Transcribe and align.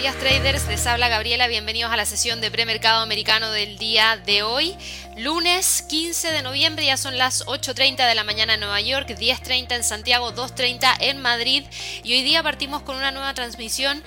días 0.00 0.16
traders, 0.16 0.66
les 0.66 0.86
habla 0.86 1.08
Gabriela, 1.08 1.46
bienvenidos 1.46 1.92
a 1.92 1.96
la 1.96 2.06
sesión 2.06 2.40
de 2.40 2.50
premercado 2.50 3.02
americano 3.02 3.50
del 3.50 3.76
día 3.76 4.18
de 4.24 4.42
hoy. 4.42 4.74
Lunes 5.18 5.82
15 5.82 6.32
de 6.32 6.40
noviembre, 6.40 6.86
ya 6.86 6.96
son 6.96 7.18
las 7.18 7.44
8.30 7.44 8.08
de 8.08 8.14
la 8.14 8.24
mañana 8.24 8.54
en 8.54 8.60
Nueva 8.60 8.80
York, 8.80 9.10
10.30 9.10 9.76
en 9.76 9.84
Santiago, 9.84 10.32
2.30 10.32 10.96
en 11.00 11.20
Madrid 11.20 11.64
y 12.02 12.14
hoy 12.14 12.22
día 12.22 12.42
partimos 12.42 12.80
con 12.80 12.96
una 12.96 13.10
nueva 13.10 13.34
transmisión 13.34 14.02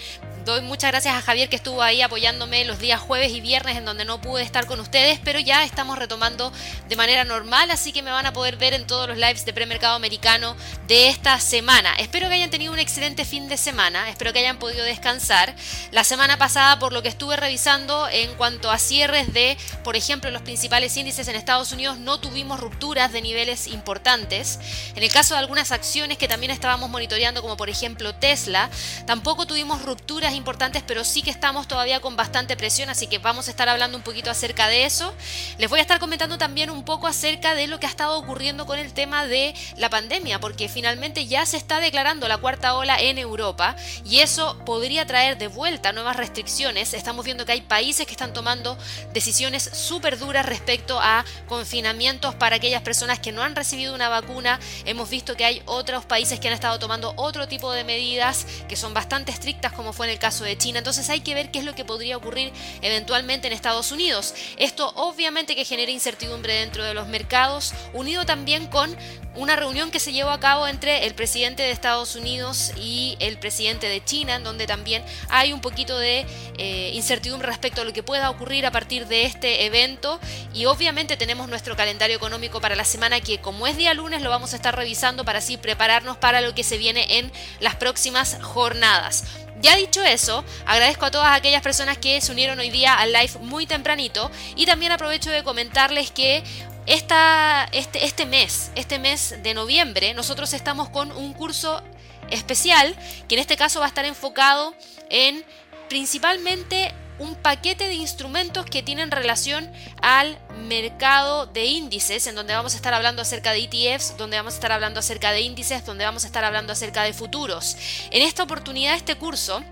Doy 0.46 0.60
muchas 0.60 0.92
gracias 0.92 1.16
a 1.16 1.22
Javier 1.22 1.48
que 1.48 1.56
estuvo 1.56 1.82
ahí 1.82 2.02
apoyándome 2.02 2.66
los 2.66 2.78
días 2.78 3.00
jueves 3.00 3.32
y 3.32 3.40
viernes 3.40 3.78
en 3.78 3.86
donde 3.86 4.04
no 4.04 4.20
pude 4.20 4.44
estar 4.44 4.66
con 4.66 4.82
ustedes, 4.82 5.18
pero 5.24 5.40
ya 5.40 5.64
estamos 5.64 5.98
retomando 5.98 6.52
de 6.90 6.98
manera 6.98 7.24
normal, 7.24 7.72
así 7.72 7.94
que 7.94 8.02
me 8.02 8.12
van 8.12 8.26
a 8.26 8.34
poder 8.34 8.58
ver 8.58 8.74
en 8.74 8.86
todos 8.86 9.08
los 9.08 9.18
lives 9.18 9.46
de 9.46 9.54
premercado 9.54 9.96
americano 9.96 10.58
de 10.86 11.08
esta 11.08 11.40
semana. 11.40 11.94
Espero 11.98 12.28
que 12.28 12.36
hayan 12.36 12.50
tenido 12.50 12.74
un 12.74 12.80
excelente 12.80 13.24
fin 13.24 13.48
de 13.48 13.56
semana, 13.56 14.10
espero 14.10 14.34
que 14.34 14.40
hayan 14.40 14.60
podido 14.60 14.84
descansar. 14.84 15.56
La 15.92 16.04
semana 16.04 16.38
pasada, 16.38 16.78
por 16.78 16.92
lo 16.92 17.02
que 17.02 17.08
estuve 17.08 17.38
revisando 17.38 18.10
en 18.10 18.34
cuanto 18.34 18.70
a 18.70 18.80
cierres 18.80 19.32
de, 19.34 19.58
por 19.86 19.96
ejemplo, 19.96 20.30
los 20.30 20.42
principales 20.42 20.98
índices 20.98 21.30
en 21.30 21.38
Estados 21.38 21.72
Unidos, 21.72 22.00
no 22.00 22.20
tuvimos 22.20 22.60
rupturas 22.60 23.14
de 23.14 23.22
niveles 23.22 23.68
importantes. 23.68 24.60
En 24.94 25.04
el 25.04 25.12
caso 25.12 25.36
de 25.36 25.40
algunas 25.40 25.72
acciones 25.72 26.18
que 26.18 26.28
también 26.28 26.52
estábamos 26.52 26.90
monitoreando, 26.90 27.42
como 27.42 27.56
por 27.56 27.70
ejemplo 27.70 28.14
Tesla, 28.14 28.70
tampoco 29.06 29.48
tuvimos 29.48 29.82
rupturas 29.84 30.33
importantes, 30.34 30.84
pero 30.86 31.04
sí 31.04 31.22
que 31.22 31.30
estamos 31.30 31.68
todavía 31.68 32.00
con 32.00 32.16
bastante 32.16 32.58
presión, 32.58 32.90
así 32.90 33.08
que 33.08 33.18
vamos 33.18 33.48
a 33.48 33.52
estar 33.52 33.70
hablando 33.70 33.98
un 33.98 34.04
poquito 34.04 34.30
acerca 34.30 34.68
de 34.68 34.86
eso. 34.86 35.14
Les 35.58 35.70
voy 35.70 35.80
a 35.80 35.82
estar 35.82 36.00
comentando 36.00 36.38
también 36.38 36.70
un 36.70 36.84
poco 36.86 37.08
acerca 37.08 37.56
de 37.56 37.68
lo 37.68 37.80
que 37.80 37.86
ha 37.86 37.90
estado 37.90 38.18
ocurriendo 38.18 38.66
con 38.66 38.80
el 38.80 38.94
tema 38.94 39.26
de 39.26 39.54
la 39.78 39.90
pandemia, 39.90 40.40
porque 40.40 40.70
finalmente 40.70 41.28
ya 41.28 41.46
se 41.46 41.58
está 41.58 41.80
declarando 41.80 42.28
la 42.28 42.38
cuarta 42.38 42.76
ola 42.76 43.00
en 43.00 43.18
Europa 43.18 43.76
y 44.06 44.20
eso 44.20 44.58
podría 44.66 45.06
traer 45.06 45.38
de 45.38 45.48
vuelta 45.48 45.92
nuevas 45.92 46.18
restricciones. 46.18 46.94
Estamos 46.94 47.26
viendo 47.26 47.46
que 47.46 47.54
hay 47.54 47.62
países 47.62 48.06
que 48.06 48.14
están 48.14 48.34
tomando 48.34 48.78
decisiones 49.14 49.64
súper 49.74 50.18
duras 50.18 50.46
respecto 50.46 51.00
a 51.00 51.26
confinamientos 51.48 52.36
para 52.36 52.58
aquellas 52.58 52.82
personas 52.82 53.20
que 53.20 53.32
no 53.32 53.44
han 53.44 53.56
recibido 53.56 53.94
una 53.94 54.10
vacuna. 54.10 54.60
Hemos 54.86 55.10
visto 55.10 55.36
que 55.36 55.46
hay 55.46 55.62
otros 55.66 56.06
países 56.06 56.40
que 56.40 56.48
han 56.48 56.54
estado 56.54 56.80
tomando 56.80 57.14
otro 57.18 57.48
tipo 57.48 57.72
de 57.72 57.84
medidas 57.84 58.46
que 58.68 58.76
son 58.76 58.94
bastante 58.94 59.32
estrictas, 59.32 59.74
como 59.74 59.94
fue 59.94 60.08
en 60.08 60.14
el 60.14 60.20
caso 60.24 60.46
de 60.46 60.58
China. 60.58 60.78
Entonces 60.78 61.10
hay 61.10 61.20
que 61.20 61.36
ver 61.36 61.52
qué 61.52 61.60
es 61.60 61.66
lo 61.66 61.76
que 61.76 61.84
podría 61.84 62.16
ocurrir 62.16 62.54
eventualmente 62.82 63.48
en 63.48 63.54
Estados 63.54 63.92
Unidos. 63.92 64.34
Esto 64.56 64.94
obviamente 64.96 65.54
que 65.54 65.66
genera 65.66 65.92
incertidumbre 65.92 66.54
dentro 66.54 66.86
de 66.86 66.94
los 66.94 67.10
mercados, 67.10 67.74
unido 67.92 68.26
también 68.26 68.68
con 68.68 68.96
una 69.36 69.58
reunión 69.58 69.92
que 69.92 70.00
se 70.00 70.14
llevó 70.14 70.30
a 70.30 70.40
cabo 70.40 70.66
entre 70.68 71.06
el 71.06 71.14
presidente 71.14 71.64
de 71.64 71.72
Estados 71.72 72.16
Unidos 72.16 72.72
y 72.78 73.18
el 73.20 73.38
presidente 73.38 73.90
de 73.90 74.02
China, 74.06 74.36
en 74.36 74.44
donde 74.44 74.66
también 74.66 75.04
hay 75.28 75.52
un 75.52 75.60
poquito 75.60 75.98
de 75.98 76.26
eh, 76.58 76.92
incertidumbre 76.94 77.50
respecto 77.50 77.82
a 77.82 77.84
lo 77.84 77.92
que 77.92 78.04
pueda 78.04 78.30
ocurrir 78.30 78.66
a 78.66 78.72
partir 78.72 79.08
de 79.08 79.26
este 79.26 79.66
evento. 79.66 80.22
Y 80.54 80.68
obviamente 80.68 81.18
tenemos 81.18 81.50
nuestro 81.50 81.76
calendario 81.76 82.16
económico 82.16 82.62
para 82.62 82.78
la 82.78 82.86
semana 82.86 83.20
que 83.20 83.42
como 83.42 83.68
es 83.68 83.76
día 83.76 83.94
lunes 83.94 84.22
lo 84.22 84.30
vamos 84.30 84.54
a 84.54 84.56
estar 84.56 84.74
revisando 84.74 85.26
para 85.26 85.40
así 85.40 85.58
prepararnos 85.58 86.16
para 86.16 86.40
lo 86.40 86.56
que 86.56 86.64
se 86.64 86.78
viene 86.78 87.18
en 87.18 87.32
las 87.60 87.76
próximas 87.76 88.38
jornadas. 88.42 89.26
Ya 89.64 89.78
dicho 89.78 90.04
eso, 90.04 90.44
agradezco 90.66 91.06
a 91.06 91.12
todas 91.12 91.32
aquellas 91.32 91.62
personas 91.62 91.98
que 91.98 92.20
se 92.20 92.34
unieron 92.34 92.60
hoy 92.60 92.70
día 92.70 92.96
al 92.96 93.14
live 93.14 93.32
muy 93.40 93.66
tempranito 93.66 94.30
y 94.58 94.66
también 94.66 94.92
aprovecho 94.92 95.32
de 95.32 95.42
comentarles 95.42 96.12
que 96.12 96.44
esta, 96.86 97.70
este, 97.72 98.04
este 98.04 98.26
mes, 98.26 98.72
este 98.76 99.00
mes 99.00 99.42
de 99.42 99.54
noviembre, 99.54 100.14
nosotros 100.16 100.52
estamos 100.52 100.90
con 100.90 101.14
un 101.14 101.32
curso 101.32 101.82
especial 102.30 102.94
que 103.30 103.36
en 103.36 103.40
este 103.40 103.56
caso 103.56 103.80
va 103.80 103.86
a 103.86 103.88
estar 103.88 104.04
enfocado 104.04 104.76
en 105.10 105.46
principalmente 105.88 106.94
un 107.20 107.36
paquete 107.36 107.88
de 107.88 107.94
instrumentos 107.94 108.66
que 108.66 108.84
tienen 108.84 109.12
relación 109.12 109.72
al 110.02 110.38
mercado 110.68 111.46
de 111.46 111.66
índices, 111.66 112.28
en 112.28 112.36
donde 112.36 112.54
vamos 112.54 112.74
a 112.74 112.78
estar 112.78 112.94
hablando 112.94 113.22
acerca 113.22 113.52
de 113.52 113.70
ETFs, 113.70 114.18
donde 114.18 114.38
vamos 114.38 114.54
a 114.54 114.58
estar 114.58 114.72
hablando 114.72 115.00
acerca 115.00 115.32
de 115.32 115.42
índices, 115.42 115.86
donde 115.86 116.06
vamos 116.06 116.24
a 116.24 116.28
estar 116.28 116.44
hablando 116.44 116.74
acerca 116.74 117.04
de 117.04 117.14
futuros. 117.14 117.78
En 118.12 118.22
esta 118.22 118.44
oportunidad, 118.44 118.96
este 118.96 119.16
curso 119.16 119.64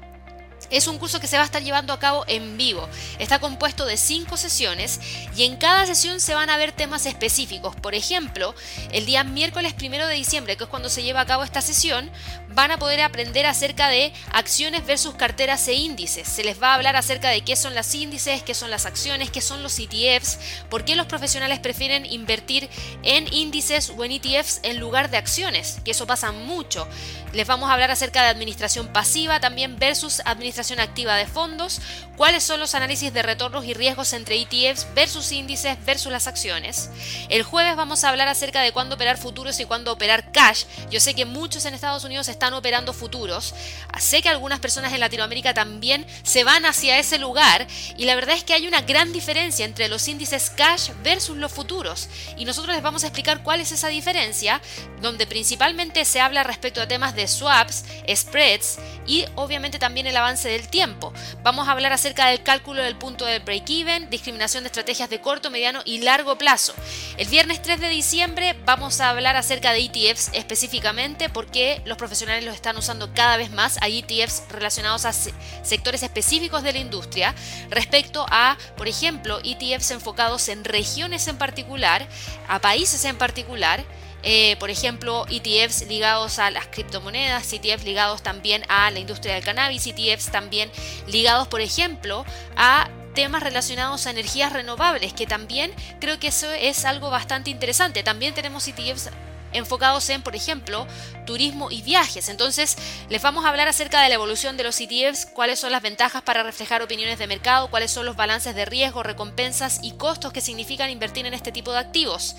es 0.69 0.87
un 0.87 0.97
curso 0.97 1.19
que 1.19 1.27
se 1.27 1.35
va 1.35 1.43
a 1.43 1.45
estar 1.45 1.61
llevando 1.61 1.91
a 1.91 1.99
cabo 1.99 2.23
en 2.27 2.57
vivo. 2.57 2.87
Está 3.19 3.39
compuesto 3.39 3.85
de 3.85 3.97
cinco 3.97 4.37
sesiones 4.37 4.99
y 5.35 5.43
en 5.43 5.57
cada 5.57 5.85
sesión 5.85 6.19
se 6.19 6.33
van 6.33 6.49
a 6.49 6.57
ver 6.57 6.71
temas 6.71 7.05
específicos. 7.05 7.75
Por 7.75 7.93
ejemplo, 7.93 8.55
el 8.91 9.05
día 9.05 9.23
miércoles 9.23 9.73
primero 9.73 10.07
de 10.07 10.15
diciembre, 10.15 10.55
que 10.55 10.63
es 10.63 10.69
cuando 10.69 10.89
se 10.89 11.03
lleva 11.03 11.21
a 11.21 11.25
cabo 11.25 11.43
esta 11.43 11.61
sesión, 11.61 12.09
van 12.53 12.71
a 12.71 12.77
poder 12.77 13.01
aprender 13.01 13.45
acerca 13.45 13.87
de 13.89 14.13
acciones 14.31 14.85
versus 14.85 15.15
carteras 15.15 15.67
e 15.67 15.73
índices. 15.73 16.27
Se 16.27 16.43
les 16.43 16.61
va 16.61 16.71
a 16.71 16.75
hablar 16.75 16.95
acerca 16.95 17.29
de 17.29 17.41
qué 17.41 17.55
son 17.55 17.75
las 17.75 17.93
índices, 17.95 18.43
qué 18.43 18.53
son 18.53 18.71
las 18.71 18.85
acciones, 18.85 19.31
qué 19.31 19.41
son 19.41 19.63
los 19.63 19.77
ETFs, 19.79 20.39
por 20.69 20.85
qué 20.85 20.95
los 20.95 21.05
profesionales 21.05 21.59
prefieren 21.59 22.05
invertir 22.05 22.69
en 23.03 23.31
índices 23.33 23.91
o 23.95 24.03
en 24.03 24.11
ETFs 24.13 24.59
en 24.63 24.79
lugar 24.79 25.09
de 25.09 25.17
acciones, 25.17 25.79
que 25.85 25.91
eso 25.91 26.07
pasa 26.07 26.31
mucho. 26.31 26.87
Les 27.33 27.47
vamos 27.47 27.69
a 27.69 27.73
hablar 27.73 27.91
acerca 27.91 28.23
de 28.23 28.29
administración 28.29 28.87
pasiva 28.91 29.39
también 29.39 29.79
versus 29.79 30.21
administración 30.25 30.79
activa 30.79 31.15
de 31.15 31.27
fondos, 31.27 31.81
cuáles 32.17 32.43
son 32.43 32.59
los 32.59 32.75
análisis 32.75 33.13
de 33.13 33.21
retornos 33.21 33.65
y 33.65 33.73
riesgos 33.73 34.13
entre 34.13 34.41
ETFs 34.41 34.87
versus 34.93 35.31
índices 35.31 35.77
versus 35.85 36.11
las 36.11 36.27
acciones. 36.27 36.89
El 37.29 37.43
jueves 37.43 37.75
vamos 37.75 38.03
a 38.03 38.09
hablar 38.09 38.27
acerca 38.27 38.61
de 38.61 38.71
cuándo 38.71 38.95
operar 38.95 39.17
futuros 39.17 39.59
y 39.59 39.65
cuándo 39.65 39.91
operar 39.93 40.31
cash. 40.31 40.65
Yo 40.89 40.99
sé 40.99 41.13
que 41.13 41.25
muchos 41.25 41.65
en 41.65 41.73
Estados 41.73 42.03
Unidos 42.03 42.27
están 42.27 42.40
operando 42.49 42.93
futuros, 42.93 43.53
sé 43.99 44.21
que 44.21 44.29
algunas 44.29 44.59
personas 44.59 44.93
en 44.93 44.99
Latinoamérica 44.99 45.53
también 45.53 46.05
se 46.23 46.43
van 46.43 46.65
hacia 46.65 46.97
ese 46.97 47.19
lugar 47.19 47.67
y 47.97 48.05
la 48.05 48.15
verdad 48.15 48.35
es 48.35 48.43
que 48.43 48.53
hay 48.53 48.67
una 48.67 48.81
gran 48.81 49.13
diferencia 49.13 49.65
entre 49.65 49.87
los 49.87 50.07
índices 50.07 50.49
cash 50.49 50.89
versus 51.03 51.37
los 51.37 51.51
futuros 51.51 52.09
y 52.37 52.45
nosotros 52.45 52.73
les 52.73 52.83
vamos 52.83 53.03
a 53.03 53.07
explicar 53.07 53.43
cuál 53.43 53.61
es 53.61 53.71
esa 53.71 53.89
diferencia, 53.89 54.61
donde 55.01 55.27
principalmente 55.27 56.03
se 56.05 56.19
habla 56.19 56.43
respecto 56.43 56.81
a 56.81 56.87
temas 56.87 57.15
de 57.15 57.27
swaps, 57.27 57.85
spreads 58.13 58.79
y 59.05 59.25
obviamente 59.35 59.79
también 59.79 60.07
el 60.07 60.17
avance 60.17 60.49
del 60.49 60.67
tiempo. 60.67 61.13
Vamos 61.43 61.67
a 61.67 61.71
hablar 61.71 61.93
acerca 61.93 62.27
del 62.27 62.43
cálculo 62.43 62.81
del 62.81 62.97
punto 62.97 63.25
de 63.25 63.39
break-even, 63.39 64.09
discriminación 64.09 64.63
de 64.63 64.67
estrategias 64.67 65.09
de 65.09 65.21
corto, 65.21 65.49
mediano 65.51 65.81
y 65.85 65.99
largo 65.99 66.37
plazo. 66.37 66.73
El 67.17 67.27
viernes 67.27 67.61
3 67.61 67.79
de 67.79 67.89
diciembre 67.89 68.55
vamos 68.65 69.01
a 69.01 69.09
hablar 69.09 69.35
acerca 69.35 69.73
de 69.73 69.79
ETFs 69.85 70.31
específicamente 70.33 71.29
porque 71.29 71.81
los 71.85 71.97
profesionales 71.97 72.30
los 72.39 72.55
están 72.55 72.77
usando 72.77 73.13
cada 73.13 73.35
vez 73.37 73.51
más. 73.51 73.77
Hay 73.81 73.99
ETFs 73.99 74.43
relacionados 74.49 75.05
a 75.05 75.11
sectores 75.11 76.03
específicos 76.03 76.63
de 76.63 76.73
la 76.73 76.79
industria 76.79 77.35
respecto 77.69 78.25
a, 78.29 78.57
por 78.77 78.87
ejemplo, 78.87 79.39
ETFs 79.43 79.91
enfocados 79.91 80.47
en 80.47 80.63
regiones 80.63 81.27
en 81.27 81.37
particular, 81.37 82.07
a 82.47 82.59
países 82.59 83.03
en 83.05 83.17
particular 83.17 83.83
eh, 84.23 84.55
por 84.57 84.69
ejemplo, 84.69 85.25
ETFs 85.29 85.87
ligados 85.87 86.37
a 86.39 86.51
las 86.51 86.67
criptomonedas, 86.67 87.51
ETFs 87.51 87.83
ligados 87.83 88.21
también 88.21 88.63
a 88.69 88.91
la 88.91 88.99
industria 88.99 89.33
del 89.33 89.43
cannabis, 89.43 89.87
ETFs 89.87 90.31
también 90.31 90.69
ligados, 91.07 91.47
por 91.47 91.61
ejemplo, 91.61 92.25
a 92.55 92.89
temas 93.15 93.43
relacionados 93.43 94.05
a 94.05 94.11
energías 94.11 94.53
renovables, 94.53 95.13
que 95.13 95.25
también 95.25 95.71
creo 95.99 96.19
que 96.19 96.27
eso 96.27 96.51
es 96.51 96.85
algo 96.85 97.09
bastante 97.09 97.49
interesante. 97.49 98.03
También 98.03 98.33
tenemos 98.33 98.67
ETFs 98.67 99.09
enfocados 99.53 100.09
en, 100.09 100.21
por 100.21 100.35
ejemplo, 100.35 100.87
turismo 101.25 101.71
y 101.71 101.81
viajes. 101.81 102.29
Entonces, 102.29 102.77
les 103.09 103.21
vamos 103.21 103.45
a 103.45 103.49
hablar 103.49 103.67
acerca 103.67 104.01
de 104.01 104.09
la 104.09 104.15
evolución 104.15 104.57
de 104.57 104.63
los 104.63 104.79
ETFs, 104.79 105.25
cuáles 105.25 105.59
son 105.59 105.71
las 105.71 105.81
ventajas 105.81 106.21
para 106.21 106.43
reflejar 106.43 106.81
opiniones 106.81 107.19
de 107.19 107.27
mercado, 107.27 107.69
cuáles 107.69 107.91
son 107.91 108.05
los 108.05 108.15
balances 108.15 108.55
de 108.55 108.65
riesgo, 108.65 109.03
recompensas 109.03 109.79
y 109.81 109.91
costos 109.93 110.33
que 110.33 110.41
significan 110.41 110.89
invertir 110.89 111.25
en 111.25 111.33
este 111.33 111.51
tipo 111.51 111.71
de 111.71 111.79
activos. 111.79 112.35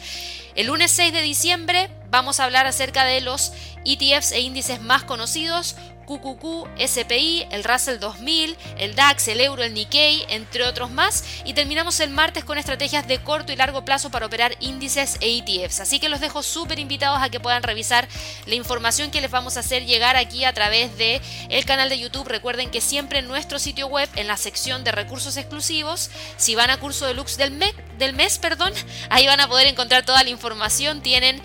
El 0.55 0.67
lunes 0.67 0.91
6 0.91 1.13
de 1.13 1.23
diciembre 1.23 1.91
vamos 2.11 2.41
a 2.41 2.45
hablar 2.45 2.67
acerca 2.67 3.05
de 3.05 3.21
los 3.21 3.53
ETFs 3.85 4.33
e 4.33 4.41
índices 4.41 4.81
más 4.81 5.05
conocidos, 5.05 5.77
QQQ, 6.19 6.69
SPI, 6.79 7.47
el 7.51 7.65
Russell 7.65 7.99
2000, 7.99 8.57
el 8.79 8.95
DAX, 8.95 9.29
el 9.29 9.41
Euro, 9.41 9.63
el 9.63 9.75
Nikkei, 9.75 10.25
entre 10.29 10.65
otros 10.65 10.91
más. 10.91 11.25
Y 11.45 11.55
terminamos 11.55 12.01
el 12.01 12.11
martes 12.11 12.45
con 12.45 12.59
estrategias 12.59 13.07
de 13.07 13.23
corto 13.23 13.53
y 13.53 13.57
largo 13.57 13.85
plazo 13.85 14.11
para 14.11 14.27
operar 14.27 14.57
índices 14.61 15.17
e 15.21 15.39
ETFs. 15.39 15.81
Así 15.81 16.01
que 16.01 16.09
los 16.09 16.21
dejo 16.21 16.43
súper 16.43 16.79
invitados 16.79 17.21
a 17.23 17.31
que 17.31 17.41
puedan 17.41 17.63
revisar 17.63 18.09
la 18.47 18.55
información 18.55 19.11
que 19.11 19.21
les 19.21 19.31
vamos 19.31 19.57
a 19.57 19.61
hacer 19.61 19.87
llegar 19.87 20.17
aquí 20.17 20.45
a 20.45 20.53
través 20.53 20.97
de 20.99 21.21
el 21.49 21.65
canal 21.65 21.89
de 21.89 21.99
YouTube. 21.99 22.29
Recuerden 22.29 22.71
que 22.71 22.81
siempre 22.81 23.21
en 23.21 23.29
nuestro 23.29 23.59
sitio 23.59 23.87
web, 23.87 24.09
en 24.17 24.27
la 24.27 24.37
sección 24.37 24.85
de 24.85 24.93
recursos 24.93 25.37
exclusivos, 25.37 26.11
si 26.37 26.55
van 26.55 26.71
a 26.71 26.79
curso 26.79 27.07
deluxe 27.07 27.37
del 27.37 27.53
mes, 27.53 27.75
del 27.99 28.15
mes, 28.15 28.39
perdón, 28.39 28.73
ahí 29.11 29.27
van 29.27 29.41
a 29.41 29.49
poder 29.49 29.67
encontrar 29.67 30.05
toda 30.05 30.23
la 30.23 30.31
información. 30.31 31.03
Tienen 31.03 31.41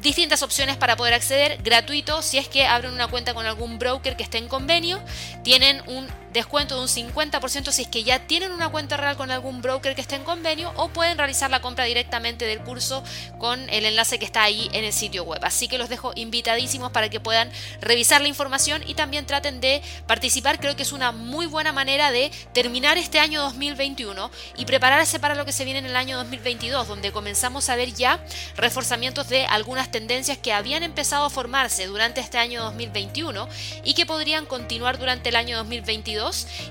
distintas 0.00 0.42
opciones 0.42 0.76
para 0.76 0.96
poder 0.96 1.14
acceder 1.14 1.62
gratuito 1.62 2.22
si 2.22 2.38
es 2.38 2.48
que 2.48 2.66
abren 2.66 2.92
una 2.92 3.08
cuenta 3.08 3.34
con 3.34 3.46
algún 3.46 3.78
broker 3.78 4.16
que 4.16 4.22
esté 4.22 4.38
en 4.38 4.48
convenio. 4.48 5.00
Tienen 5.42 5.82
un 5.86 6.06
descuento 6.36 6.76
de 6.76 6.82
un 6.82 6.88
50% 6.88 7.72
si 7.72 7.82
es 7.82 7.88
que 7.88 8.04
ya 8.04 8.20
tienen 8.26 8.52
una 8.52 8.68
cuenta 8.68 8.96
real 8.96 9.16
con 9.16 9.30
algún 9.30 9.62
broker 9.62 9.94
que 9.94 10.02
esté 10.02 10.16
en 10.16 10.22
convenio 10.22 10.72
o 10.76 10.88
pueden 10.88 11.16
realizar 11.16 11.50
la 11.50 11.60
compra 11.60 11.84
directamente 11.86 12.44
del 12.44 12.60
curso 12.60 13.02
con 13.38 13.68
el 13.70 13.86
enlace 13.86 14.18
que 14.18 14.26
está 14.26 14.42
ahí 14.42 14.68
en 14.72 14.84
el 14.84 14.92
sitio 14.92 15.24
web. 15.24 15.40
Así 15.42 15.66
que 15.66 15.78
los 15.78 15.88
dejo 15.88 16.12
invitadísimos 16.14 16.92
para 16.92 17.08
que 17.08 17.20
puedan 17.20 17.50
revisar 17.80 18.20
la 18.20 18.28
información 18.28 18.82
y 18.86 18.94
también 18.94 19.26
traten 19.26 19.60
de 19.60 19.82
participar. 20.06 20.60
Creo 20.60 20.76
que 20.76 20.82
es 20.82 20.92
una 20.92 21.10
muy 21.10 21.46
buena 21.46 21.72
manera 21.72 22.10
de 22.10 22.30
terminar 22.52 22.98
este 22.98 23.18
año 23.18 23.40
2021 23.42 24.30
y 24.58 24.66
prepararse 24.66 25.18
para 25.18 25.34
lo 25.34 25.46
que 25.46 25.52
se 25.52 25.64
viene 25.64 25.80
en 25.80 25.86
el 25.86 25.96
año 25.96 26.18
2022, 26.18 26.86
donde 26.86 27.12
comenzamos 27.12 27.68
a 27.70 27.76
ver 27.76 27.94
ya 27.94 28.20
reforzamientos 28.56 29.28
de 29.28 29.46
algunas 29.46 29.90
tendencias 29.90 30.38
que 30.38 30.52
habían 30.52 30.82
empezado 30.82 31.24
a 31.24 31.30
formarse 31.30 31.86
durante 31.86 32.20
este 32.20 32.38
año 32.38 32.62
2021 32.62 33.48
y 33.84 33.94
que 33.94 34.04
podrían 34.04 34.44
continuar 34.44 34.98
durante 34.98 35.30
el 35.30 35.36
año 35.36 35.56
2022 35.56 36.25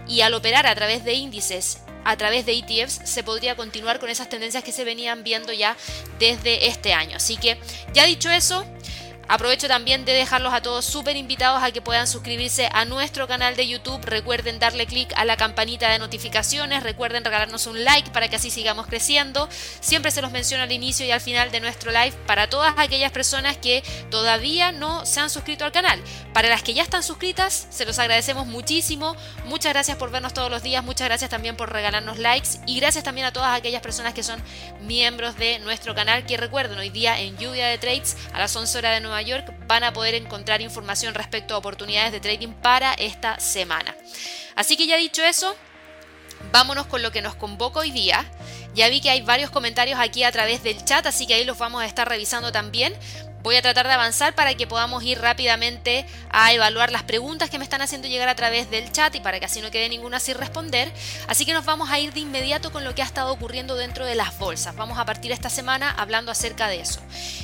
y 0.07 0.21
al 0.21 0.33
operar 0.33 0.67
a 0.67 0.75
través 0.75 1.03
de 1.03 1.13
índices 1.13 1.79
a 2.05 2.15
través 2.17 2.45
de 2.45 2.53
ETFs 2.53 3.01
se 3.03 3.23
podría 3.23 3.55
continuar 3.55 3.99
con 3.99 4.09
esas 4.09 4.29
tendencias 4.29 4.63
que 4.63 4.71
se 4.71 4.85
venían 4.85 5.23
viendo 5.23 5.51
ya 5.51 5.75
desde 6.19 6.67
este 6.67 6.93
año. 6.93 7.17
Así 7.17 7.35
que 7.35 7.57
ya 7.93 8.05
dicho 8.05 8.29
eso, 8.29 8.63
Aprovecho 9.27 9.67
también 9.67 10.05
de 10.05 10.13
dejarlos 10.13 10.53
a 10.53 10.61
todos 10.61 10.85
súper 10.85 11.15
invitados 11.15 11.63
a 11.63 11.71
que 11.71 11.81
puedan 11.81 12.07
suscribirse 12.07 12.69
a 12.71 12.85
nuestro 12.85 13.27
canal 13.27 13.55
de 13.55 13.67
YouTube. 13.67 14.05
Recuerden 14.05 14.59
darle 14.59 14.85
clic 14.85 15.11
a 15.15 15.25
la 15.25 15.35
campanita 15.35 15.89
de 15.89 15.97
notificaciones. 15.97 16.83
Recuerden 16.83 17.25
regalarnos 17.25 17.65
un 17.65 17.83
like 17.83 18.11
para 18.11 18.27
que 18.27 18.35
así 18.35 18.51
sigamos 18.51 18.85
creciendo. 18.85 19.49
Siempre 19.79 20.11
se 20.11 20.21
los 20.21 20.31
menciono 20.31 20.63
al 20.63 20.71
inicio 20.71 21.07
y 21.07 21.11
al 21.11 21.21
final 21.21 21.51
de 21.51 21.59
nuestro 21.59 21.91
live 21.91 22.13
para 22.27 22.49
todas 22.49 22.75
aquellas 22.77 23.11
personas 23.11 23.57
que 23.57 23.83
todavía 24.11 24.71
no 24.71 25.05
se 25.07 25.19
han 25.19 25.31
suscrito 25.31 25.65
al 25.65 25.71
canal. 25.71 25.99
Para 26.33 26.47
las 26.47 26.61
que 26.61 26.75
ya 26.75 26.83
están 26.83 27.01
suscritas, 27.01 27.67
se 27.71 27.85
los 27.85 27.97
agradecemos 27.97 28.45
muchísimo. 28.45 29.15
Muchas 29.45 29.73
gracias 29.73 29.97
por 29.97 30.11
vernos 30.11 30.33
todos 30.33 30.51
los 30.51 30.61
días. 30.61 30.83
Muchas 30.83 31.07
gracias 31.07 31.31
también 31.31 31.55
por 31.55 31.73
regalarnos 31.73 32.19
likes. 32.19 32.49
Y 32.67 32.79
gracias 32.79 33.03
también 33.03 33.25
a 33.25 33.33
todas 33.33 33.57
aquellas 33.57 33.81
personas 33.81 34.13
que 34.13 34.21
son 34.21 34.39
miembros 34.81 35.35
de 35.37 35.57
nuestro 35.59 35.95
canal. 35.95 36.27
Que 36.27 36.37
recuerden, 36.37 36.77
hoy 36.77 36.89
día 36.89 37.19
en 37.19 37.35
Lluvia 37.37 37.67
de 37.67 37.79
Trades 37.79 38.15
a 38.31 38.39
las 38.39 38.55
11 38.55 38.77
horas 38.77 38.93
de 38.93 39.01
Nueva 39.01 39.14
York 39.21 39.53
van 39.67 39.83
a 39.83 39.93
poder 39.93 40.15
encontrar 40.15 40.61
información 40.61 41.13
respecto 41.13 41.53
a 41.53 41.57
oportunidades 41.57 42.11
de 42.11 42.19
trading 42.19 42.53
para 42.53 42.93
esta 42.93 43.39
semana. 43.39 43.95
Así 44.55 44.77
que 44.77 44.87
ya 44.87 44.97
dicho 44.97 45.23
eso, 45.23 45.55
vámonos 46.51 46.87
con 46.87 47.01
lo 47.01 47.11
que 47.11 47.21
nos 47.21 47.35
convoca 47.35 47.79
hoy 47.79 47.91
día. 47.91 48.25
Ya 48.73 48.89
vi 48.89 49.01
que 49.01 49.09
hay 49.09 49.21
varios 49.21 49.49
comentarios 49.49 49.99
aquí 49.99 50.23
a 50.23 50.31
través 50.31 50.63
del 50.63 50.83
chat, 50.83 51.05
así 51.05 51.27
que 51.27 51.33
ahí 51.33 51.45
los 51.45 51.57
vamos 51.57 51.81
a 51.81 51.85
estar 51.85 52.07
revisando 52.07 52.51
también. 52.51 52.93
Voy 53.45 53.57
a 53.57 53.61
tratar 53.61 53.85
de 53.85 53.93
avanzar 53.93 54.33
para 54.33 54.55
que 54.55 54.65
podamos 54.65 55.03
ir 55.03 55.21
rápidamente 55.21 56.07
a 56.31 56.51
evaluar 56.51 56.91
las 56.91 57.03
preguntas 57.03 57.47
que 57.51 57.59
me 57.59 57.63
están 57.63 57.79
haciendo 57.83 58.07
llegar 58.07 58.27
a 58.27 58.33
través 58.33 58.71
del 58.71 58.91
chat 58.91 59.13
y 59.13 59.19
para 59.19 59.39
que 59.39 59.45
así 59.45 59.61
no 59.61 59.69
quede 59.69 59.87
ninguna 59.87 60.19
sin 60.19 60.33
responder. 60.33 60.91
Así 61.27 61.45
que 61.45 61.53
nos 61.53 61.63
vamos 61.63 61.91
a 61.91 61.99
ir 61.99 62.11
de 62.11 62.21
inmediato 62.21 62.71
con 62.71 62.83
lo 62.83 62.95
que 62.95 63.03
ha 63.03 63.05
estado 63.05 63.31
ocurriendo 63.31 63.75
dentro 63.75 64.03
de 64.03 64.15
las 64.15 64.35
bolsas. 64.39 64.75
Vamos 64.75 64.97
a 64.97 65.05
partir 65.05 65.31
esta 65.31 65.51
semana 65.51 65.91
hablando 65.91 66.31
acerca 66.31 66.67
de 66.67 66.81
eso. 66.81 67.01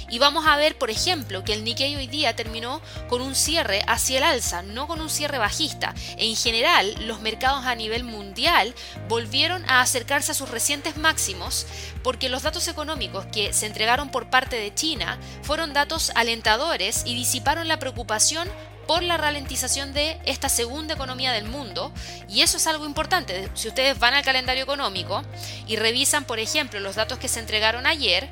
Y 0.09 0.17
vamos 0.17 0.47
a 0.47 0.55
ver, 0.55 0.75
por 0.75 0.89
ejemplo, 0.89 1.43
que 1.43 1.53
el 1.53 1.63
Nikkei 1.63 1.95
hoy 1.95 2.07
día 2.07 2.35
terminó 2.35 2.81
con 3.07 3.21
un 3.21 3.35
cierre 3.35 3.83
hacia 3.85 4.17
el 4.17 4.23
alza, 4.23 4.63
no 4.63 4.87
con 4.87 5.01
un 5.01 5.09
cierre 5.09 5.37
bajista. 5.37 5.93
En 6.17 6.35
general, 6.35 6.95
los 7.05 7.21
mercados 7.21 7.67
a 7.67 7.75
nivel 7.75 8.03
mundial 8.03 8.73
volvieron 9.07 9.63
a 9.69 9.81
acercarse 9.81 10.31
a 10.31 10.35
sus 10.35 10.49
recientes 10.49 10.97
máximos 10.97 11.67
porque 12.01 12.27
los 12.27 12.41
datos 12.41 12.67
económicos 12.67 13.27
que 13.27 13.53
se 13.53 13.67
entregaron 13.67 14.09
por 14.09 14.31
parte 14.31 14.55
de 14.55 14.73
China 14.73 15.19
fueron 15.43 15.73
datos 15.73 15.90
alentadores 16.15 17.03
y 17.05 17.15
disiparon 17.15 17.67
la 17.67 17.79
preocupación 17.79 18.47
por 18.87 19.03
la 19.03 19.17
ralentización 19.17 19.93
de 19.93 20.19
esta 20.25 20.49
segunda 20.49 20.93
economía 20.93 21.31
del 21.31 21.45
mundo. 21.45 21.91
Y 22.29 22.41
eso 22.41 22.57
es 22.57 22.67
algo 22.67 22.85
importante. 22.85 23.49
Si 23.53 23.67
ustedes 23.67 23.99
van 23.99 24.13
al 24.13 24.23
calendario 24.23 24.63
económico 24.63 25.21
y 25.67 25.75
revisan, 25.75 26.23
por 26.25 26.39
ejemplo, 26.39 26.79
los 26.79 26.95
datos 26.95 27.19
que 27.19 27.27
se 27.27 27.39
entregaron 27.39 27.85
ayer, 27.85 28.29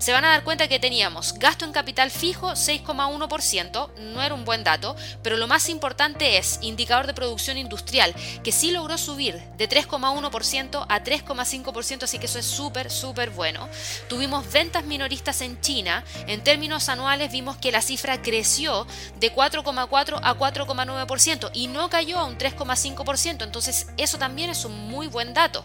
se 0.00 0.12
van 0.12 0.24
a 0.24 0.30
dar 0.30 0.44
cuenta 0.44 0.66
que 0.66 0.80
teníamos 0.80 1.34
gasto 1.34 1.66
en 1.66 1.72
capital 1.72 2.10
fijo 2.10 2.52
6,1%, 2.52 3.94
no 3.96 4.22
era 4.22 4.34
un 4.34 4.46
buen 4.46 4.64
dato, 4.64 4.96
pero 5.22 5.36
lo 5.36 5.46
más 5.46 5.68
importante 5.68 6.38
es 6.38 6.58
indicador 6.62 7.06
de 7.06 7.12
producción 7.12 7.58
industrial, 7.58 8.14
que 8.42 8.50
sí 8.50 8.70
logró 8.70 8.96
subir 8.96 9.38
de 9.58 9.68
3,1% 9.68 10.86
a 10.88 11.04
3,5%, 11.04 12.02
así 12.04 12.18
que 12.18 12.26
eso 12.26 12.38
es 12.38 12.46
súper, 12.46 12.90
súper 12.90 13.28
bueno. 13.28 13.68
Tuvimos 14.08 14.50
ventas 14.50 14.84
minoristas 14.84 15.42
en 15.42 15.60
China, 15.60 16.02
en 16.26 16.42
términos 16.42 16.88
anuales 16.88 17.30
vimos 17.30 17.58
que 17.58 17.70
la 17.70 17.82
cifra 17.82 18.22
creció 18.22 18.86
de 19.18 19.34
4,4 19.34 20.18
a 20.22 20.34
4,9% 20.34 21.50
y 21.52 21.66
no 21.66 21.90
cayó 21.90 22.18
a 22.18 22.24
un 22.24 22.38
3,5%, 22.38 23.44
entonces 23.44 23.88
eso 23.98 24.16
también 24.16 24.48
es 24.48 24.64
un 24.64 24.88
muy 24.88 25.08
buen 25.08 25.34
dato. 25.34 25.62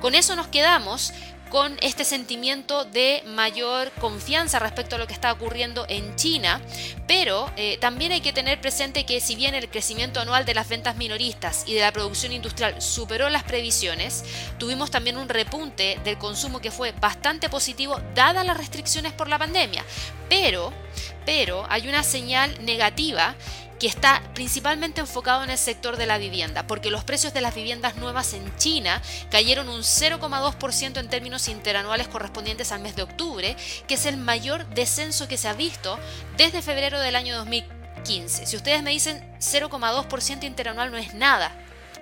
Con 0.00 0.14
eso 0.14 0.36
nos 0.36 0.46
quedamos 0.46 1.12
con 1.52 1.76
este 1.82 2.06
sentimiento 2.06 2.86
de 2.86 3.22
mayor 3.26 3.92
confianza 4.00 4.58
respecto 4.58 4.96
a 4.96 4.98
lo 4.98 5.06
que 5.06 5.12
está 5.12 5.30
ocurriendo 5.30 5.84
en 5.86 6.16
China, 6.16 6.62
pero 7.06 7.52
eh, 7.58 7.76
también 7.78 8.10
hay 8.10 8.22
que 8.22 8.32
tener 8.32 8.58
presente 8.58 9.04
que 9.04 9.20
si 9.20 9.36
bien 9.36 9.54
el 9.54 9.68
crecimiento 9.68 10.18
anual 10.18 10.46
de 10.46 10.54
las 10.54 10.70
ventas 10.70 10.96
minoristas 10.96 11.64
y 11.66 11.74
de 11.74 11.82
la 11.82 11.92
producción 11.92 12.32
industrial 12.32 12.80
superó 12.80 13.28
las 13.28 13.42
previsiones, 13.42 14.24
tuvimos 14.56 14.90
también 14.90 15.18
un 15.18 15.28
repunte 15.28 16.00
del 16.02 16.16
consumo 16.16 16.58
que 16.58 16.70
fue 16.70 16.92
bastante 16.92 17.50
positivo 17.50 18.00
dadas 18.14 18.46
las 18.46 18.56
restricciones 18.56 19.12
por 19.12 19.28
la 19.28 19.38
pandemia, 19.38 19.84
pero, 20.30 20.72
pero 21.26 21.66
hay 21.68 21.86
una 21.86 22.02
señal 22.02 22.64
negativa 22.64 23.34
que 23.82 23.88
está 23.88 24.22
principalmente 24.32 25.00
enfocado 25.00 25.42
en 25.42 25.50
el 25.50 25.58
sector 25.58 25.96
de 25.96 26.06
la 26.06 26.16
vivienda, 26.16 26.68
porque 26.68 26.88
los 26.88 27.02
precios 27.02 27.34
de 27.34 27.40
las 27.40 27.52
viviendas 27.52 27.96
nuevas 27.96 28.32
en 28.32 28.56
China 28.56 29.02
cayeron 29.28 29.68
un 29.68 29.80
0,2% 29.80 31.00
en 31.00 31.08
términos 31.08 31.48
interanuales 31.48 32.06
correspondientes 32.06 32.70
al 32.70 32.80
mes 32.80 32.94
de 32.94 33.02
octubre, 33.02 33.56
que 33.88 33.94
es 33.94 34.06
el 34.06 34.18
mayor 34.18 34.68
descenso 34.68 35.26
que 35.26 35.36
se 35.36 35.48
ha 35.48 35.54
visto 35.54 35.98
desde 36.36 36.62
febrero 36.62 37.00
del 37.00 37.16
año 37.16 37.36
2015. 37.38 38.46
Si 38.46 38.54
ustedes 38.54 38.84
me 38.84 38.92
dicen 38.92 39.20
0,2% 39.40 40.44
interanual 40.44 40.92
no 40.92 40.96
es 40.96 41.14
nada, 41.14 41.50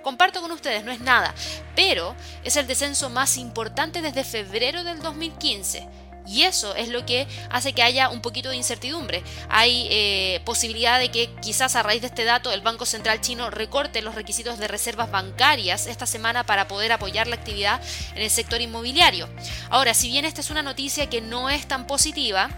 comparto 0.03 0.39
con 0.41 0.51
ustedes, 0.51 0.83
no 0.85 0.91
es 0.91 1.01
nada, 1.01 1.33
pero 1.75 2.15
es 2.43 2.57
el 2.57 2.67
descenso 2.67 3.09
más 3.09 3.37
importante 3.37 4.03
desde 4.03 4.23
febrero 4.23 4.83
del 4.83 5.01
2015. 5.01 5.87
Y 6.27 6.43
eso 6.43 6.75
es 6.75 6.89
lo 6.89 7.05
que 7.05 7.27
hace 7.49 7.73
que 7.73 7.83
haya 7.83 8.09
un 8.09 8.21
poquito 8.21 8.49
de 8.49 8.55
incertidumbre. 8.55 9.23
Hay 9.49 9.87
eh, 9.89 10.41
posibilidad 10.45 10.99
de 10.99 11.09
que 11.09 11.29
quizás 11.41 11.75
a 11.75 11.83
raíz 11.83 12.01
de 12.01 12.07
este 12.07 12.23
dato 12.23 12.51
el 12.51 12.61
Banco 12.61 12.85
Central 12.85 13.21
chino 13.21 13.49
recorte 13.49 14.01
los 14.01 14.15
requisitos 14.15 14.57
de 14.57 14.67
reservas 14.67 15.11
bancarias 15.11 15.87
esta 15.87 16.05
semana 16.05 16.45
para 16.45 16.67
poder 16.67 16.91
apoyar 16.91 17.27
la 17.27 17.35
actividad 17.35 17.81
en 18.15 18.21
el 18.21 18.29
sector 18.29 18.61
inmobiliario. 18.61 19.27
Ahora, 19.69 19.93
si 19.93 20.09
bien 20.09 20.25
esta 20.25 20.41
es 20.41 20.49
una 20.49 20.63
noticia 20.63 21.09
que 21.09 21.21
no 21.21 21.49
es 21.49 21.67
tan 21.67 21.87
positiva, 21.87 22.49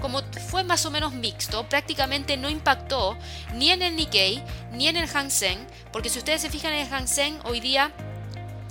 como 0.00 0.22
fue 0.48 0.64
más 0.64 0.84
o 0.86 0.90
menos 0.90 1.12
mixto, 1.12 1.68
prácticamente 1.68 2.36
no 2.36 2.48
impactó 2.48 3.16
ni 3.54 3.70
en 3.70 3.82
el 3.82 3.96
Nikkei 3.96 4.42
ni 4.72 4.88
en 4.88 4.96
el 4.96 5.08
Hang 5.08 5.30
Seng, 5.30 5.58
porque 5.92 6.08
si 6.08 6.18
ustedes 6.18 6.40
se 6.40 6.50
fijan 6.50 6.72
en 6.72 6.86
el 6.86 6.88
Hang 6.88 7.08
Seng 7.08 7.38
hoy 7.44 7.60
día 7.60 7.92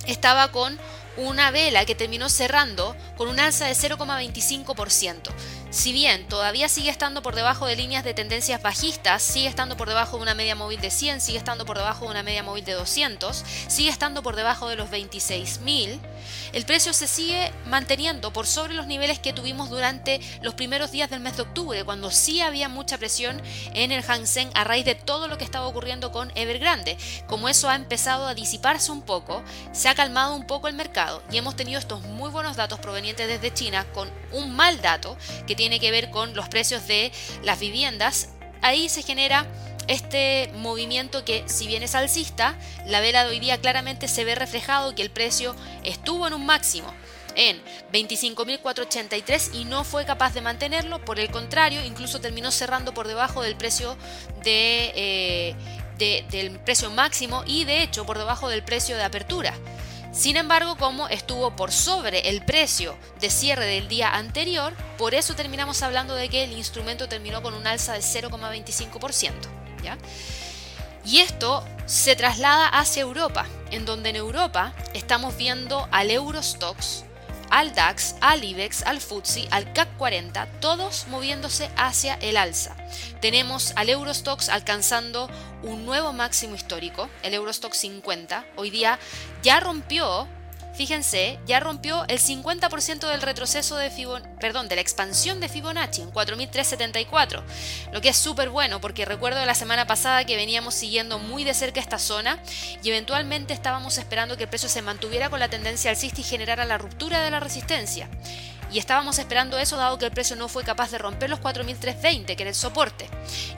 estaba 0.06 0.50
con 0.50 0.78
una 1.20 1.50
vela 1.50 1.84
que 1.84 1.94
terminó 1.94 2.28
cerrando 2.28 2.96
con 3.16 3.28
un 3.28 3.40
alza 3.40 3.66
de 3.66 3.72
0,25%. 3.72 5.30
Si 5.70 5.92
bien 5.92 6.26
todavía 6.26 6.68
sigue 6.68 6.90
estando 6.90 7.22
por 7.22 7.34
debajo 7.34 7.66
de 7.66 7.76
líneas 7.76 8.02
de 8.02 8.14
tendencias 8.14 8.60
bajistas, 8.60 9.22
sigue 9.22 9.48
estando 9.48 9.76
por 9.76 9.88
debajo 9.88 10.16
de 10.16 10.22
una 10.22 10.34
media 10.34 10.56
móvil 10.56 10.80
de 10.80 10.90
100, 10.90 11.20
sigue 11.20 11.38
estando 11.38 11.64
por 11.64 11.78
debajo 11.78 12.06
de 12.06 12.10
una 12.10 12.22
media 12.22 12.42
móvil 12.42 12.64
de 12.64 12.72
200, 12.72 13.44
sigue 13.68 13.90
estando 13.90 14.22
por 14.22 14.34
debajo 14.34 14.68
de 14.68 14.76
los 14.76 14.90
26.000, 14.90 16.00
el 16.52 16.64
precio 16.64 16.92
se 16.92 17.06
sigue 17.06 17.52
manteniendo 17.66 18.32
por 18.32 18.46
sobre 18.46 18.74
los 18.74 18.86
niveles 18.86 19.18
que 19.18 19.32
tuvimos 19.32 19.70
durante 19.70 20.20
los 20.42 20.54
primeros 20.54 20.90
días 20.90 21.10
del 21.10 21.20
mes 21.20 21.36
de 21.36 21.42
octubre, 21.42 21.84
cuando 21.84 22.10
sí 22.10 22.40
había 22.40 22.68
mucha 22.68 22.98
presión 22.98 23.40
en 23.74 23.92
el 23.92 24.02
Hang 24.02 24.26
Seng 24.26 24.50
a 24.54 24.64
raíz 24.64 24.84
de 24.84 24.94
todo 24.94 25.28
lo 25.28 25.38
que 25.38 25.44
estaba 25.44 25.66
ocurriendo 25.66 26.12
con 26.12 26.32
Evergrande. 26.34 26.96
Como 27.26 27.48
eso 27.48 27.68
ha 27.68 27.74
empezado 27.74 28.26
a 28.26 28.34
disiparse 28.34 28.92
un 28.92 29.02
poco, 29.02 29.42
se 29.72 29.88
ha 29.88 29.94
calmado 29.94 30.34
un 30.34 30.46
poco 30.46 30.68
el 30.68 30.74
mercado 30.74 31.22
y 31.30 31.38
hemos 31.38 31.56
tenido 31.56 31.78
estos 31.78 32.02
muy 32.02 32.30
buenos 32.30 32.56
datos 32.56 32.78
provenientes 32.78 33.26
desde 33.26 33.54
China 33.54 33.86
con 33.92 34.10
un 34.32 34.54
mal 34.54 34.80
dato 34.80 35.16
que 35.46 35.56
tiene 35.56 35.80
que 35.80 35.90
ver 35.90 36.10
con 36.10 36.34
los 36.34 36.48
precios 36.48 36.86
de 36.86 37.12
las 37.42 37.58
viviendas, 37.58 38.28
ahí 38.62 38.88
se 38.88 39.02
genera 39.02 39.46
este 39.88 40.50
movimiento 40.54 41.24
que 41.24 41.44
si 41.46 41.66
bien 41.66 41.82
es 41.82 41.94
alcista, 41.94 42.56
la 42.86 43.00
vela 43.00 43.24
de 43.24 43.30
hoy 43.30 43.40
día 43.40 43.58
claramente 43.58 44.08
se 44.08 44.24
ve 44.24 44.34
reflejado 44.34 44.94
que 44.94 45.02
el 45.02 45.10
precio 45.10 45.54
estuvo 45.82 46.26
en 46.26 46.34
un 46.34 46.46
máximo 46.46 46.92
en 47.36 47.62
25.483 47.92 49.54
y 49.54 49.64
no 49.64 49.84
fue 49.84 50.04
capaz 50.04 50.34
de 50.34 50.40
mantenerlo, 50.40 51.04
por 51.04 51.18
el 51.18 51.30
contrario, 51.30 51.84
incluso 51.84 52.20
terminó 52.20 52.50
cerrando 52.50 52.92
por 52.92 53.08
debajo 53.08 53.42
del 53.42 53.56
precio 53.56 53.96
eh, 54.44 55.54
del 55.98 56.58
precio 56.60 56.90
máximo 56.90 57.42
y 57.46 57.64
de 57.64 57.82
hecho 57.82 58.06
por 58.06 58.18
debajo 58.18 58.48
del 58.48 58.62
precio 58.62 58.96
de 58.96 59.04
apertura. 59.04 59.54
Sin 60.12 60.36
embargo, 60.36 60.76
como 60.76 61.08
estuvo 61.08 61.54
por 61.54 61.70
sobre 61.70 62.30
el 62.30 62.44
precio 62.44 62.96
de 63.20 63.30
cierre 63.30 63.64
del 63.66 63.86
día 63.86 64.10
anterior, 64.10 64.74
por 64.98 65.14
eso 65.14 65.36
terminamos 65.36 65.82
hablando 65.82 66.16
de 66.16 66.28
que 66.28 66.44
el 66.44 66.52
instrumento 66.52 67.08
terminó 67.08 67.42
con 67.42 67.54
un 67.54 67.66
alza 67.66 67.92
de 67.92 68.00
0,25%. 68.00 69.32
Y 71.04 71.18
esto 71.18 71.64
se 71.86 72.14
traslada 72.14 72.68
hacia 72.68 73.02
Europa, 73.02 73.46
en 73.70 73.84
donde 73.84 74.10
en 74.10 74.16
Europa 74.16 74.74
estamos 74.94 75.36
viendo 75.36 75.88
al 75.90 76.10
Eurostox, 76.10 77.04
al 77.50 77.74
DAX, 77.74 78.14
al 78.20 78.44
IBEX, 78.44 78.82
al 78.82 79.00
FTSE, 79.00 79.48
al 79.50 79.72
CAC 79.72 79.96
40, 79.96 80.46
todos 80.60 81.06
moviéndose 81.08 81.68
hacia 81.76 82.14
el 82.14 82.36
alza. 82.36 82.76
Tenemos 83.20 83.72
al 83.76 83.88
Eurostox 83.88 84.48
alcanzando 84.48 85.28
un 85.62 85.84
nuevo 85.84 86.12
máximo 86.12 86.54
histórico, 86.54 87.08
el 87.22 87.34
Eurostox 87.34 87.76
50. 87.78 88.46
Hoy 88.56 88.70
día 88.70 88.98
ya 89.42 89.58
rompió 89.60 90.28
fíjense, 90.80 91.38
ya 91.44 91.60
rompió 91.60 92.06
el 92.08 92.18
50% 92.18 93.06
del 93.06 93.20
retroceso 93.20 93.76
de 93.76 93.90
perdón, 94.40 94.66
de 94.66 94.76
la 94.76 94.80
expansión 94.80 95.38
de 95.38 95.50
Fibonacci 95.50 96.00
en 96.00 96.10
4374, 96.10 97.44
lo 97.92 98.00
que 98.00 98.08
es 98.08 98.16
súper 98.16 98.48
bueno 98.48 98.80
porque 98.80 99.04
recuerdo 99.04 99.44
la 99.44 99.54
semana 99.54 99.86
pasada 99.86 100.24
que 100.24 100.36
veníamos 100.36 100.72
siguiendo 100.72 101.18
muy 101.18 101.44
de 101.44 101.52
cerca 101.52 101.80
esta 101.80 101.98
zona 101.98 102.42
y 102.82 102.88
eventualmente 102.88 103.52
estábamos 103.52 103.98
esperando 103.98 104.38
que 104.38 104.44
el 104.44 104.48
precio 104.48 104.70
se 104.70 104.80
mantuviera 104.80 105.28
con 105.28 105.38
la 105.38 105.50
tendencia 105.50 105.90
alcista 105.90 106.22
y 106.22 106.24
generara 106.24 106.64
la 106.64 106.78
ruptura 106.78 107.20
de 107.20 107.30
la 107.30 107.40
resistencia. 107.40 108.08
Y 108.72 108.78
estábamos 108.78 109.18
esperando 109.18 109.58
eso 109.58 109.76
dado 109.76 109.98
que 109.98 110.06
el 110.06 110.12
precio 110.12 110.34
no 110.34 110.48
fue 110.48 110.64
capaz 110.64 110.90
de 110.92 110.96
romper 110.96 111.28
los 111.28 111.40
4.320, 111.40 112.36
que 112.36 112.42
era 112.42 112.48
el 112.48 112.54
soporte. 112.54 113.06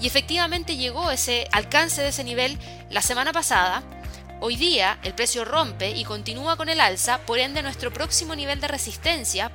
Y 0.01 0.09
efectivamente 0.09 0.77
llegó 0.77 1.13
ese 1.13 1.47
alcance 1.53 2.03
de 2.03 2.09
ese 2.09 2.25
nivel 2.25 2.59
la 2.91 3.01
semana 3.01 3.33
pasada, 3.33 3.85
Hoy 4.45 4.57
día 4.57 4.99
el 5.05 5.15
precio 5.15 5.45
rompe 5.45 5.91
y 5.91 6.03
continúa 6.03 6.57
con 6.57 6.69
el 6.69 6.81
alza, 6.81 7.19
por 7.19 7.39
ende 7.39 7.63
nuestro 7.63 7.93
próximo 7.93 8.35
nivel 8.35 8.61
de 8.61 8.67
resistencia 8.67 9.53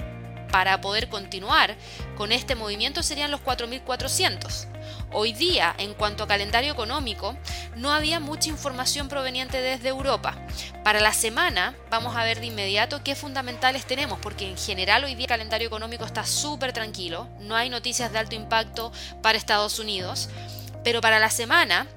para 0.50 0.80
poder 0.80 1.10
continuar 1.10 1.76
con 2.16 2.32
este 2.32 2.56
movimiento 2.56 3.04
serían 3.04 3.30
los 3.30 3.42
4.400. 3.42 4.66
Hoy 5.12 5.34
día, 5.34 5.76
en 5.78 5.94
cuanto 5.94 6.24
a 6.24 6.28
calendario 6.30 6.72
económico, 6.72 7.36
no 7.76 7.92
había 7.92 8.22
mucha 8.22 8.48
información 8.48 9.10
proveniente 9.10 9.60
desde 9.60 9.90
Europa. 9.90 10.38
Para 10.86 11.02
la 11.02 11.12
semana 11.12 11.76
vamos 11.90 12.16
a 12.16 12.24
ver 12.24 12.40
de 12.40 12.46
inmediato 12.46 13.04
qué 13.04 13.14
fundamentales 13.14 13.86
tenemos, 13.86 14.20
porque 14.20 14.50
en 14.50 14.58
general 14.58 15.04
hoy 15.04 15.16
día 15.16 15.26
el 15.26 15.32
calendario 15.32 15.68
económico 15.68 16.06
está 16.06 16.26
súper 16.26 16.72
tranquilo, 16.72 17.28
no 17.42 17.58
hay 17.58 17.70
noticias 17.70 18.14
de 18.14 18.20
alto 18.20 18.36
impacto 18.36 18.94
para 19.22 19.38
Estados 19.38 19.80
Unidos, 19.80 20.30
pero 20.86 21.02
para 21.02 21.20
la 21.20 21.30
semana 21.30 21.88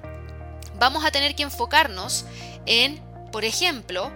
vamos 0.81 1.05
a 1.05 1.11
tener 1.11 1.35
que 1.35 1.43
enfocarnos 1.43 2.25
en, 2.65 3.01
por 3.31 3.45
ejemplo, 3.45 4.11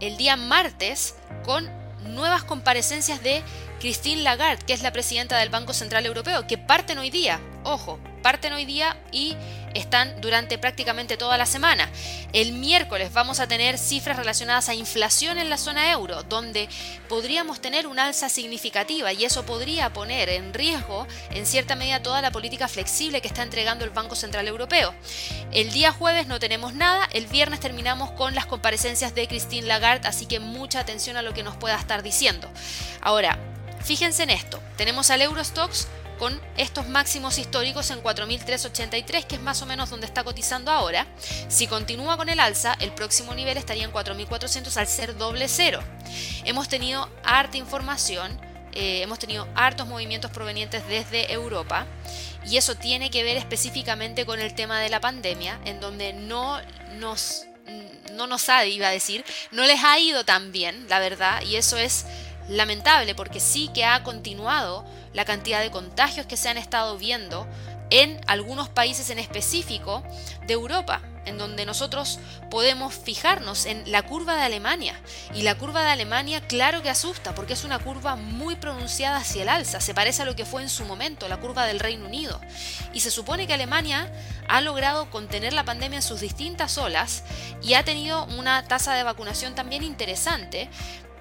el 0.00 0.16
día 0.16 0.36
martes 0.36 1.14
con 1.44 1.68
nuevas 2.04 2.44
comparecencias 2.44 3.22
de 3.22 3.42
Christine 3.80 4.22
Lagarde, 4.22 4.64
que 4.64 4.72
es 4.72 4.82
la 4.82 4.92
presidenta 4.92 5.38
del 5.38 5.50
Banco 5.50 5.72
Central 5.72 6.06
Europeo, 6.06 6.46
que 6.46 6.58
parten 6.58 6.98
hoy 6.98 7.10
día. 7.10 7.40
Ojo, 7.64 7.98
parten 8.22 8.52
hoy 8.52 8.64
día 8.64 8.96
y 9.12 9.36
están 9.74 10.20
durante 10.20 10.58
prácticamente 10.58 11.16
toda 11.16 11.38
la 11.38 11.46
semana. 11.46 11.88
El 12.32 12.52
miércoles 12.52 13.12
vamos 13.12 13.40
a 13.40 13.46
tener 13.46 13.78
cifras 13.78 14.16
relacionadas 14.16 14.68
a 14.68 14.74
inflación 14.74 15.38
en 15.38 15.50
la 15.50 15.58
zona 15.58 15.90
euro, 15.92 16.22
donde 16.24 16.68
podríamos 17.08 17.60
tener 17.60 17.86
un 17.86 17.98
alza 17.98 18.28
significativa 18.28 19.12
y 19.12 19.24
eso 19.24 19.44
podría 19.44 19.92
poner 19.92 20.28
en 20.28 20.54
riesgo 20.54 21.06
en 21.30 21.46
cierta 21.46 21.74
medida 21.74 22.02
toda 22.02 22.22
la 22.22 22.30
política 22.30 22.68
flexible 22.68 23.20
que 23.20 23.28
está 23.28 23.42
entregando 23.42 23.84
el 23.84 23.90
Banco 23.90 24.16
Central 24.16 24.48
Europeo. 24.48 24.94
El 25.52 25.72
día 25.72 25.92
jueves 25.92 26.26
no 26.26 26.38
tenemos 26.38 26.74
nada, 26.74 27.08
el 27.12 27.26
viernes 27.26 27.60
terminamos 27.60 28.10
con 28.12 28.34
las 28.34 28.46
comparecencias 28.46 29.14
de 29.14 29.28
Christine 29.28 29.66
Lagarde, 29.66 30.08
así 30.08 30.26
que 30.26 30.40
mucha 30.40 30.80
atención 30.80 31.16
a 31.16 31.22
lo 31.22 31.34
que 31.34 31.42
nos 31.42 31.56
pueda 31.56 31.76
estar 31.76 32.02
diciendo. 32.02 32.50
Ahora, 33.00 33.38
fíjense 33.82 34.22
en 34.22 34.30
esto, 34.30 34.60
tenemos 34.76 35.10
al 35.10 35.22
Eurostox 35.22 35.88
con 36.18 36.40
estos 36.56 36.88
máximos 36.88 37.38
históricos 37.38 37.90
en 37.90 38.02
4.383, 38.02 39.24
que 39.24 39.36
es 39.36 39.40
más 39.40 39.62
o 39.62 39.66
menos 39.66 39.90
donde 39.90 40.06
está 40.06 40.24
cotizando 40.24 40.70
ahora. 40.70 41.06
Si 41.48 41.66
continúa 41.66 42.16
con 42.16 42.28
el 42.28 42.40
alza, 42.40 42.76
el 42.80 42.92
próximo 42.92 43.34
nivel 43.34 43.56
estaría 43.56 43.84
en 43.84 43.92
4.400 43.92 44.76
al 44.76 44.86
ser 44.86 45.16
doble 45.16 45.48
cero. 45.48 45.80
Hemos 46.44 46.68
tenido 46.68 47.08
harta 47.24 47.56
información, 47.56 48.38
eh, 48.72 49.02
hemos 49.02 49.18
tenido 49.18 49.48
hartos 49.54 49.86
movimientos 49.86 50.30
provenientes 50.30 50.86
desde 50.88 51.32
Europa 51.32 51.86
y 52.46 52.56
eso 52.56 52.74
tiene 52.74 53.10
que 53.10 53.22
ver 53.22 53.36
específicamente 53.36 54.26
con 54.26 54.40
el 54.40 54.54
tema 54.54 54.80
de 54.80 54.88
la 54.88 55.00
pandemia, 55.00 55.58
en 55.64 55.80
donde 55.80 56.12
no 56.12 56.60
nos, 56.98 57.46
no 58.12 58.26
nos 58.26 58.48
ha, 58.48 58.64
iba 58.66 58.88
a 58.88 58.90
decir, 58.90 59.24
no 59.50 59.64
les 59.64 59.82
ha 59.84 59.98
ido 59.98 60.24
tan 60.24 60.52
bien, 60.52 60.86
la 60.88 60.98
verdad, 60.98 61.42
y 61.42 61.56
eso 61.56 61.76
es 61.76 62.06
lamentable 62.48 63.14
porque 63.14 63.40
sí 63.40 63.70
que 63.74 63.84
ha 63.84 64.02
continuado 64.02 64.84
la 65.12 65.24
cantidad 65.24 65.60
de 65.60 65.70
contagios 65.70 66.26
que 66.26 66.36
se 66.36 66.48
han 66.48 66.58
estado 66.58 66.98
viendo 66.98 67.46
en 67.90 68.20
algunos 68.26 68.68
países 68.68 69.10
en 69.10 69.18
específico 69.18 70.02
de 70.46 70.54
Europa, 70.54 71.00
en 71.24 71.38
donde 71.38 71.66
nosotros 71.66 72.18
podemos 72.50 72.94
fijarnos 72.94 73.66
en 73.66 73.90
la 73.90 74.02
curva 74.02 74.36
de 74.36 74.42
Alemania. 74.42 75.00
Y 75.34 75.42
la 75.42 75.56
curva 75.56 75.82
de 75.82 75.90
Alemania 75.90 76.40
claro 76.40 76.82
que 76.82 76.90
asusta, 76.90 77.34
porque 77.34 77.52
es 77.52 77.64
una 77.64 77.78
curva 77.78 78.16
muy 78.16 78.56
pronunciada 78.56 79.18
hacia 79.18 79.42
el 79.42 79.48
alza, 79.48 79.80
se 79.80 79.94
parece 79.94 80.22
a 80.22 80.24
lo 80.24 80.36
que 80.36 80.44
fue 80.44 80.62
en 80.62 80.68
su 80.68 80.84
momento 80.84 81.28
la 81.28 81.38
curva 81.38 81.66
del 81.66 81.80
Reino 81.80 82.06
Unido. 82.06 82.40
Y 82.92 83.00
se 83.00 83.10
supone 83.10 83.46
que 83.46 83.54
Alemania 83.54 84.12
ha 84.48 84.60
logrado 84.60 85.10
contener 85.10 85.52
la 85.52 85.64
pandemia 85.64 85.98
en 85.98 86.02
sus 86.02 86.20
distintas 86.20 86.78
olas 86.78 87.24
y 87.62 87.74
ha 87.74 87.84
tenido 87.84 88.24
una 88.26 88.64
tasa 88.64 88.94
de 88.94 89.02
vacunación 89.02 89.54
también 89.54 89.82
interesante, 89.82 90.70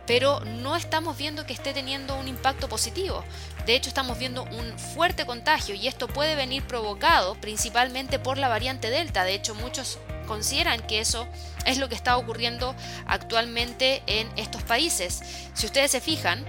pero 0.07 0.39
no 0.39 0.75
estamos 0.75 1.17
viendo 1.17 1.45
que 1.45 1.53
esté 1.53 1.73
teniendo 1.73 2.17
un 2.17 2.27
impacto 2.27 2.69
positivo. 2.69 3.23
De 3.65 3.75
hecho, 3.75 3.89
estamos 3.89 4.17
viendo 4.17 4.43
un 4.43 4.79
fuerte 4.79 5.25
contagio 5.25 5.75
y 5.75 5.87
esto 5.87 6.07
puede 6.07 6.35
venir 6.35 6.63
provocado 6.63 7.35
principalmente 7.35 8.17
por 8.17 8.37
la 8.37 8.47
variante 8.47 8.89
Delta. 8.89 9.25
De 9.25 9.35
hecho, 9.35 9.53
muchos 9.53 9.99
consideran 10.25 10.81
que 10.87 11.01
eso 11.01 11.27
es 11.65 11.77
lo 11.77 11.89
que 11.89 11.95
está 11.95 12.17
ocurriendo 12.17 12.73
actualmente 13.05 14.01
en 14.07 14.29
estos 14.37 14.63
países. 14.63 15.21
Si 15.53 15.65
ustedes 15.65 15.91
se 15.91 15.99
fijan, 15.99 16.45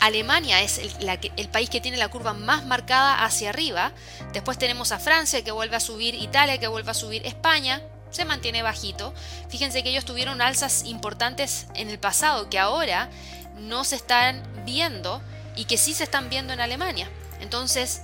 Alemania 0.00 0.62
es 0.62 0.78
el, 0.78 1.48
país 1.48 1.70
que 1.70 1.80
tiene 1.80 1.96
la 1.96 2.08
curva 2.08 2.34
más 2.34 2.66
marcada 2.66 3.24
hacia 3.24 3.50
arriba. 3.50 3.92
Después 4.32 4.58
tenemos 4.58 4.90
a 4.90 4.98
Francia 4.98 5.42
que 5.42 5.52
vuelve 5.52 5.76
a 5.76 5.80
subir, 5.80 6.14
Italia 6.14 6.58
que 6.58 6.68
vuelve 6.68 6.90
a 6.90 6.94
subir, 6.94 7.24
España 7.24 7.80
se 8.10 8.24
mantiene 8.24 8.62
bajito. 8.62 9.14
Fíjense 9.48 9.82
que 9.82 9.90
ellos 9.90 10.04
tuvieron 10.04 10.40
alzas 10.40 10.84
importantes 10.84 11.66
en 11.74 11.90
el 11.90 11.98
pasado 11.98 12.48
que 12.48 12.58
ahora 12.58 13.10
no 13.56 13.84
se 13.84 13.96
están 13.96 14.42
viendo 14.64 15.20
y 15.56 15.64
que 15.64 15.78
sí 15.78 15.94
se 15.94 16.04
están 16.04 16.28
viendo 16.30 16.52
en 16.52 16.60
Alemania. 16.60 17.08
Entonces, 17.40 18.02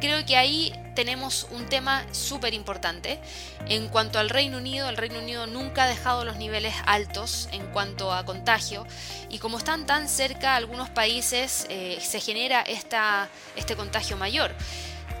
creo 0.00 0.24
que 0.24 0.36
ahí 0.36 0.72
tenemos 0.94 1.46
un 1.52 1.66
tema 1.66 2.04
súper 2.12 2.54
importante. 2.54 3.20
En 3.68 3.88
cuanto 3.88 4.18
al 4.18 4.30
Reino 4.30 4.58
Unido, 4.58 4.88
el 4.88 4.96
Reino 4.96 5.20
Unido 5.20 5.46
nunca 5.46 5.84
ha 5.84 5.88
dejado 5.88 6.24
los 6.24 6.36
niveles 6.36 6.74
altos 6.86 7.48
en 7.52 7.64
cuanto 7.68 8.12
a 8.12 8.24
contagio 8.24 8.84
y 9.28 9.38
como 9.38 9.58
están 9.58 9.86
tan 9.86 10.08
cerca 10.08 10.56
algunos 10.56 10.90
países, 10.90 11.66
eh, 11.68 11.98
se 12.00 12.18
genera 12.18 12.62
esta, 12.62 13.28
este 13.54 13.76
contagio 13.76 14.16
mayor. 14.16 14.52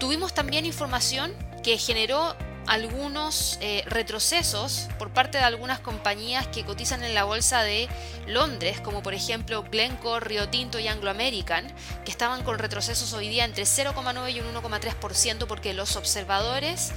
Tuvimos 0.00 0.34
también 0.34 0.66
información 0.66 1.32
que 1.62 1.78
generó 1.78 2.36
algunos 2.68 3.58
eh, 3.62 3.82
retrocesos 3.86 4.88
por 4.98 5.10
parte 5.10 5.38
de 5.38 5.44
algunas 5.44 5.80
compañías 5.80 6.46
que 6.48 6.64
cotizan 6.64 7.02
en 7.02 7.14
la 7.14 7.24
bolsa 7.24 7.62
de 7.62 7.88
Londres, 8.26 8.80
como 8.80 9.02
por 9.02 9.14
ejemplo 9.14 9.64
Glencore, 9.70 10.24
Rio 10.24 10.48
Tinto 10.48 10.78
y 10.78 10.86
Anglo 10.86 11.10
American, 11.10 11.66
que 12.04 12.10
estaban 12.10 12.44
con 12.44 12.58
retrocesos 12.58 13.12
hoy 13.14 13.28
día 13.28 13.46
entre 13.46 13.64
0,9 13.64 14.32
y 14.32 14.40
un 14.40 14.54
1,3% 14.54 15.46
porque 15.46 15.72
los 15.72 15.96
observadores 15.96 16.92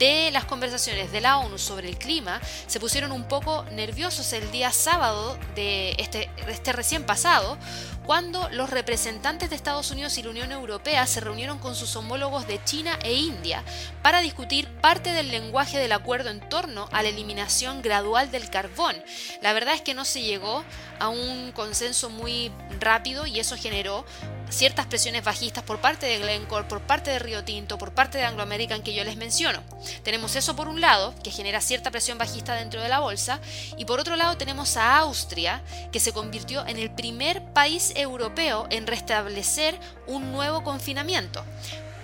de 0.00 0.30
las 0.32 0.46
conversaciones 0.46 1.12
de 1.12 1.20
la 1.20 1.38
ONU 1.38 1.58
sobre 1.58 1.88
el 1.88 1.98
clima 1.98 2.40
se 2.66 2.80
pusieron 2.80 3.12
un 3.12 3.24
poco 3.24 3.64
nerviosos 3.70 4.32
el 4.32 4.50
día 4.50 4.72
sábado 4.72 5.38
de 5.54 5.94
este, 5.98 6.30
este 6.48 6.72
recién 6.72 7.04
pasado, 7.04 7.58
cuando 8.06 8.48
los 8.48 8.70
representantes 8.70 9.50
de 9.50 9.56
Estados 9.56 9.90
Unidos 9.90 10.16
y 10.16 10.22
la 10.22 10.30
Unión 10.30 10.52
Europea 10.52 11.06
se 11.06 11.20
reunieron 11.20 11.58
con 11.58 11.76
sus 11.76 11.94
homólogos 11.96 12.46
de 12.46 12.64
China 12.64 12.98
e 13.02 13.12
India 13.12 13.62
para 14.02 14.22
discutir 14.22 14.68
parte 14.80 15.12
del 15.12 15.30
lenguaje 15.30 15.78
del 15.78 15.92
acuerdo 15.92 16.30
en 16.30 16.40
torno 16.48 16.88
a 16.92 17.02
la 17.02 17.10
eliminación 17.10 17.82
gradual 17.82 18.30
del 18.30 18.48
carbón. 18.48 18.96
La 19.42 19.52
verdad 19.52 19.74
es 19.74 19.82
que 19.82 19.92
no 19.92 20.06
se 20.06 20.22
llegó 20.22 20.64
a 20.98 21.08
un 21.08 21.52
consenso 21.52 22.08
muy 22.08 22.50
rápido 22.80 23.26
y 23.26 23.38
eso 23.38 23.56
generó 23.56 24.06
ciertas 24.50 24.86
presiones 24.86 25.24
bajistas 25.24 25.64
por 25.64 25.80
parte 25.80 26.06
de 26.06 26.18
Glencore, 26.18 26.68
por 26.68 26.80
parte 26.82 27.10
de 27.10 27.18
Río 27.18 27.44
Tinto, 27.44 27.78
por 27.78 27.92
parte 27.92 28.18
de 28.18 28.24
Anglo 28.24 28.42
American 28.42 28.82
que 28.82 28.94
yo 28.94 29.04
les 29.04 29.16
menciono. 29.16 29.62
Tenemos 30.02 30.36
eso 30.36 30.54
por 30.54 30.68
un 30.68 30.80
lado, 30.80 31.14
que 31.22 31.30
genera 31.30 31.60
cierta 31.60 31.90
presión 31.90 32.18
bajista 32.18 32.54
dentro 32.54 32.82
de 32.82 32.88
la 32.88 33.00
bolsa, 33.00 33.40
y 33.76 33.84
por 33.84 34.00
otro 34.00 34.16
lado 34.16 34.36
tenemos 34.36 34.76
a 34.76 34.98
Austria, 34.98 35.62
que 35.92 36.00
se 36.00 36.12
convirtió 36.12 36.66
en 36.66 36.78
el 36.78 36.90
primer 36.90 37.42
país 37.52 37.92
europeo 37.96 38.66
en 38.70 38.86
restablecer 38.86 39.78
un 40.06 40.32
nuevo 40.32 40.62
confinamiento. 40.62 41.44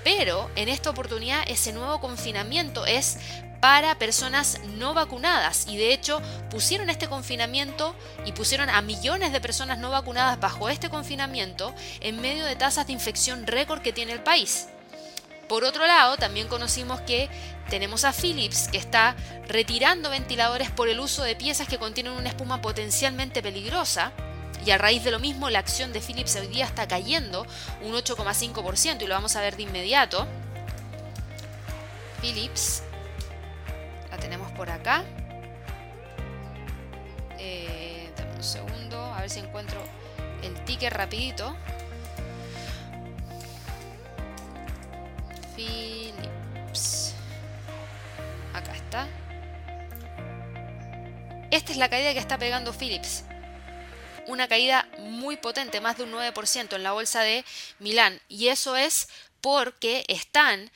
Pero 0.04 0.48
en 0.54 0.68
esta 0.68 0.90
oportunidad 0.90 1.42
ese 1.48 1.72
nuevo 1.72 2.00
confinamiento 2.00 2.86
es 2.86 3.18
para 3.60 3.98
personas 3.98 4.60
no 4.76 4.94
vacunadas 4.94 5.66
y 5.68 5.76
de 5.76 5.92
hecho 5.92 6.20
pusieron 6.50 6.90
este 6.90 7.08
confinamiento 7.08 7.94
y 8.24 8.32
pusieron 8.32 8.70
a 8.70 8.82
millones 8.82 9.32
de 9.32 9.40
personas 9.40 9.78
no 9.78 9.90
vacunadas 9.90 10.38
bajo 10.40 10.68
este 10.68 10.90
confinamiento 10.90 11.74
en 12.00 12.20
medio 12.20 12.44
de 12.44 12.56
tasas 12.56 12.86
de 12.86 12.92
infección 12.92 13.46
récord 13.46 13.82
que 13.82 13.92
tiene 13.92 14.12
el 14.12 14.22
país. 14.22 14.68
Por 15.48 15.64
otro 15.64 15.86
lado, 15.86 16.16
también 16.16 16.48
conocimos 16.48 17.00
que 17.02 17.28
tenemos 17.70 18.04
a 18.04 18.12
Philips 18.12 18.68
que 18.68 18.78
está 18.78 19.14
retirando 19.48 20.10
ventiladores 20.10 20.70
por 20.70 20.88
el 20.88 20.98
uso 20.98 21.22
de 21.22 21.36
piezas 21.36 21.68
que 21.68 21.78
contienen 21.78 22.12
una 22.12 22.28
espuma 22.28 22.60
potencialmente 22.60 23.42
peligrosa. 23.42 24.12
Y 24.64 24.72
a 24.72 24.78
raíz 24.78 25.04
de 25.04 25.12
lo 25.12 25.20
mismo, 25.20 25.48
la 25.48 25.60
acción 25.60 25.92
de 25.92 26.00
Philips 26.00 26.34
hoy 26.34 26.48
día 26.48 26.64
está 26.64 26.88
cayendo 26.88 27.46
un 27.82 27.92
8,5% 27.92 29.02
y 29.02 29.06
lo 29.06 29.14
vamos 29.14 29.36
a 29.36 29.40
ver 29.40 29.56
de 29.56 29.62
inmediato. 29.62 30.26
Philips, 32.20 32.82
tenemos 34.16 34.50
por 34.52 34.70
acá. 34.70 35.04
Eh, 37.38 38.10
un 38.36 38.42
segundo, 38.42 39.02
a 39.14 39.20
ver 39.20 39.30
si 39.30 39.40
encuentro 39.40 39.80
el 40.42 40.54
ticket 40.64 40.92
rapidito. 40.92 41.56
Philips. 45.56 47.14
Acá 48.52 48.74
está. 48.74 49.08
Esta 51.50 51.72
es 51.72 51.78
la 51.78 51.88
caída 51.88 52.12
que 52.12 52.18
está 52.18 52.36
pegando 52.36 52.72
Philips. 52.72 53.24
Una 54.26 54.48
caída 54.48 54.88
muy 54.98 55.36
potente, 55.36 55.80
más 55.80 55.96
de 55.96 56.04
un 56.04 56.12
9% 56.12 56.74
en 56.74 56.82
la 56.82 56.92
bolsa 56.92 57.22
de 57.22 57.44
Milán. 57.78 58.20
Y 58.28 58.48
eso 58.48 58.76
es 58.76 59.08
porque 59.40 60.04
están 60.08 60.70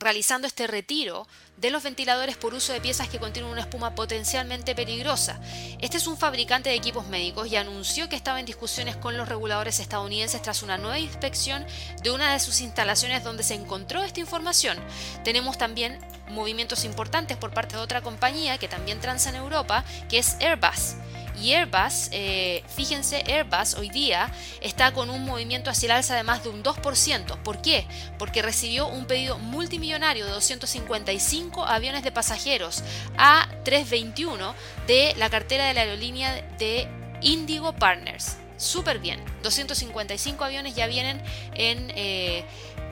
realizando 0.00 0.46
este 0.46 0.66
retiro 0.66 1.28
de 1.58 1.70
los 1.70 1.82
ventiladores 1.82 2.36
por 2.36 2.54
uso 2.54 2.72
de 2.72 2.80
piezas 2.80 3.08
que 3.08 3.18
contienen 3.18 3.50
una 3.50 3.60
espuma 3.60 3.94
potencialmente 3.94 4.74
peligrosa. 4.74 5.38
Este 5.78 5.98
es 5.98 6.06
un 6.06 6.16
fabricante 6.16 6.70
de 6.70 6.74
equipos 6.74 7.06
médicos 7.08 7.48
y 7.48 7.56
anunció 7.56 8.08
que 8.08 8.16
estaba 8.16 8.40
en 8.40 8.46
discusiones 8.46 8.96
con 8.96 9.18
los 9.18 9.28
reguladores 9.28 9.78
estadounidenses 9.78 10.40
tras 10.40 10.62
una 10.62 10.78
nueva 10.78 10.98
inspección 10.98 11.66
de 12.02 12.10
una 12.10 12.32
de 12.32 12.40
sus 12.40 12.62
instalaciones 12.62 13.22
donde 13.22 13.42
se 13.42 13.54
encontró 13.54 14.02
esta 14.02 14.20
información. 14.20 14.78
Tenemos 15.22 15.58
también 15.58 15.98
movimientos 16.30 16.84
importantes 16.84 17.36
por 17.36 17.52
parte 17.52 17.76
de 17.76 17.82
otra 17.82 18.00
compañía 18.00 18.56
que 18.56 18.68
también 18.68 19.00
transa 19.00 19.28
en 19.28 19.36
Europa, 19.36 19.84
que 20.08 20.18
es 20.18 20.36
Airbus. 20.40 20.94
Y 21.40 21.54
Airbus, 21.54 22.08
eh, 22.12 22.62
fíjense, 22.68 23.24
Airbus 23.26 23.74
hoy 23.74 23.88
día 23.88 24.30
está 24.60 24.92
con 24.92 25.08
un 25.08 25.24
movimiento 25.24 25.70
hacia 25.70 25.86
el 25.86 25.92
alza 25.92 26.14
de 26.14 26.22
más 26.22 26.44
de 26.44 26.50
un 26.50 26.62
2%. 26.62 27.42
¿Por 27.42 27.62
qué? 27.62 27.86
Porque 28.18 28.42
recibió 28.42 28.86
un 28.86 29.06
pedido 29.06 29.38
multimillonario 29.38 30.26
de 30.26 30.32
255 30.32 31.64
aviones 31.64 32.02
de 32.02 32.12
pasajeros 32.12 32.82
A321 33.16 34.54
de 34.86 35.14
la 35.16 35.30
cartera 35.30 35.66
de 35.66 35.74
la 35.74 35.82
aerolínea 35.82 36.42
de 36.58 36.88
Indigo 37.22 37.72
Partners. 37.72 38.36
Súper 38.58 38.98
bien, 38.98 39.24
255 39.42 40.44
aviones 40.44 40.74
ya 40.74 40.86
vienen 40.86 41.22
en... 41.54 41.90
Eh, 41.96 42.44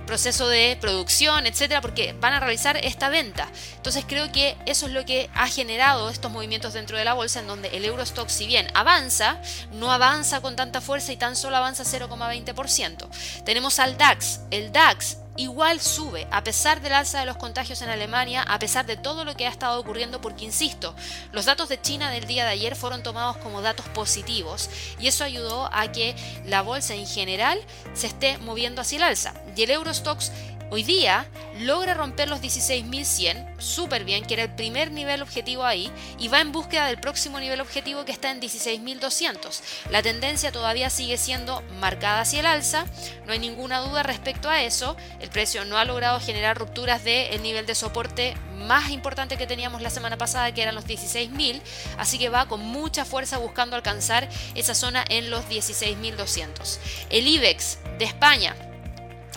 proceso 0.09 0.49
de 0.49 0.79
producción, 0.81 1.47
etcétera, 1.47 1.83
porque 1.83 2.15
van 2.19 2.33
a 2.33 2.41
realizar 2.41 2.79
esta 2.79 3.11
venta. 3.11 3.47
Entonces 3.77 4.07
creo 4.09 4.33
que 4.33 4.57
eso 4.65 4.87
es 4.87 4.93
lo 4.93 5.05
que 5.05 5.29
ha 5.35 5.47
generado 5.49 6.09
estos 6.09 6.33
movimientos 6.33 6.73
dentro 6.73 6.97
de 6.97 7.05
la 7.05 7.13
bolsa, 7.13 7.41
en 7.41 7.47
donde 7.47 7.69
el 7.77 7.85
Eurostock, 7.85 8.29
si 8.31 8.47
bien 8.47 8.69
avanza, 8.73 9.39
no 9.71 9.93
avanza 9.93 10.41
con 10.41 10.57
tanta 10.57 10.81
fuerza 10.81 11.13
y 11.13 11.19
tan 11.19 11.37
solo 11.37 11.59
avanza 11.59 11.85
0,20%. 11.85 13.07
Tenemos 13.45 13.79
al 13.79 13.99
DAX. 13.99 14.41
El 14.51 14.73
DAX 14.73 15.19
igual 15.39 15.81
sube, 15.81 16.27
a 16.31 16.45
pesar 16.45 16.83
del 16.83 16.93
alza 16.93 17.21
de 17.21 17.27
los 17.27 17.37
contagios 17.37 17.81
en 17.81 17.89
Alemania, 17.89 18.43
a 18.43 18.59
pesar 18.59 18.85
de 18.85 18.97
todo 18.97 19.25
lo 19.25 19.35
que 19.37 19.47
ha 19.47 19.51
estado 19.51 19.81
ocurriendo, 19.81 20.21
porque 20.21 20.45
insisto, 20.45 20.95
los 21.33 21.47
datos 21.47 21.69
de 21.69 21.81
China 21.81 22.11
del 22.11 22.27
día 22.27 22.45
de 22.45 22.51
ayer 22.51 22.77
fueron 22.77 23.03
tomados 23.03 23.37
como 23.39 23.63
datos 23.63 23.87
positivos 23.89 24.69
y 24.99 25.07
eso 25.07 25.25
ayudó 25.25 25.71
a 25.73 25.91
que 25.93 26.15
la 26.45 26.63
bolsa 26.63 26.95
en 26.95 27.07
general 27.07 27.59
se 27.95 28.09
esté 28.09 28.37
moviendo 28.39 28.83
hacia 28.83 28.97
el 28.97 29.03
alza. 29.05 29.33
Y 29.57 29.63
el 29.63 29.71
Eurostox 29.71 30.33
Hoy 30.71 30.83
día 30.83 31.27
logra 31.61 31.95
romper 31.95 32.29
los 32.29 32.43
16.100, 32.43 33.59
súper 33.59 34.05
bien, 34.05 34.27
que 34.27 34.35
era 34.35 34.43
el 34.43 34.55
primer 34.55 34.91
nivel 34.91 35.23
objetivo 35.23 35.65
ahí, 35.65 35.91
y 36.19 36.29
va 36.29 36.41
en 36.41 36.53
búsqueda 36.53 36.87
del 36.87 37.01
próximo 37.01 37.41
nivel 37.41 37.63
objetivo 37.63 38.05
que 38.05 38.13
está 38.13 38.31
en 38.31 38.41
16.200. 38.41 39.61
La 39.91 40.03
tendencia 40.03 40.53
todavía 40.53 40.91
sigue 40.91 41.17
siendo 41.17 41.63
marcada 41.81 42.21
hacia 42.21 42.41
el 42.41 42.47
alza, 42.47 42.85
no 43.27 43.33
hay 43.33 43.39
ninguna 43.39 43.81
duda 43.81 44.03
respecto 44.03 44.51
a 44.51 44.63
eso, 44.63 44.95
el 45.21 45.31
precio 45.31 45.65
no 45.65 45.79
ha 45.79 45.87
logrado 45.87 46.21
generar 46.21 46.59
rupturas 46.59 47.03
del 47.03 47.43
nivel 47.43 47.65
de 47.65 47.75
soporte 47.75 48.37
más 48.67 48.91
importante 48.91 49.39
que 49.39 49.47
teníamos 49.47 49.81
la 49.81 49.89
semana 49.89 50.19
pasada, 50.19 50.53
que 50.53 50.61
eran 50.61 50.75
los 50.75 50.87
16.000, 50.87 51.63
así 51.97 52.19
que 52.19 52.29
va 52.29 52.47
con 52.47 52.61
mucha 52.61 53.07
fuerza 53.07 53.39
buscando 53.39 53.75
alcanzar 53.75 54.29
esa 54.55 54.75
zona 54.75 55.03
en 55.09 55.31
los 55.31 55.47
16.200. 55.47 56.79
El 57.09 57.27
IBEX 57.27 57.79
de 57.99 58.05
España, 58.05 58.55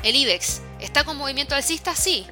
el 0.03 0.15
IBEX 0.17 0.61
¿Está 0.81 1.03
con 1.03 1.15
movimiento 1.15 1.53
alcista? 1.55 1.95
Sí, 1.95 2.25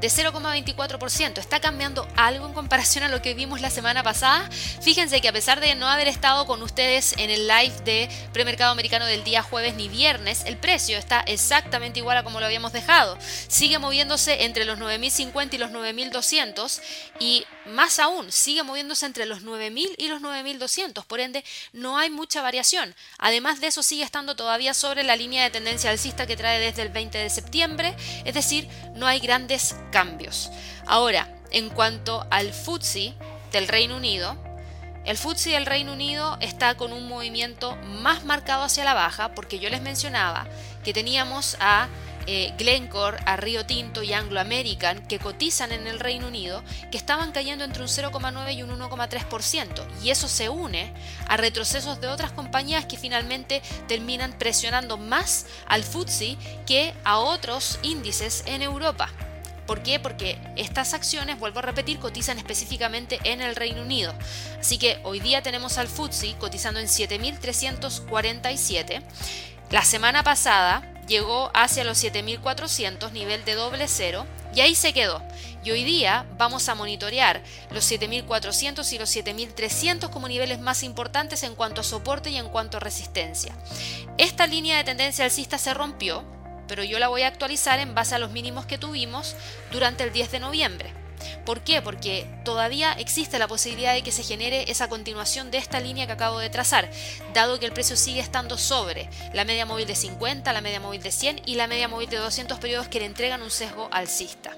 de 0.00 0.08
0,24%. 0.08 1.38
¿Está 1.38 1.60
cambiando 1.60 2.06
algo 2.16 2.46
en 2.46 2.54
comparación 2.54 3.04
a 3.04 3.08
lo 3.08 3.22
que 3.22 3.34
vimos 3.34 3.60
la 3.60 3.70
semana 3.70 4.02
pasada? 4.02 4.48
Fíjense 4.82 5.20
que 5.20 5.28
a 5.28 5.32
pesar 5.32 5.60
de 5.60 5.74
no 5.74 5.88
haber 5.88 6.08
estado 6.08 6.46
con 6.46 6.62
ustedes 6.62 7.14
en 7.18 7.30
el 7.30 7.48
live 7.48 7.74
de 7.84 8.08
premercado 8.32 8.72
americano 8.72 9.06
del 9.06 9.24
día 9.24 9.42
jueves 9.42 9.74
ni 9.74 9.88
viernes, 9.88 10.44
el 10.46 10.56
precio 10.56 10.98
está 10.98 11.20
exactamente 11.20 11.98
igual 11.98 12.18
a 12.18 12.22
como 12.22 12.40
lo 12.40 12.46
habíamos 12.46 12.72
dejado. 12.72 13.18
Sigue 13.48 13.78
moviéndose 13.78 14.44
entre 14.44 14.64
los 14.64 14.78
9.050 14.78 15.54
y 15.54 15.58
los 15.58 15.70
9.200 15.70 16.80
y 17.20 17.44
más 17.66 17.98
aún, 17.98 18.32
sigue 18.32 18.62
moviéndose 18.62 19.06
entre 19.06 19.26
los 19.26 19.42
9.000 19.42 19.94
y 19.98 20.08
los 20.08 20.22
9.200, 20.22 21.04
por 21.04 21.20
ende 21.20 21.44
no 21.72 21.98
hay 21.98 22.10
mucha 22.10 22.42
variación. 22.42 22.94
Además 23.18 23.60
de 23.60 23.68
eso 23.68 23.82
sigue 23.82 24.02
estando 24.02 24.36
todavía 24.36 24.74
sobre 24.74 25.04
la 25.04 25.16
línea 25.16 25.44
de 25.44 25.50
tendencia 25.50 25.90
alcista 25.90 26.26
que 26.26 26.36
trae 26.36 26.60
desde 26.60 26.82
el 26.82 26.88
20 26.88 27.18
de 27.18 27.30
septiembre, 27.30 27.94
es 28.24 28.34
decir, 28.34 28.68
no 28.94 29.06
hay 29.06 29.20
grandes 29.20 29.74
cambios. 29.90 30.50
Ahora, 30.86 31.28
en 31.50 31.70
cuanto 31.70 32.26
al 32.30 32.52
FTSE 32.52 33.14
del 33.52 33.68
Reino 33.68 33.96
Unido, 33.96 34.36
el 35.04 35.16
FTSE 35.16 35.52
del 35.52 35.66
Reino 35.66 35.92
Unido 35.92 36.36
está 36.40 36.76
con 36.76 36.92
un 36.92 37.08
movimiento 37.08 37.76
más 38.02 38.24
marcado 38.24 38.64
hacia 38.64 38.84
la 38.84 38.94
baja 38.94 39.34
porque 39.34 39.58
yo 39.58 39.70
les 39.70 39.80
mencionaba 39.80 40.46
que 40.84 40.92
teníamos 40.92 41.56
a 41.60 41.88
eh, 42.26 42.52
Glencore, 42.58 43.16
a 43.24 43.38
Río 43.38 43.64
Tinto 43.64 44.02
y 44.02 44.12
Anglo 44.12 44.38
American 44.38 45.06
que 45.06 45.18
cotizan 45.18 45.72
en 45.72 45.86
el 45.86 45.98
Reino 45.98 46.26
Unido 46.26 46.62
que 46.90 46.98
estaban 46.98 47.32
cayendo 47.32 47.64
entre 47.64 47.80
un 47.80 47.88
0,9 47.88 48.54
y 48.54 48.62
un 48.62 48.78
1,3% 48.78 49.86
y 50.02 50.10
eso 50.10 50.28
se 50.28 50.50
une 50.50 50.92
a 51.26 51.38
retrocesos 51.38 52.02
de 52.02 52.08
otras 52.08 52.30
compañías 52.32 52.84
que 52.84 52.98
finalmente 52.98 53.62
terminan 53.86 54.34
presionando 54.34 54.98
más 54.98 55.46
al 55.66 55.84
FTSE 55.84 56.36
que 56.66 56.92
a 57.02 57.18
otros 57.18 57.78
índices 57.82 58.42
en 58.44 58.60
Europa. 58.60 59.08
¿Por 59.68 59.82
qué? 59.82 60.00
Porque 60.00 60.38
estas 60.56 60.94
acciones, 60.94 61.38
vuelvo 61.38 61.58
a 61.58 61.62
repetir, 61.62 61.98
cotizan 61.98 62.38
específicamente 62.38 63.18
en 63.24 63.42
el 63.42 63.54
Reino 63.54 63.82
Unido. 63.82 64.14
Así 64.58 64.78
que 64.78 64.98
hoy 65.04 65.20
día 65.20 65.42
tenemos 65.42 65.76
al 65.76 65.88
FTSE 65.88 66.36
cotizando 66.38 66.80
en 66.80 66.86
7.347. 66.86 69.02
La 69.70 69.84
semana 69.84 70.24
pasada 70.24 70.90
llegó 71.06 71.50
hacia 71.52 71.84
los 71.84 71.98
7400, 71.98 73.12
nivel 73.12 73.44
de 73.44 73.56
doble 73.56 73.88
cero, 73.88 74.24
y 74.54 74.62
ahí 74.62 74.74
se 74.74 74.94
quedó. 74.94 75.22
Y 75.62 75.70
hoy 75.70 75.84
día 75.84 76.24
vamos 76.38 76.70
a 76.70 76.74
monitorear 76.74 77.42
los 77.70 77.84
7400 77.84 78.90
y 78.94 78.98
los 78.98 79.10
7300 79.10 80.08
como 80.08 80.28
niveles 80.28 80.60
más 80.60 80.82
importantes 80.82 81.42
en 81.42 81.54
cuanto 81.54 81.82
a 81.82 81.84
soporte 81.84 82.30
y 82.30 82.38
en 82.38 82.48
cuanto 82.48 82.78
a 82.78 82.80
resistencia. 82.80 83.54
Esta 84.16 84.46
línea 84.46 84.78
de 84.78 84.84
tendencia 84.84 85.26
alcista 85.26 85.58
se 85.58 85.74
rompió, 85.74 86.24
pero 86.68 86.84
yo 86.84 86.98
la 86.98 87.08
voy 87.08 87.22
a 87.22 87.28
actualizar 87.28 87.80
en 87.80 87.94
base 87.94 88.14
a 88.14 88.18
los 88.18 88.30
mínimos 88.30 88.66
que 88.66 88.78
tuvimos 88.78 89.34
durante 89.72 90.04
el 90.04 90.12
10 90.12 90.30
de 90.30 90.40
noviembre. 90.40 90.92
¿Por 91.44 91.62
qué? 91.62 91.82
Porque 91.82 92.26
todavía 92.44 92.92
existe 92.92 93.38
la 93.38 93.48
posibilidad 93.48 93.94
de 93.94 94.02
que 94.02 94.12
se 94.12 94.22
genere 94.22 94.70
esa 94.70 94.88
continuación 94.88 95.50
de 95.50 95.58
esta 95.58 95.80
línea 95.80 96.06
que 96.06 96.12
acabo 96.12 96.38
de 96.38 96.50
trazar, 96.50 96.90
dado 97.34 97.58
que 97.58 97.66
el 97.66 97.72
precio 97.72 97.96
sigue 97.96 98.20
estando 98.20 98.56
sobre 98.58 99.08
la 99.32 99.44
media 99.44 99.66
móvil 99.66 99.86
de 99.86 99.96
50, 99.96 100.52
la 100.52 100.60
media 100.60 100.78
móvil 100.78 101.02
de 101.02 101.10
100 101.10 101.42
y 101.46 101.56
la 101.56 101.66
media 101.66 101.88
móvil 101.88 102.08
de 102.08 102.18
200 102.18 102.58
periodos 102.58 102.88
que 102.88 103.00
le 103.00 103.06
entregan 103.06 103.42
un 103.42 103.50
sesgo 103.50 103.88
alcista. 103.90 104.52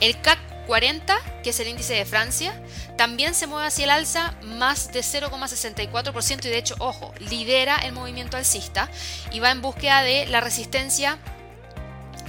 El 0.00 0.20
CAC 0.20 0.53
40, 0.66 1.16
que 1.42 1.50
es 1.50 1.60
el 1.60 1.68
índice 1.68 1.94
de 1.94 2.04
Francia, 2.04 2.60
también 2.96 3.34
se 3.34 3.46
mueve 3.46 3.66
hacia 3.66 3.84
el 3.84 3.90
alza 3.90 4.34
más 4.42 4.92
de 4.92 5.00
0,64% 5.00 6.44
y 6.44 6.48
de 6.48 6.58
hecho, 6.58 6.74
ojo, 6.78 7.14
lidera 7.18 7.76
el 7.78 7.92
movimiento 7.92 8.36
alcista 8.36 8.88
y 9.30 9.40
va 9.40 9.50
en 9.50 9.62
búsqueda 9.62 10.02
de 10.02 10.26
la 10.26 10.40
resistencia. 10.40 11.18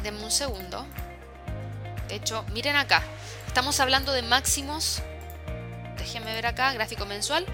Denme 0.03 0.23
un 0.23 0.31
segundo. 0.31 0.85
De 2.07 2.15
hecho, 2.15 2.45
miren 2.53 2.75
acá, 2.75 3.03
estamos 3.47 3.79
hablando 3.79 4.11
de 4.11 4.21
máximos, 4.21 5.01
déjenme 5.97 6.33
ver 6.33 6.45
acá, 6.45 6.71
gráfico 6.73 7.07
mensual, 7.07 7.45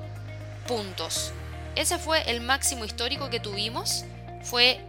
puntos. 0.67 1.32
Ese 1.76 1.97
fue 1.97 2.30
el 2.30 2.41
máximo 2.41 2.86
histórico 2.86 3.30
que 3.30 3.39
tuvimos, 3.39 4.06
fue 4.43 4.80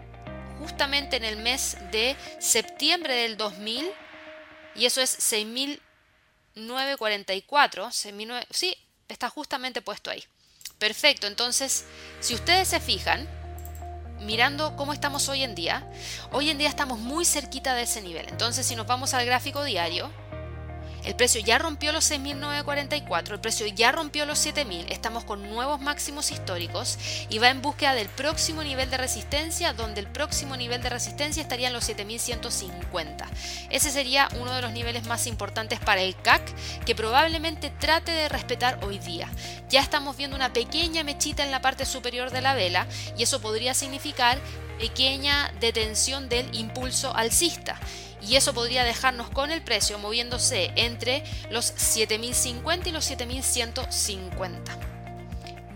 justamente 0.58 1.16
en 1.16 1.24
el 1.24 1.36
mes 1.36 1.76
de 1.90 2.16
septiembre 2.38 3.14
del 3.14 3.36
2000 3.36 3.90
y 4.74 4.86
eso 4.86 5.00
es 5.00 5.18
6.000 5.32 5.80
6.944. 6.56 7.90
Sí, 8.50 8.76
está 9.08 9.28
justamente 9.28 9.82
puesto 9.82 10.10
ahí. 10.10 10.24
Perfecto, 10.78 11.26
entonces, 11.26 11.84
si 12.20 12.34
ustedes 12.34 12.68
se 12.68 12.80
fijan, 12.80 13.28
mirando 14.20 14.76
cómo 14.76 14.92
estamos 14.92 15.28
hoy 15.28 15.42
en 15.42 15.54
día, 15.54 15.88
hoy 16.32 16.50
en 16.50 16.58
día 16.58 16.68
estamos 16.68 16.98
muy 16.98 17.24
cerquita 17.24 17.74
de 17.74 17.82
ese 17.82 18.02
nivel. 18.02 18.28
Entonces, 18.28 18.66
si 18.66 18.76
nos 18.76 18.86
vamos 18.86 19.14
al 19.14 19.24
gráfico 19.26 19.64
diario, 19.64 20.10
el 21.04 21.14
precio 21.14 21.40
ya 21.40 21.58
rompió 21.58 21.92
los 21.92 22.10
6.944, 22.10 23.32
el 23.32 23.40
precio 23.40 23.66
ya 23.66 23.92
rompió 23.92 24.24
los 24.26 24.44
7.000, 24.44 24.86
estamos 24.88 25.24
con 25.24 25.42
nuevos 25.50 25.80
máximos 25.80 26.30
históricos 26.30 26.98
y 27.28 27.38
va 27.38 27.50
en 27.50 27.62
búsqueda 27.62 27.94
del 27.94 28.08
próximo 28.08 28.62
nivel 28.62 28.90
de 28.90 28.96
resistencia, 28.96 29.72
donde 29.72 30.00
el 30.00 30.06
próximo 30.06 30.56
nivel 30.56 30.82
de 30.82 30.88
resistencia 30.88 31.42
estaría 31.42 31.68
en 31.68 31.74
los 31.74 31.88
7.150. 31.88 33.26
Ese 33.70 33.90
sería 33.90 34.28
uno 34.40 34.54
de 34.54 34.62
los 34.62 34.72
niveles 34.72 35.06
más 35.06 35.26
importantes 35.26 35.78
para 35.78 36.02
el 36.02 36.16
CAC, 36.16 36.42
que 36.84 36.94
probablemente 36.94 37.70
trate 37.70 38.12
de 38.12 38.28
respetar 38.28 38.78
hoy 38.82 38.98
día. 38.98 39.28
Ya 39.68 39.80
estamos 39.80 40.16
viendo 40.16 40.36
una 40.36 40.52
pequeña 40.52 41.04
mechita 41.04 41.44
en 41.44 41.50
la 41.50 41.60
parte 41.60 41.84
superior 41.84 42.30
de 42.30 42.40
la 42.40 42.54
vela 42.54 42.86
y 43.18 43.22
eso 43.24 43.40
podría 43.40 43.74
significar 43.74 44.38
pequeña 44.78 45.52
detención 45.60 46.28
del 46.28 46.54
impulso 46.54 47.14
alcista 47.14 47.78
y 48.26 48.36
eso 48.36 48.54
podría 48.54 48.84
dejarnos 48.84 49.30
con 49.30 49.50
el 49.50 49.62
precio 49.62 49.98
moviéndose 49.98 50.72
entre 50.76 51.24
los 51.50 51.66
7050 51.66 52.88
y 52.88 52.92
los 52.92 53.04
7150. 53.04 54.78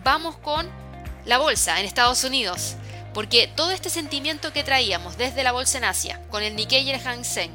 Vamos 0.02 0.36
con 0.38 0.68
la 1.24 1.38
bolsa 1.38 1.78
en 1.78 1.86
Estados 1.86 2.24
Unidos, 2.24 2.76
porque 3.12 3.48
todo 3.48 3.70
este 3.72 3.90
sentimiento 3.90 4.52
que 4.52 4.64
traíamos 4.64 5.18
desde 5.18 5.42
la 5.42 5.52
bolsa 5.52 5.78
en 5.78 5.84
Asia, 5.84 6.20
con 6.30 6.42
el 6.42 6.56
Nikkei 6.56 6.84
y 6.84 6.90
el 6.90 7.00
Hang 7.00 7.24
Seng, 7.24 7.52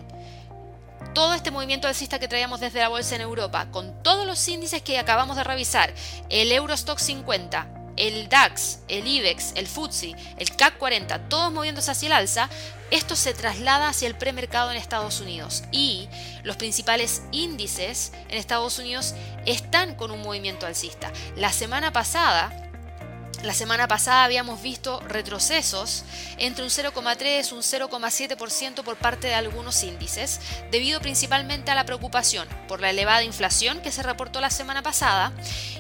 todo 1.14 1.34
este 1.34 1.52
movimiento 1.52 1.88
alcista 1.88 2.20
que 2.20 2.28
traíamos 2.28 2.60
desde 2.60 2.80
la 2.80 2.90
bolsa 2.90 3.16
en 3.16 3.22
Europa, 3.22 3.68
con 3.72 4.02
todos 4.04 4.26
los 4.26 4.48
índices 4.48 4.82
que 4.82 4.98
acabamos 4.98 5.38
de 5.38 5.44
revisar, 5.44 5.94
el 6.30 6.52
Eurostock 6.52 7.00
50, 7.00 7.68
el 7.98 8.30
DAX, 8.30 8.80
el 8.88 9.08
IBEX, 9.08 9.54
el 9.56 9.68
FTSE, 9.68 10.16
el 10.38 10.56
CAC 10.56 10.78
40, 10.78 11.30
todos 11.30 11.52
moviéndose 11.52 11.92
hacia 11.92 12.08
el 12.08 12.14
alza, 12.14 12.50
esto 12.92 13.16
se 13.16 13.34
traslada 13.34 13.90
hacia 13.90 14.08
el 14.08 14.16
premercado 14.16 14.72
en 14.72 14.78
Estados 14.78 15.20
Unidos 15.20 15.64
y 15.72 16.08
los 16.44 16.58
principales 16.58 17.24
índices 17.32 18.12
en 18.30 18.38
Estados 18.38 18.78
Unidos 18.78 19.16
están 19.46 19.96
con 19.96 20.12
un 20.12 20.22
movimiento 20.22 20.66
alcista. 20.66 21.12
La 21.36 21.52
semana 21.52 21.92
pasada 21.92 22.73
la 23.44 23.54
semana 23.54 23.90
pasada 23.90 24.24
habíamos 24.24 24.62
visto 24.62 25.02
retrocesos 25.02 26.06
entre 26.38 26.64
un 26.64 26.70
0,3 26.70 27.52
y 27.52 27.54
un 27.54 27.62
0,7% 27.62 28.84
por 28.84 28.96
parte 28.96 29.28
de 29.28 29.36
algunos 29.36 29.84
índices, 29.84 30.40
debido 30.72 31.02
principalmente 31.02 31.70
a 31.70 31.76
la 31.76 31.86
preocupación 31.86 32.48
por 32.70 32.80
la 32.80 32.90
elevada 32.90 33.24
inflación 33.24 33.82
que 33.82 33.92
se 33.92 34.02
reportó 34.02 34.40
la 34.40 34.50
semana 34.50 34.82
pasada 34.82 35.34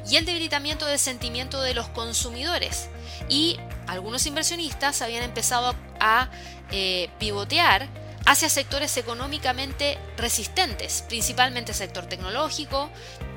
y 0.09 0.17
el 0.17 0.25
debilitamiento 0.25 0.85
del 0.85 0.99
sentimiento 0.99 1.61
de 1.61 1.73
los 1.73 1.87
consumidores. 1.87 2.89
Y 3.29 3.57
algunos 3.87 4.25
inversionistas 4.25 5.01
habían 5.01 5.23
empezado 5.23 5.73
a 6.01 6.29
eh, 6.71 7.09
pivotear 7.17 7.87
hacia 8.25 8.49
sectores 8.49 8.95
económicamente 8.97 9.97
resistentes, 10.17 11.03
principalmente 11.07 11.71
el 11.71 11.77
sector 11.77 12.05
tecnológico, 12.05 12.89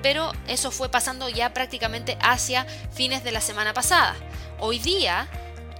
pero 0.02 0.32
eso 0.46 0.70
fue 0.70 0.88
pasando 0.88 1.28
ya 1.28 1.52
prácticamente 1.52 2.16
hacia 2.20 2.66
fines 2.92 3.24
de 3.24 3.32
la 3.32 3.40
semana 3.40 3.74
pasada. 3.74 4.14
Hoy 4.58 4.78
día 4.78 5.28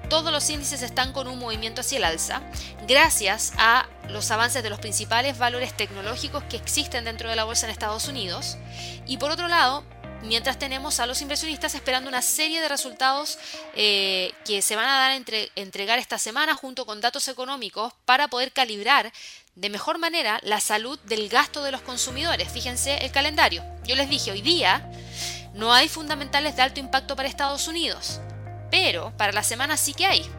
todos 0.09 0.33
los 0.33 0.49
índices 0.51 0.83
están 0.83 1.13
con 1.13 1.27
un 1.27 1.39
movimiento 1.39 1.81
hacia 1.81 1.99
el 1.99 2.05
alza 2.05 2.43
gracias 2.87 3.53
a 3.59 3.89
los 4.09 4.31
avances 4.31 4.63
de 4.63 4.71
los 4.71 4.79
principales 4.79 5.37
valores 5.37 5.77
tecnológicos 5.77 6.45
que 6.45 6.57
existen 6.57 7.05
dentro 7.05 7.29
de 7.29 7.37
la 7.37 7.45
bolsa 7.45 7.67
en 7.67 7.73
Estados 7.73 8.07
Unidos 8.07 8.57
y 9.05 9.19
por 9.19 9.33
otro 9.33 9.49
lado 9.49 9.85
mientras 10.23 10.59
tenemos 10.59 11.01
a 11.01 11.07
los 11.07 11.23
inversionistas 11.23 11.75
esperando 11.75 12.09
una 12.09 12.23
serie 12.23 12.61
de 12.61 12.69
resultados 12.69 13.39
eh, 13.75 14.33
que 14.45 14.63
se 14.63 14.77
van 14.77 14.89
a 14.89 14.99
dar 14.99 15.13
entre, 15.13 15.51
entregar 15.57 15.99
esta 15.99 16.19
semana 16.19 16.55
junto 16.55 16.87
con 16.87 17.01
datos 17.01 17.29
económicos 17.29 17.93
para 18.05 18.29
poder 18.29 18.53
calibrar 18.53 19.13
de 19.55 19.71
mejor 19.71 19.99
manera 19.99 20.39
la 20.43 20.61
salud 20.61 20.99
del 21.01 21.29
gasto 21.29 21.63
de 21.63 21.73
los 21.73 21.81
consumidores. 21.81 22.51
Fíjense 22.51 22.99
el 23.05 23.11
calendario. 23.11 23.65
Yo 23.85 23.97
les 23.97 24.09
dije, 24.09 24.31
hoy 24.31 24.43
día 24.43 24.89
no 25.55 25.73
hay 25.73 25.89
fundamentales 25.89 26.57
de 26.57 26.63
alto 26.63 26.81
impacto 26.81 27.17
para 27.17 27.29
Estados 27.29 27.67
Unidos, 27.67 28.21
pero 28.71 29.17
para 29.17 29.33
la 29.33 29.43
semana 29.43 29.77
sí 29.77 29.95
que 29.95 30.07
hay. 30.07 30.31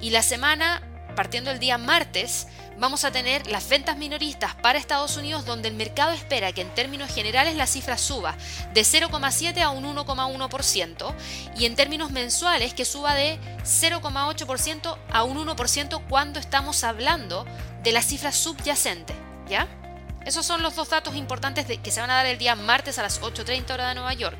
Y 0.00 0.10
la 0.10 0.22
semana, 0.22 0.82
partiendo 1.14 1.50
el 1.50 1.58
día 1.58 1.76
martes, 1.78 2.46
vamos 2.78 3.04
a 3.04 3.10
tener 3.10 3.46
las 3.46 3.68
ventas 3.68 3.96
minoristas 3.96 4.54
para 4.56 4.78
Estados 4.78 5.16
Unidos 5.16 5.44
donde 5.44 5.68
el 5.68 5.74
mercado 5.74 6.12
espera 6.12 6.52
que 6.52 6.60
en 6.60 6.74
términos 6.74 7.12
generales 7.12 7.56
la 7.56 7.66
cifra 7.66 7.98
suba 7.98 8.36
de 8.74 8.82
0,7 8.82 9.60
a 9.62 9.70
un 9.70 9.84
1,1% 9.84 11.14
y 11.56 11.64
en 11.64 11.74
términos 11.74 12.10
mensuales 12.10 12.74
que 12.74 12.84
suba 12.84 13.14
de 13.14 13.38
0,8% 13.64 14.98
a 15.10 15.22
un 15.24 15.46
1% 15.46 16.02
cuando 16.08 16.38
estamos 16.38 16.84
hablando 16.84 17.46
de 17.82 17.92
la 17.92 18.02
cifra 18.02 18.32
subyacente, 18.32 19.14
¿ya? 19.48 19.68
Esos 20.24 20.44
son 20.44 20.60
los 20.60 20.74
dos 20.74 20.90
datos 20.90 21.14
importantes 21.14 21.66
que 21.66 21.90
se 21.92 22.00
van 22.00 22.10
a 22.10 22.14
dar 22.14 22.26
el 22.26 22.36
día 22.36 22.56
martes 22.56 22.98
a 22.98 23.02
las 23.02 23.20
8.30 23.20 23.70
hora 23.70 23.88
de 23.88 23.94
Nueva 23.94 24.12
York. 24.12 24.38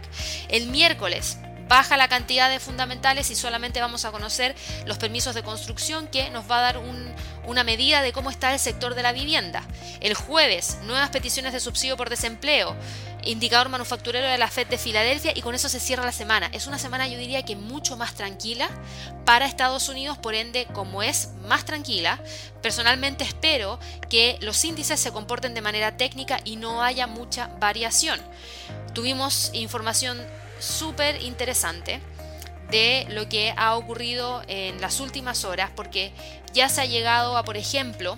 El 0.49 0.67
miércoles 0.67 1.39
baja 1.69 1.97
la 1.97 2.09
cantidad 2.09 2.51
de 2.51 2.61
fundamentales 2.61 3.31
y 3.31 3.35
solamente 3.35 3.81
vamos 3.81 4.05
a 4.05 4.13
conocer 4.13 4.55
los 4.87 4.99
permisos 4.99 5.35
de 5.35 5.43
construcción 5.43 6.07
que 6.09 6.31
nos 6.31 6.51
va 6.51 6.59
a 6.59 6.73
dar 6.73 6.81
una 7.47 7.65
medida 7.65 8.03
de 8.03 8.13
cómo 8.13 8.31
está 8.31 8.53
el 8.53 8.59
sector 8.59 8.95
de 8.95 9.03
la 9.03 9.13
vivienda. 9.13 9.63
El 10.01 10.15
jueves, 10.15 10.79
nuevas 10.85 11.11
peticiones 11.11 11.53
de 11.53 11.61
subsidio 11.61 11.97
por 11.97 12.11
desempleo, 12.11 12.77
indicador 13.25 13.69
manufacturero 13.69 14.27
de 14.29 14.39
la 14.39 14.49
Fed 14.49 14.69
de 14.69 14.79
Filadelfia 14.79 15.33
y 15.35 15.43
con 15.43 15.55
eso 15.55 15.69
se 15.69 15.81
cierra 15.81 16.05
la 16.05 16.13
semana. 16.13 16.49
Es 16.53 16.67
una 16.67 16.79
semana 16.79 17.09
yo 17.09 17.19
diría 17.19 17.45
que 17.45 17.57
mucho 17.57 17.97
más 17.97 18.15
tranquila 18.15 18.69
para 19.25 19.47
Estados 19.47 19.89
Unidos, 19.89 20.19
por 20.19 20.35
ende 20.35 20.67
como 20.73 21.03
es 21.03 21.31
más 21.49 21.65
tranquila, 21.65 22.21
personalmente 22.63 23.25
espero 23.25 23.81
que 24.09 24.39
los 24.41 24.65
índices 24.65 25.01
se 25.01 25.13
comporten 25.13 25.55
de 25.55 25.61
manera 25.61 25.97
técnica 25.97 26.41
y 26.45 26.57
no 26.57 26.83
haya 26.83 27.07
mucha 27.07 27.49
variación. 27.59 28.21
Tuvimos 28.95 29.51
información 29.53 30.25
súper 30.59 31.23
interesante 31.23 32.01
de 32.71 33.07
lo 33.11 33.29
que 33.29 33.55
ha 33.57 33.77
ocurrido 33.77 34.43
en 34.49 34.81
las 34.81 35.01
últimas 35.01 35.45
horas, 35.45 35.71
porque 35.75 36.13
ya 36.53 36.69
se 36.69 36.81
ha 36.81 36.85
llegado 36.85 37.37
a, 37.37 37.45
por 37.45 37.57
ejemplo, 37.57 38.17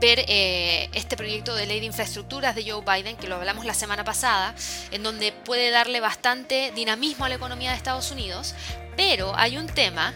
ver 0.00 0.24
eh, 0.28 0.90
este 0.92 1.16
proyecto 1.16 1.54
de 1.54 1.66
ley 1.66 1.80
de 1.80 1.86
infraestructuras 1.86 2.54
de 2.54 2.70
Joe 2.70 2.82
Biden, 2.82 3.16
que 3.16 3.28
lo 3.28 3.36
hablamos 3.36 3.64
la 3.64 3.74
semana 3.74 4.04
pasada, 4.04 4.54
en 4.90 5.02
donde 5.02 5.32
puede 5.32 5.70
darle 5.70 6.00
bastante 6.00 6.72
dinamismo 6.74 7.24
a 7.24 7.28
la 7.28 7.36
economía 7.36 7.70
de 7.70 7.76
Estados 7.76 8.10
Unidos, 8.10 8.54
pero 8.96 9.34
hay 9.36 9.56
un 9.56 9.66
tema 9.66 10.12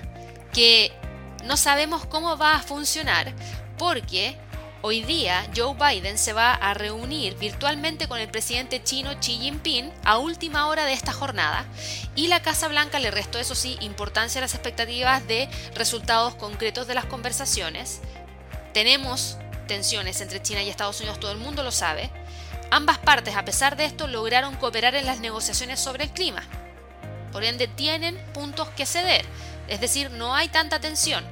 que 0.53 0.92
no 1.44 1.57
sabemos 1.57 2.05
cómo 2.07 2.37
va 2.37 2.57
a 2.57 2.62
funcionar 2.62 3.33
porque 3.79 4.37
Hoy 4.82 5.02
día, 5.02 5.46
Joe 5.54 5.74
Biden 5.74 6.16
se 6.16 6.32
va 6.32 6.54
a 6.54 6.72
reunir 6.72 7.36
virtualmente 7.36 8.08
con 8.08 8.18
el 8.18 8.30
presidente 8.30 8.82
chino 8.82 9.10
Xi 9.20 9.36
Jinping 9.36 9.92
a 10.04 10.16
última 10.16 10.68
hora 10.68 10.86
de 10.86 10.94
esta 10.94 11.12
jornada 11.12 11.66
y 12.14 12.28
la 12.28 12.40
Casa 12.40 12.66
Blanca 12.66 12.98
le 12.98 13.10
restó, 13.10 13.38
eso 13.38 13.54
sí, 13.54 13.76
importancia 13.82 14.38
a 14.38 14.42
las 14.42 14.54
expectativas 14.54 15.26
de 15.26 15.50
resultados 15.74 16.34
concretos 16.34 16.86
de 16.86 16.94
las 16.94 17.04
conversaciones. 17.04 18.00
Tenemos 18.72 19.36
tensiones 19.68 20.22
entre 20.22 20.40
China 20.40 20.62
y 20.62 20.70
Estados 20.70 20.98
Unidos, 21.00 21.20
todo 21.20 21.32
el 21.32 21.38
mundo 21.38 21.62
lo 21.62 21.72
sabe. 21.72 22.10
Ambas 22.70 22.96
partes, 22.96 23.36
a 23.36 23.44
pesar 23.44 23.76
de 23.76 23.84
esto, 23.84 24.06
lograron 24.06 24.56
cooperar 24.56 24.94
en 24.94 25.04
las 25.04 25.20
negociaciones 25.20 25.78
sobre 25.78 26.04
el 26.04 26.10
clima. 26.10 26.42
Por 27.32 27.44
ende, 27.44 27.68
tienen 27.68 28.16
puntos 28.32 28.68
que 28.70 28.86
ceder, 28.86 29.26
es 29.68 29.82
decir, 29.82 30.10
no 30.10 30.34
hay 30.34 30.48
tanta 30.48 30.80
tensión. 30.80 31.22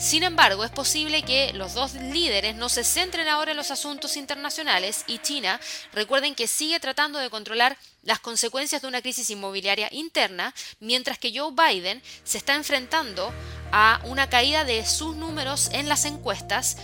Sin 0.00 0.22
embargo, 0.22 0.64
es 0.64 0.70
posible 0.70 1.22
que 1.22 1.52
los 1.52 1.74
dos 1.74 1.92
líderes 1.92 2.56
no 2.56 2.70
se 2.70 2.84
centren 2.84 3.28
ahora 3.28 3.50
en 3.50 3.56
los 3.58 3.70
asuntos 3.70 4.16
internacionales 4.16 5.04
y 5.06 5.18
China, 5.18 5.60
recuerden 5.92 6.34
que 6.34 6.46
sigue 6.46 6.80
tratando 6.80 7.18
de 7.18 7.28
controlar 7.28 7.76
las 8.02 8.18
consecuencias 8.18 8.80
de 8.80 8.88
una 8.88 9.02
crisis 9.02 9.28
inmobiliaria 9.28 9.88
interna, 9.92 10.54
mientras 10.80 11.18
que 11.18 11.38
Joe 11.38 11.52
Biden 11.52 12.02
se 12.24 12.38
está 12.38 12.54
enfrentando 12.54 13.30
a 13.72 14.00
una 14.04 14.30
caída 14.30 14.64
de 14.64 14.86
sus 14.86 15.16
números 15.16 15.68
en 15.74 15.86
las 15.86 16.06
encuestas 16.06 16.78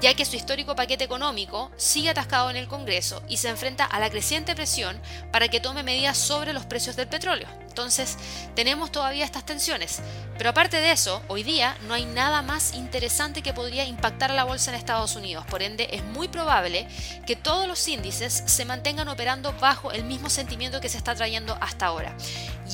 ya 0.00 0.14
que 0.14 0.24
su 0.24 0.36
histórico 0.36 0.74
paquete 0.74 1.04
económico 1.04 1.70
sigue 1.76 2.10
atascado 2.10 2.50
en 2.50 2.56
el 2.56 2.68
Congreso 2.68 3.22
y 3.28 3.36
se 3.36 3.48
enfrenta 3.48 3.84
a 3.84 4.00
la 4.00 4.10
creciente 4.10 4.54
presión 4.54 5.00
para 5.30 5.48
que 5.48 5.60
tome 5.60 5.82
medidas 5.82 6.16
sobre 6.16 6.52
los 6.52 6.64
precios 6.64 6.96
del 6.96 7.08
petróleo. 7.08 7.48
Entonces, 7.68 8.16
tenemos 8.56 8.90
todavía 8.90 9.24
estas 9.24 9.46
tensiones. 9.46 10.00
Pero 10.36 10.50
aparte 10.50 10.78
de 10.78 10.90
eso, 10.90 11.22
hoy 11.28 11.44
día 11.44 11.76
no 11.86 11.94
hay 11.94 12.04
nada 12.04 12.42
más 12.42 12.74
interesante 12.74 13.42
que 13.42 13.52
podría 13.52 13.84
impactar 13.84 14.30
a 14.30 14.34
la 14.34 14.44
bolsa 14.44 14.70
en 14.70 14.76
Estados 14.76 15.14
Unidos. 15.14 15.46
Por 15.46 15.62
ende, 15.62 15.88
es 15.92 16.02
muy 16.02 16.28
probable 16.28 16.88
que 17.26 17.36
todos 17.36 17.68
los 17.68 17.86
índices 17.86 18.42
se 18.46 18.64
mantengan 18.64 19.08
operando 19.08 19.52
bajo 19.60 19.92
el 19.92 20.04
mismo 20.04 20.30
sentimiento 20.30 20.80
que 20.80 20.88
se 20.88 20.98
está 20.98 21.14
trayendo 21.14 21.56
hasta 21.60 21.86
ahora. 21.86 22.14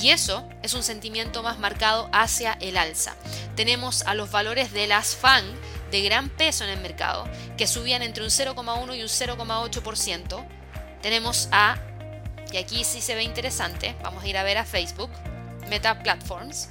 Y 0.01 0.09
eso 0.09 0.47
es 0.63 0.73
un 0.73 0.83
sentimiento 0.83 1.43
más 1.43 1.59
marcado 1.59 2.09
hacia 2.11 2.53
el 2.53 2.77
alza. 2.77 3.15
Tenemos 3.55 4.01
a 4.03 4.13
los 4.13 4.31
valores 4.31 4.71
de 4.73 4.87
las 4.87 5.15
FAN 5.15 5.45
de 5.91 6.01
gran 6.01 6.29
peso 6.29 6.63
en 6.63 6.71
el 6.71 6.79
mercado, 6.79 7.27
que 7.57 7.67
subían 7.67 8.01
entre 8.01 8.23
un 8.23 8.29
0,1 8.29 8.97
y 8.97 9.01
un 9.01 9.07
0,8%, 9.07 10.45
tenemos 11.01 11.49
a, 11.51 11.77
y 12.51 12.57
aquí 12.57 12.83
sí 12.83 13.01
se 13.01 13.15
ve 13.15 13.23
interesante, 13.23 13.95
vamos 14.03 14.23
a 14.23 14.27
ir 14.27 14.37
a 14.37 14.43
ver 14.43 14.57
a 14.57 14.65
Facebook, 14.65 15.11
Meta 15.69 15.99
Platforms. 15.99 16.69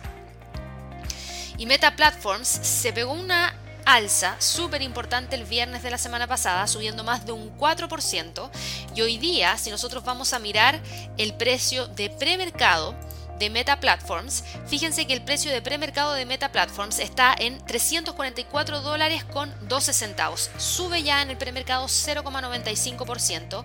Y 1.59 1.67
Meta 1.67 1.97
Platforms 1.97 2.49
se 2.49 2.93
pegó 2.93 3.13
una 3.13 3.55
alza 3.87 4.37
súper 4.41 4.83
importante 4.83 5.37
el 5.37 5.45
viernes 5.45 5.83
de 5.83 5.91
la 5.91 5.97
semana 5.97 6.27
pasada, 6.27 6.67
subiendo 6.67 7.05
más 7.05 7.25
de 7.25 7.33
un 7.33 7.57
4%. 7.57 8.51
Y 8.95 9.01
hoy 9.01 9.17
día, 9.17 9.57
si 9.57 9.71
nosotros 9.71 10.05
vamos 10.05 10.33
a 10.33 10.39
mirar 10.39 10.81
el 11.17 11.35
precio 11.35 11.87
de 11.87 12.11
premercado, 12.11 12.95
de 13.39 13.51
Meta 13.51 13.81
Platforms, 13.81 14.45
fíjense 14.67 15.07
que 15.07 15.13
el 15.13 15.23
precio 15.23 15.51
de 15.51 15.63
premercado 15.63 16.15
de 16.15 16.27
Meta 16.27 16.53
Platforms 16.53 16.99
está 16.99 17.35
en 17.39 17.59
344 17.65 18.81
dólares 18.81 19.25
con 19.25 19.55
12 19.69 19.93
centavos. 19.93 20.51
Sube 20.59 21.03
ya 21.03 21.23
en 21.23 21.31
el 21.31 21.37
premercado 21.37 21.87
0,95% 21.87 23.65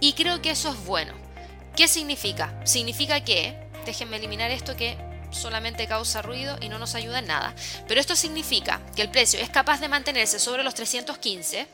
y 0.00 0.12
creo 0.14 0.42
que 0.42 0.50
eso 0.50 0.70
es 0.70 0.84
bueno. 0.84 1.14
¿Qué 1.76 1.88
significa? 1.88 2.58
Significa 2.64 3.20
que, 3.20 3.58
déjenme 3.84 4.16
eliminar 4.16 4.50
esto 4.50 4.76
que 4.76 4.96
solamente 5.30 5.86
causa 5.86 6.22
ruido 6.22 6.56
y 6.60 6.68
no 6.68 6.78
nos 6.78 6.94
ayuda 6.94 7.18
en 7.18 7.26
nada. 7.26 7.54
Pero 7.86 8.00
esto 8.00 8.16
significa 8.16 8.80
que 8.94 9.02
el 9.02 9.10
precio 9.10 9.38
es 9.40 9.50
capaz 9.50 9.80
de 9.80 9.88
mantenerse 9.88 10.38
sobre 10.38 10.64
los 10.64 10.74
315 10.74 11.66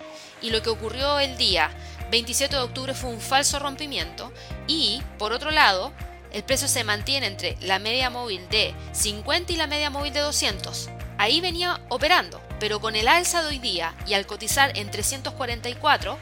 y 0.42 0.50
lo 0.50 0.62
que 0.62 0.70
ocurrió 0.70 1.20
el 1.20 1.36
día 1.36 1.70
27 2.10 2.56
de 2.56 2.62
octubre 2.62 2.94
fue 2.94 3.10
un 3.10 3.20
falso 3.20 3.58
rompimiento 3.58 4.32
y, 4.66 5.02
por 5.18 5.32
otro 5.32 5.50
lado, 5.50 5.92
el 6.32 6.44
precio 6.44 6.68
se 6.68 6.84
mantiene 6.84 7.26
entre 7.26 7.56
la 7.60 7.78
media 7.78 8.10
móvil 8.10 8.48
de 8.48 8.74
50 8.92 9.52
y 9.52 9.56
la 9.56 9.66
media 9.66 9.90
móvil 9.90 10.12
de 10.12 10.20
200. 10.20 10.90
Ahí 11.18 11.40
venía 11.40 11.80
operando, 11.88 12.40
pero 12.58 12.80
con 12.80 12.96
el 12.96 13.06
alza 13.06 13.42
de 13.42 13.48
hoy 13.48 13.58
día 13.58 13.94
y 14.06 14.14
al 14.14 14.26
cotizar 14.26 14.76
en 14.76 14.90
344, 14.90 16.18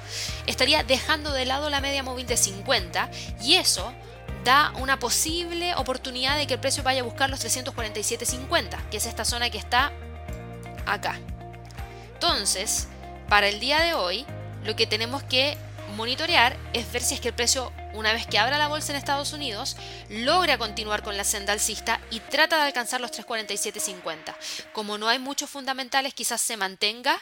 estaría 0.46 0.82
dejando 0.82 1.32
de 1.32 1.46
lado 1.46 1.70
la 1.70 1.80
media 1.80 2.02
móvil 2.02 2.26
de 2.26 2.36
50 2.36 3.10
y 3.42 3.54
eso 3.54 3.92
da 4.44 4.72
una 4.76 4.98
posible 4.98 5.74
oportunidad 5.76 6.36
de 6.36 6.46
que 6.46 6.54
el 6.54 6.60
precio 6.60 6.82
vaya 6.82 7.00
a 7.00 7.04
buscar 7.04 7.30
los 7.30 7.44
347.50, 7.44 8.88
que 8.90 8.96
es 8.96 9.06
esta 9.06 9.24
zona 9.24 9.50
que 9.50 9.58
está 9.58 9.92
acá. 10.86 11.18
Entonces, 12.14 12.88
para 13.28 13.48
el 13.48 13.60
día 13.60 13.80
de 13.80 13.94
hoy, 13.94 14.26
lo 14.64 14.76
que 14.76 14.86
tenemos 14.86 15.22
que 15.22 15.56
monitorear 16.00 16.56
es 16.72 16.90
ver 16.90 17.02
si 17.02 17.14
es 17.14 17.20
que 17.20 17.28
el 17.28 17.34
precio, 17.34 17.70
una 17.92 18.14
vez 18.14 18.26
que 18.26 18.38
abra 18.38 18.56
la 18.56 18.68
bolsa 18.68 18.90
en 18.90 18.96
Estados 18.96 19.34
Unidos, 19.34 19.76
logra 20.08 20.56
continuar 20.56 21.02
con 21.02 21.14
la 21.14 21.24
senda 21.24 21.52
alcista 21.52 22.00
y 22.10 22.20
trata 22.20 22.56
de 22.56 22.62
alcanzar 22.62 23.02
los 23.02 23.12
347.50. 23.12 24.34
Como 24.72 24.96
no 24.96 25.08
hay 25.08 25.18
muchos 25.18 25.50
fundamentales, 25.50 26.14
quizás 26.14 26.40
se 26.40 26.56
mantenga 26.56 27.20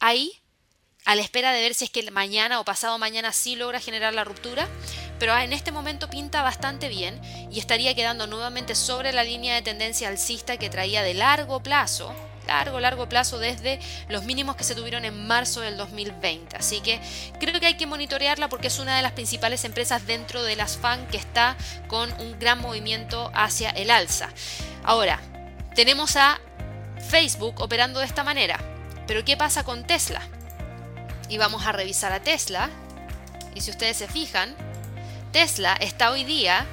ahí 0.00 0.32
a 1.04 1.14
la 1.14 1.22
espera 1.22 1.52
de 1.52 1.60
ver 1.60 1.74
si 1.74 1.84
es 1.84 1.90
que 1.90 2.10
mañana 2.10 2.58
o 2.58 2.64
pasado 2.64 2.98
mañana 2.98 3.32
sí 3.32 3.54
logra 3.54 3.78
generar 3.78 4.12
la 4.12 4.24
ruptura, 4.24 4.66
pero 5.20 5.36
en 5.38 5.52
este 5.52 5.70
momento 5.70 6.10
pinta 6.10 6.42
bastante 6.42 6.88
bien 6.88 7.20
y 7.52 7.60
estaría 7.60 7.94
quedando 7.94 8.26
nuevamente 8.26 8.74
sobre 8.74 9.12
la 9.12 9.22
línea 9.22 9.54
de 9.54 9.62
tendencia 9.62 10.08
alcista 10.08 10.56
que 10.56 10.68
traía 10.68 11.04
de 11.04 11.14
largo 11.14 11.62
plazo, 11.62 12.12
largo, 12.46 12.80
largo 12.80 13.08
plazo 13.08 13.38
desde 13.38 13.80
los 14.08 14.24
mínimos 14.24 14.56
que 14.56 14.64
se 14.64 14.74
tuvieron 14.74 15.04
en 15.04 15.26
marzo 15.26 15.60
del 15.60 15.76
2020. 15.76 16.56
Así 16.56 16.80
que 16.80 17.00
creo 17.38 17.58
que 17.60 17.66
hay 17.66 17.76
que 17.76 17.86
monitorearla 17.86 18.48
porque 18.48 18.68
es 18.68 18.78
una 18.78 18.96
de 18.96 19.02
las 19.02 19.12
principales 19.12 19.64
empresas 19.64 20.06
dentro 20.06 20.42
de 20.42 20.56
las 20.56 20.76
FAN 20.76 21.06
que 21.08 21.16
está 21.16 21.56
con 21.88 22.12
un 22.20 22.38
gran 22.38 22.60
movimiento 22.60 23.30
hacia 23.34 23.70
el 23.70 23.90
alza. 23.90 24.28
Ahora, 24.84 25.20
tenemos 25.74 26.16
a 26.16 26.40
Facebook 27.08 27.60
operando 27.60 28.00
de 28.00 28.06
esta 28.06 28.24
manera, 28.24 28.58
pero 29.06 29.24
¿qué 29.24 29.36
pasa 29.36 29.64
con 29.64 29.86
Tesla? 29.86 30.22
Y 31.28 31.38
vamos 31.38 31.66
a 31.66 31.72
revisar 31.72 32.12
a 32.12 32.20
Tesla. 32.20 32.70
Y 33.54 33.60
si 33.60 33.70
ustedes 33.70 33.96
se 33.96 34.08
fijan, 34.08 34.54
Tesla 35.32 35.74
está 35.80 36.10
hoy 36.10 36.24
día 36.24 36.66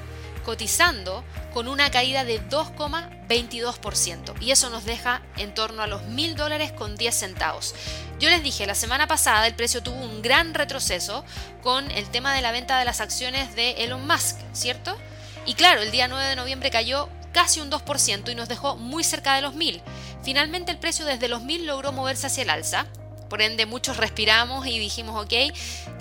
cotizando 0.43 1.23
con 1.53 1.67
una 1.67 1.91
caída 1.91 2.25
de 2.25 2.41
2,22% 2.49 4.41
y 4.41 4.51
eso 4.51 4.69
nos 4.69 4.85
deja 4.85 5.21
en 5.37 5.53
torno 5.53 5.83
a 5.83 5.87
los 5.87 6.03
mil 6.03 6.35
dólares 6.35 6.71
con 6.71 6.95
10 6.95 7.15
centavos. 7.15 7.75
Yo 8.19 8.29
les 8.29 8.43
dije, 8.43 8.65
la 8.65 8.75
semana 8.75 9.07
pasada 9.07 9.45
el 9.45 9.53
precio 9.53 9.83
tuvo 9.83 9.97
un 9.97 10.21
gran 10.21 10.53
retroceso 10.53 11.23
con 11.61 11.89
el 11.91 12.09
tema 12.09 12.33
de 12.33 12.41
la 12.41 12.51
venta 12.51 12.79
de 12.79 12.85
las 12.85 13.01
acciones 13.01 13.55
de 13.55 13.83
Elon 13.83 14.05
Musk, 14.07 14.37
¿cierto? 14.53 14.97
Y 15.45 15.53
claro, 15.53 15.81
el 15.81 15.91
día 15.91 16.07
9 16.07 16.25
de 16.25 16.35
noviembre 16.35 16.71
cayó 16.71 17.07
casi 17.33 17.59
un 17.59 17.69
2% 17.69 18.31
y 18.31 18.35
nos 18.35 18.49
dejó 18.49 18.75
muy 18.75 19.03
cerca 19.03 19.35
de 19.35 19.41
los 19.41 19.53
mil. 19.53 19.81
Finalmente 20.23 20.71
el 20.71 20.79
precio 20.79 21.05
desde 21.05 21.27
los 21.27 21.43
mil 21.43 21.65
logró 21.65 21.91
moverse 21.91 22.27
hacia 22.27 22.43
el 22.43 22.49
alza, 22.49 22.87
por 23.29 23.41
ende 23.41 23.65
muchos 23.65 23.97
respiramos 23.97 24.65
y 24.67 24.79
dijimos, 24.79 25.23
ok, 25.23 25.33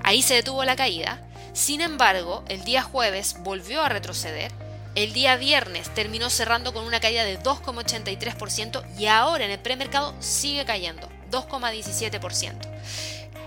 ahí 0.04 0.22
se 0.22 0.34
detuvo 0.34 0.64
la 0.64 0.76
caída. 0.76 1.20
Sin 1.52 1.80
embargo, 1.80 2.44
el 2.48 2.64
día 2.64 2.82
jueves 2.82 3.36
volvió 3.40 3.82
a 3.82 3.88
retroceder 3.88 4.61
el 4.94 5.12
día 5.12 5.36
viernes 5.36 5.92
terminó 5.94 6.28
cerrando 6.28 6.72
con 6.74 6.84
una 6.84 7.00
caída 7.00 7.24
de 7.24 7.40
2,83% 7.40 8.84
y 8.98 9.06
ahora 9.06 9.44
en 9.44 9.50
el 9.50 9.58
premercado 9.58 10.14
sigue 10.20 10.64
cayendo, 10.64 11.08
2,17%. 11.30 12.54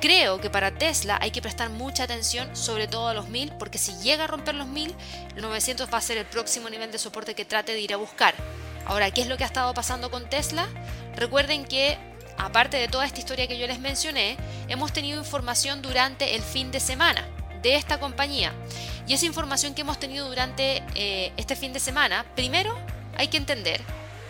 Creo 0.01 0.39
que 0.39 0.49
para 0.49 0.71
Tesla 0.71 1.17
hay 1.21 1.31
que 1.31 1.41
prestar 1.41 1.69
mucha 1.69 2.03
atención, 2.03 2.55
sobre 2.55 2.88
todo 2.88 3.08
a 3.08 3.13
los 3.13 3.29
1000, 3.29 3.53
porque 3.53 3.77
si 3.77 3.93
llega 4.03 4.25
a 4.25 4.27
romper 4.27 4.55
los 4.55 4.67
1000, 4.67 4.93
los 5.36 5.43
900 5.43 5.91
va 5.91 5.97
a 5.97 6.01
ser 6.01 6.17
el 6.17 6.25
próximo 6.25 6.69
nivel 6.69 6.91
de 6.91 6.97
soporte 6.97 7.34
que 7.34 7.45
trate 7.45 7.73
de 7.73 7.79
ir 7.79 7.93
a 7.93 7.97
buscar. 7.97 8.36
Ahora, 8.86 9.10
¿qué 9.12 9.21
es 9.21 9.27
lo 9.27 9.38
que 9.38 9.43
ha 9.43 9.47
estado 9.47 9.73
pasando 9.73 10.12
con 10.12 10.29
Tesla? 10.29 10.67
Recuerden 11.15 11.65
que, 11.65 11.97
aparte 12.38 12.77
de 12.77 12.88
toda 12.88 13.05
esta 13.05 13.19
historia 13.19 13.47
que 13.47 13.58
yo 13.58 13.65
les 13.65 13.79
mencioné, 13.79 14.38
hemos 14.67 14.93
tenido 14.93 15.19
información 15.19 15.81
durante 15.81 16.36
el 16.36 16.41
fin 16.41 16.71
de 16.71 16.79
semana 16.79 17.27
de 17.65 17.75
esta 17.75 17.99
compañía. 17.99 18.54
Y 19.08 19.15
esa 19.15 19.25
información 19.25 19.73
que 19.73 19.82
hemos 19.82 19.99
tenido 19.99 20.30
durante 20.30 20.84
eh, 20.93 21.34
este 21.36 21.56
fin 21.56 21.73
de 21.73 21.80
semana, 21.80 22.23
primero 22.36 22.78
hay 23.17 23.28
que 23.28 23.38
entender 23.38 23.82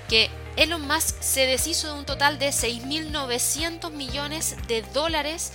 que 0.07 0.29
Elon 0.55 0.87
Musk 0.87 1.21
se 1.21 1.45
deshizo 1.45 1.93
de 1.93 1.99
un 1.99 2.05
total 2.05 2.39
de 2.39 2.49
6.900 2.49 3.91
millones 3.91 4.55
de 4.69 4.83
dólares 4.93 5.51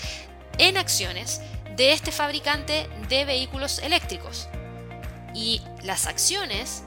en 0.58 0.76
acciones 0.76 1.40
de 1.74 1.92
este 1.92 2.12
fabricante 2.12 2.86
de 3.08 3.24
vehículos 3.24 3.78
eléctricos. 3.78 4.48
Y 5.34 5.62
las 5.82 6.06
acciones 6.06 6.82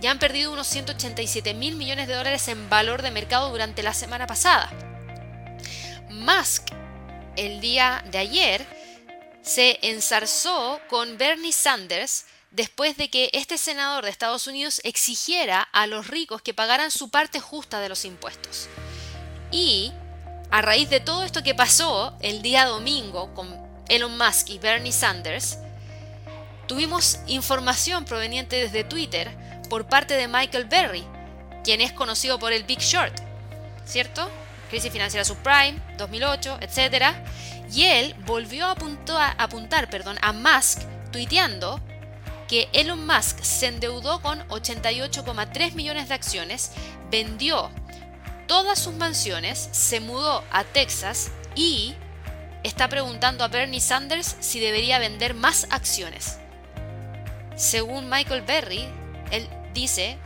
ya 0.00 0.12
han 0.12 0.20
perdido 0.20 0.52
unos 0.52 0.68
187 0.68 1.54
mil 1.54 1.74
millones 1.74 2.06
de 2.06 2.14
dólares 2.14 2.46
en 2.46 2.68
valor 2.70 3.02
de 3.02 3.10
mercado 3.10 3.50
durante 3.50 3.82
la 3.82 3.94
semana 3.94 4.28
pasada. 4.28 4.70
Musk, 6.08 6.68
el 7.34 7.60
día 7.60 8.04
de 8.12 8.18
ayer, 8.18 8.77
se 9.48 9.78
ensarzó 9.80 10.78
con 10.90 11.16
Bernie 11.16 11.54
Sanders 11.54 12.26
después 12.50 12.98
de 12.98 13.08
que 13.08 13.30
este 13.32 13.56
senador 13.56 14.04
de 14.04 14.10
Estados 14.10 14.46
Unidos 14.46 14.82
exigiera 14.84 15.62
a 15.62 15.86
los 15.86 16.06
ricos 16.06 16.42
que 16.42 16.52
pagaran 16.52 16.90
su 16.90 17.08
parte 17.08 17.40
justa 17.40 17.80
de 17.80 17.88
los 17.88 18.04
impuestos. 18.04 18.68
Y 19.50 19.90
a 20.50 20.60
raíz 20.60 20.90
de 20.90 21.00
todo 21.00 21.24
esto 21.24 21.42
que 21.42 21.54
pasó 21.54 22.14
el 22.20 22.42
día 22.42 22.66
domingo 22.66 23.32
con 23.32 23.48
Elon 23.88 24.18
Musk 24.18 24.50
y 24.50 24.58
Bernie 24.58 24.92
Sanders, 24.92 25.56
tuvimos 26.66 27.20
información 27.26 28.04
proveniente 28.04 28.56
desde 28.56 28.84
Twitter 28.84 29.34
por 29.70 29.86
parte 29.86 30.12
de 30.12 30.28
Michael 30.28 30.66
Berry, 30.66 31.06
quien 31.64 31.80
es 31.80 31.94
conocido 31.94 32.38
por 32.38 32.52
el 32.52 32.64
Big 32.64 32.80
Short, 32.80 33.18
¿cierto? 33.86 34.30
Crisis 34.68 34.92
financiera 34.92 35.24
subprime, 35.24 35.80
2008, 35.96 36.58
etc. 36.60 37.16
Y 37.72 37.84
él 37.84 38.14
volvió 38.24 38.66
a 38.66 38.72
apuntar, 39.38 39.90
perdón, 39.90 40.18
a 40.22 40.32
Musk 40.32 40.80
tuiteando 41.12 41.80
que 42.48 42.68
Elon 42.72 43.06
Musk 43.06 43.42
se 43.42 43.66
endeudó 43.66 44.22
con 44.22 44.40
88,3 44.48 45.74
millones 45.74 46.08
de 46.08 46.14
acciones, 46.14 46.72
vendió 47.10 47.70
todas 48.46 48.78
sus 48.78 48.94
mansiones, 48.94 49.68
se 49.72 50.00
mudó 50.00 50.42
a 50.50 50.64
Texas 50.64 51.30
y 51.54 51.94
está 52.62 52.88
preguntando 52.88 53.44
a 53.44 53.48
Bernie 53.48 53.80
Sanders 53.80 54.36
si 54.40 54.60
debería 54.60 54.98
vender 54.98 55.34
más 55.34 55.66
acciones. 55.70 56.38
Según 57.54 58.08
Michael 58.08 58.42
Berry, 58.42 58.88
él 59.30 59.46
dice, 59.74 60.16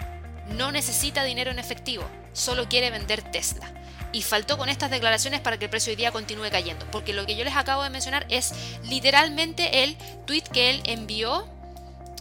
no 0.50 0.70
necesita 0.70 1.24
dinero 1.24 1.50
en 1.50 1.58
efectivo, 1.58 2.04
solo 2.32 2.68
quiere 2.68 2.90
vender 2.90 3.22
Tesla 3.32 3.81
y 4.12 4.22
faltó 4.22 4.58
con 4.58 4.68
estas 4.68 4.90
declaraciones 4.90 5.40
para 5.40 5.58
que 5.58 5.64
el 5.64 5.70
precio 5.70 5.90
hoy 5.90 5.96
día 5.96 6.12
continúe 6.12 6.50
cayendo. 6.50 6.86
Porque 6.90 7.12
lo 7.12 7.26
que 7.26 7.34
yo 7.34 7.44
les 7.44 7.56
acabo 7.56 7.82
de 7.82 7.90
mencionar 7.90 8.26
es 8.28 8.52
literalmente 8.84 9.84
el 9.84 9.96
tweet 10.26 10.42
que 10.52 10.70
él 10.70 10.82
envió 10.84 11.48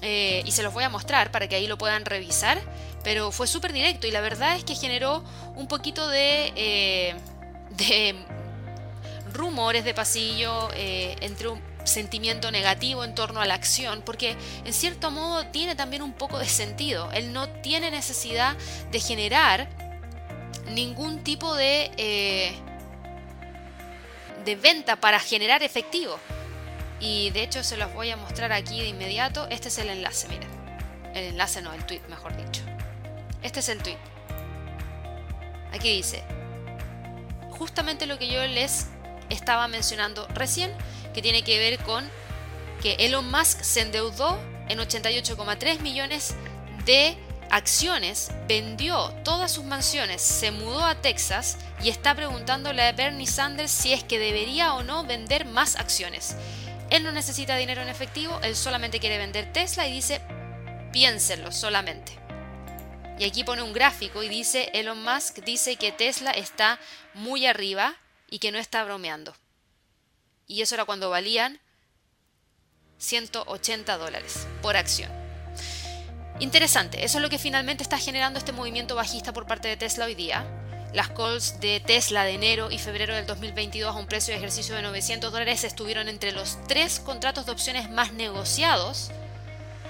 eh, 0.02 0.42
y 0.46 0.52
se 0.52 0.64
los 0.64 0.74
voy 0.74 0.84
a 0.84 0.90
mostrar 0.90 1.32
para 1.32 1.48
que 1.48 1.56
ahí 1.56 1.68
lo 1.68 1.78
puedan 1.78 2.06
revisar. 2.06 2.62
Pero 3.04 3.32
fue 3.32 3.48
súper 3.48 3.74
directo 3.74 4.08
y 4.08 4.12
la 4.12 4.22
verdad 4.22 4.56
es 4.56 4.64
que 4.64 4.76
generó 4.76 5.24
un 5.56 5.68
poquito 5.68 6.08
de, 6.08 6.54
eh, 6.56 7.16
de 7.72 8.16
rumores 9.34 9.84
de 9.84 9.94
pasillo 9.94 10.70
eh, 10.74 11.16
entre 11.22 11.48
un 11.48 11.62
sentimiento 11.84 12.52
negativo 12.52 13.04
en 13.04 13.16
torno 13.16 13.42
a 13.42 13.46
la 13.46 13.56
acción, 13.56 14.04
porque 14.06 14.36
en 14.66 14.74
cierto 14.74 15.10
modo 15.10 15.48
tiene 15.48 15.76
también 15.76 16.04
un 16.04 16.14
poco 16.14 16.38
de 16.40 16.48
sentido. 16.48 17.12
Él 17.12 17.34
no 17.34 17.50
tiene 17.50 17.90
necesidad 17.92 18.56
de 18.92 19.00
generar 19.00 19.68
ningún 20.72 21.24
tipo 21.24 21.56
de, 21.56 21.92
eh, 21.98 22.54
de 24.46 24.56
venta 24.56 24.96
para 24.96 25.20
generar 25.20 25.64
efectivo. 25.64 26.18
Y 27.00 27.32
de 27.32 27.44
hecho 27.44 27.64
se 27.64 27.78
los 27.78 27.94
voy 27.94 28.12
a 28.12 28.18
mostrar 28.18 28.52
aquí 28.52 28.80
de 28.80 28.88
inmediato. 28.88 29.48
Este 29.50 29.70
es 29.70 29.78
el 29.80 29.90
enlace, 29.90 30.28
miren. 30.28 30.50
El 31.14 31.26
enlace 31.26 31.62
no, 31.62 31.74
el 31.74 31.86
tweet, 31.86 32.02
mejor 32.10 32.36
dicho. 32.38 32.62
Este 33.42 33.60
es 33.60 33.70
el 33.70 33.82
tweet. 33.82 33.98
Aquí 35.74 35.96
dice, 35.96 36.24
justamente 37.50 38.06
lo 38.06 38.20
que 38.20 38.28
yo 38.28 38.46
les 38.46 38.88
estaba 39.30 39.68
mencionando 39.68 40.28
recién, 40.28 40.72
que 41.14 41.22
tiene 41.22 41.44
que 41.44 41.58
ver 41.58 41.80
con 41.80 42.08
que 42.82 42.96
Elon 43.00 43.30
Musk 43.30 43.62
se 43.62 43.82
endeudó 43.82 44.40
en 44.68 44.80
88,3 44.80 45.80
millones 45.80 46.36
de 46.86 47.18
acciones, 47.52 48.32
vendió 48.48 49.14
todas 49.24 49.52
sus 49.52 49.66
mansiones, 49.66 50.22
se 50.22 50.52
mudó 50.52 50.84
a 50.84 50.96
Texas 50.96 51.58
y 51.84 51.90
está 51.90 52.16
preguntándole 52.16 52.82
a 52.82 52.94
Bernie 52.94 53.28
Sanders 53.28 53.72
si 53.72 53.92
es 53.92 54.04
que 54.04 54.20
debería 54.20 54.74
o 54.74 54.84
no 54.84 55.04
vender 55.04 55.46
más 55.46 55.76
acciones. 55.76 56.36
Él 56.90 57.04
no 57.04 57.12
necesita 57.12 57.58
dinero 57.58 57.82
en 57.82 57.90
efectivo, 57.90 58.40
él 58.42 58.56
solamente 58.56 59.00
quiere 59.00 59.18
vender 59.18 59.52
Tesla 59.52 59.88
y 59.88 59.92
dice, 59.92 60.22
piénsenlo 60.94 61.52
solamente. 61.52 62.18
Y 63.20 63.26
aquí 63.26 63.44
pone 63.44 63.62
un 63.62 63.74
gráfico 63.74 64.24
y 64.24 64.30
dice, 64.30 64.72
Elon 64.74 65.04
Musk 65.04 65.40
dice 65.44 65.76
que 65.76 65.92
Tesla 65.92 66.32
está 66.32 66.80
muy 67.14 67.46
arriba 67.46 67.96
y 68.30 68.40
que 68.40 68.52
no 68.52 68.58
está 68.58 68.84
bromeando. 68.84 69.36
Y 70.48 70.62
eso 70.62 70.76
era 70.76 70.86
cuando 70.86 71.10
valían 71.10 71.60
180 72.98 73.98
dólares 73.98 74.48
por 74.62 74.76
acción. 74.78 75.21
Interesante, 76.42 77.06
eso 77.06 77.20
es 77.20 77.22
lo 77.22 77.30
que 77.30 77.38
finalmente 77.38 77.84
está 77.84 78.00
generando 78.00 78.40
este 78.40 78.52
movimiento 78.52 78.96
bajista 78.96 79.32
por 79.32 79.46
parte 79.46 79.68
de 79.68 79.78
Tesla 79.78 80.06
hoy 80.06 80.16
día. 80.16 80.44
Las 80.92 81.10
calls 81.10 81.60
de 81.60 81.80
Tesla 81.80 82.24
de 82.24 82.32
enero 82.32 82.72
y 82.72 82.80
febrero 82.80 83.14
del 83.14 83.28
2022 83.28 83.96
a 83.96 84.00
un 84.00 84.08
precio 84.08 84.34
de 84.34 84.40
ejercicio 84.40 84.74
de 84.74 84.82
900 84.82 85.32
dólares 85.32 85.64
estuvieron 85.64 86.10
entre 86.10 86.32
los 86.32 86.58
tres 86.68 87.00
contratos 87.00 87.46
de 87.46 87.52
opciones 87.52 87.92
más 87.92 88.14
negociados, 88.14 89.12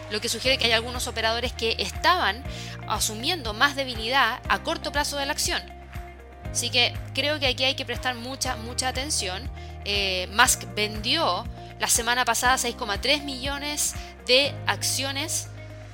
lo 0.09 0.19
que 0.19 0.27
sugiere 0.27 0.57
que 0.57 0.65
hay 0.65 0.73
algunos 0.73 1.07
operadores 1.07 1.53
que 1.53 1.77
estaban 1.79 2.43
asumiendo 2.85 3.53
más 3.53 3.77
debilidad 3.77 4.41
a 4.49 4.61
corto 4.61 4.91
plazo 4.91 5.15
de 5.15 5.27
la 5.27 5.31
acción. 5.31 5.61
Así 6.51 6.69
que 6.69 6.93
creo 7.13 7.39
que 7.39 7.47
aquí 7.47 7.63
hay 7.63 7.75
que 7.75 7.85
prestar 7.85 8.15
mucha, 8.15 8.57
mucha 8.57 8.89
atención. 8.89 9.49
Eh, 9.85 10.27
Musk 10.33 10.65
vendió 10.75 11.45
la 11.79 11.87
semana 11.87 12.25
pasada 12.25 12.55
6,3 12.55 13.23
millones 13.23 13.95
de 14.27 14.53
acciones 14.67 15.47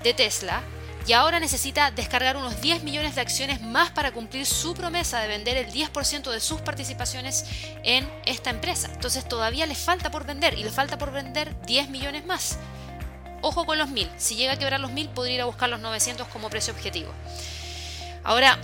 de 0.07 0.13
Tesla 0.13 0.63
y 1.05 1.13
ahora 1.13 1.39
necesita 1.39 1.91
descargar 1.91 2.35
unos 2.35 2.59
10 2.61 2.83
millones 2.83 3.15
de 3.15 3.21
acciones 3.21 3.61
más 3.61 3.91
para 3.91 4.11
cumplir 4.11 4.45
su 4.45 4.73
promesa 4.73 5.19
de 5.19 5.27
vender 5.27 5.55
el 5.55 5.71
10% 5.71 6.31
de 6.31 6.39
sus 6.41 6.59
participaciones 6.61 7.45
en 7.83 8.09
esta 8.25 8.49
empresa. 8.49 8.89
Entonces 8.93 9.27
todavía 9.27 9.65
le 9.65 9.75
falta 9.75 10.11
por 10.11 10.25
vender 10.25 10.57
y 10.57 10.63
le 10.63 10.69
falta 10.69 10.97
por 10.97 11.11
vender 11.11 11.59
10 11.61 11.89
millones 11.89 12.25
más. 12.25 12.57
Ojo 13.41 13.65
con 13.65 13.77
los 13.77 13.89
1000, 13.89 14.09
si 14.17 14.35
llega 14.35 14.53
a 14.53 14.57
quebrar 14.57 14.81
los 14.81 14.91
1000 14.91 15.09
podría 15.09 15.35
ir 15.35 15.41
a 15.41 15.45
buscar 15.45 15.69
los 15.69 15.79
900 15.79 16.27
como 16.27 16.49
precio 16.49 16.73
objetivo. 16.73 17.13
Ahora, 18.23 18.57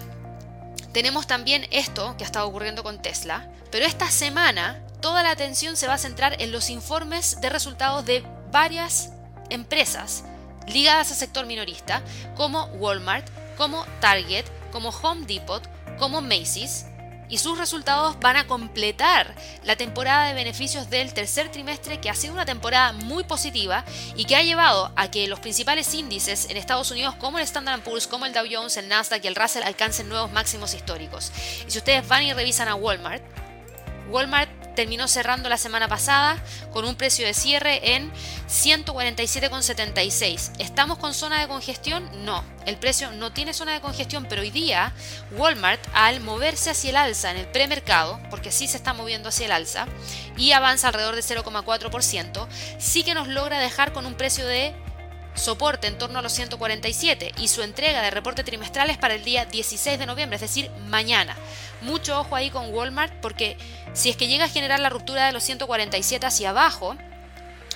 tenemos 0.91 1.27
también 1.27 1.65
esto 1.71 2.17
que 2.17 2.25
ha 2.25 2.27
estado 2.27 2.47
ocurriendo 2.47 2.83
con 2.83 3.01
Tesla, 3.01 3.49
pero 3.71 3.85
esta 3.85 4.09
semana 4.11 4.81
toda 4.99 5.23
la 5.23 5.31
atención 5.31 5.77
se 5.77 5.87
va 5.87 5.93
a 5.93 5.97
centrar 5.97 6.41
en 6.41 6.51
los 6.51 6.69
informes 6.69 7.39
de 7.39 7.49
resultados 7.49 8.05
de 8.05 8.23
varias 8.51 9.11
empresas 9.49 10.25
ligadas 10.67 11.11
al 11.11 11.17
sector 11.17 11.45
minorista, 11.45 12.01
como 12.35 12.65
Walmart, 12.65 13.27
como 13.57 13.85
Target, 13.99 14.45
como 14.71 14.89
Home 14.89 15.25
Depot, 15.25 15.61
como 15.97 16.21
Macy's, 16.21 16.85
y 17.29 17.39
sus 17.39 17.57
resultados 17.57 18.19
van 18.19 18.37
a 18.37 18.45
completar 18.45 19.33
la 19.63 19.75
temporada 19.75 20.27
de 20.27 20.35
beneficios 20.35 20.91
del 20.91 21.13
tercer 21.13 21.49
trimestre 21.49 21.99
que 21.99 22.09
ha 22.09 22.13
sido 22.13 22.33
una 22.33 22.45
temporada 22.45 22.91
muy 22.91 23.23
positiva 23.23 23.83
y 24.15 24.25
que 24.25 24.35
ha 24.35 24.43
llevado 24.43 24.91
a 24.95 25.09
que 25.09 25.27
los 25.27 25.39
principales 25.39 25.93
índices 25.95 26.47
en 26.51 26.57
Estados 26.57 26.91
Unidos 26.91 27.15
como 27.15 27.39
el 27.39 27.43
Standard 27.43 27.81
Poor's, 27.81 28.05
como 28.05 28.27
el 28.27 28.33
Dow 28.33 28.45
Jones, 28.51 28.77
el 28.77 28.87
Nasdaq 28.87 29.23
y 29.23 29.27
el 29.27 29.35
Russell 29.35 29.63
alcancen 29.63 30.09
nuevos 30.09 30.31
máximos 30.31 30.75
históricos. 30.75 31.31
Y 31.67 31.71
si 31.71 31.79
ustedes 31.79 32.07
van 32.07 32.23
y 32.23 32.33
revisan 32.33 32.67
a 32.67 32.75
Walmart, 32.75 33.23
Walmart 34.09 34.62
terminó 34.75 35.07
cerrando 35.07 35.49
la 35.49 35.57
semana 35.57 35.87
pasada 35.87 36.37
con 36.71 36.85
un 36.85 36.95
precio 36.95 37.25
de 37.25 37.33
cierre 37.33 37.95
en 37.95 38.11
147,76. 38.47 40.51
¿Estamos 40.59 40.97
con 40.97 41.13
zona 41.13 41.41
de 41.41 41.47
congestión? 41.47 42.09
No, 42.25 42.43
el 42.65 42.77
precio 42.77 43.11
no 43.11 43.31
tiene 43.31 43.53
zona 43.53 43.73
de 43.73 43.81
congestión, 43.81 44.25
pero 44.29 44.41
hoy 44.41 44.51
día 44.51 44.93
Walmart 45.31 45.81
al 45.93 46.21
moverse 46.21 46.71
hacia 46.71 46.91
el 46.91 46.97
alza 46.97 47.31
en 47.31 47.37
el 47.37 47.47
premercado, 47.47 48.19
porque 48.29 48.51
sí 48.51 48.67
se 48.67 48.77
está 48.77 48.93
moviendo 48.93 49.29
hacia 49.29 49.45
el 49.45 49.51
alza, 49.51 49.87
y 50.37 50.51
avanza 50.51 50.87
alrededor 50.87 51.15
de 51.15 51.21
0,4%, 51.21 52.47
sí 52.79 53.03
que 53.03 53.13
nos 53.13 53.27
logra 53.27 53.59
dejar 53.59 53.93
con 53.93 54.05
un 54.05 54.15
precio 54.15 54.45
de 54.45 54.73
soporte 55.35 55.87
en 55.87 55.97
torno 55.97 56.19
a 56.19 56.21
los 56.21 56.33
147 56.33 57.33
y 57.37 57.47
su 57.47 57.61
entrega 57.61 58.01
de 58.01 58.11
reporte 58.11 58.43
trimestral 58.43 58.89
es 58.89 58.97
para 58.97 59.15
el 59.15 59.23
día 59.23 59.45
16 59.45 59.99
de 59.99 60.05
noviembre, 60.05 60.35
es 60.35 60.41
decir, 60.41 60.69
mañana. 60.87 61.35
Mucho 61.81 62.19
ojo 62.19 62.35
ahí 62.35 62.49
con 62.49 62.73
Walmart 62.73 63.13
porque 63.21 63.57
si 63.93 64.09
es 64.09 64.17
que 64.17 64.27
llega 64.27 64.45
a 64.45 64.49
generar 64.49 64.79
la 64.79 64.89
ruptura 64.89 65.25
de 65.25 65.33
los 65.33 65.43
147 65.43 66.25
hacia 66.25 66.51
abajo, 66.51 66.95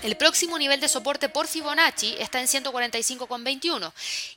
el 0.04 0.16
próximo 0.16 0.60
nivel 0.60 0.80
de 0.80 0.88
soporte 0.88 1.28
por 1.28 1.48
Fibonacci 1.48 2.16
está 2.20 2.40
en 2.40 2.48
145,21 2.48 3.92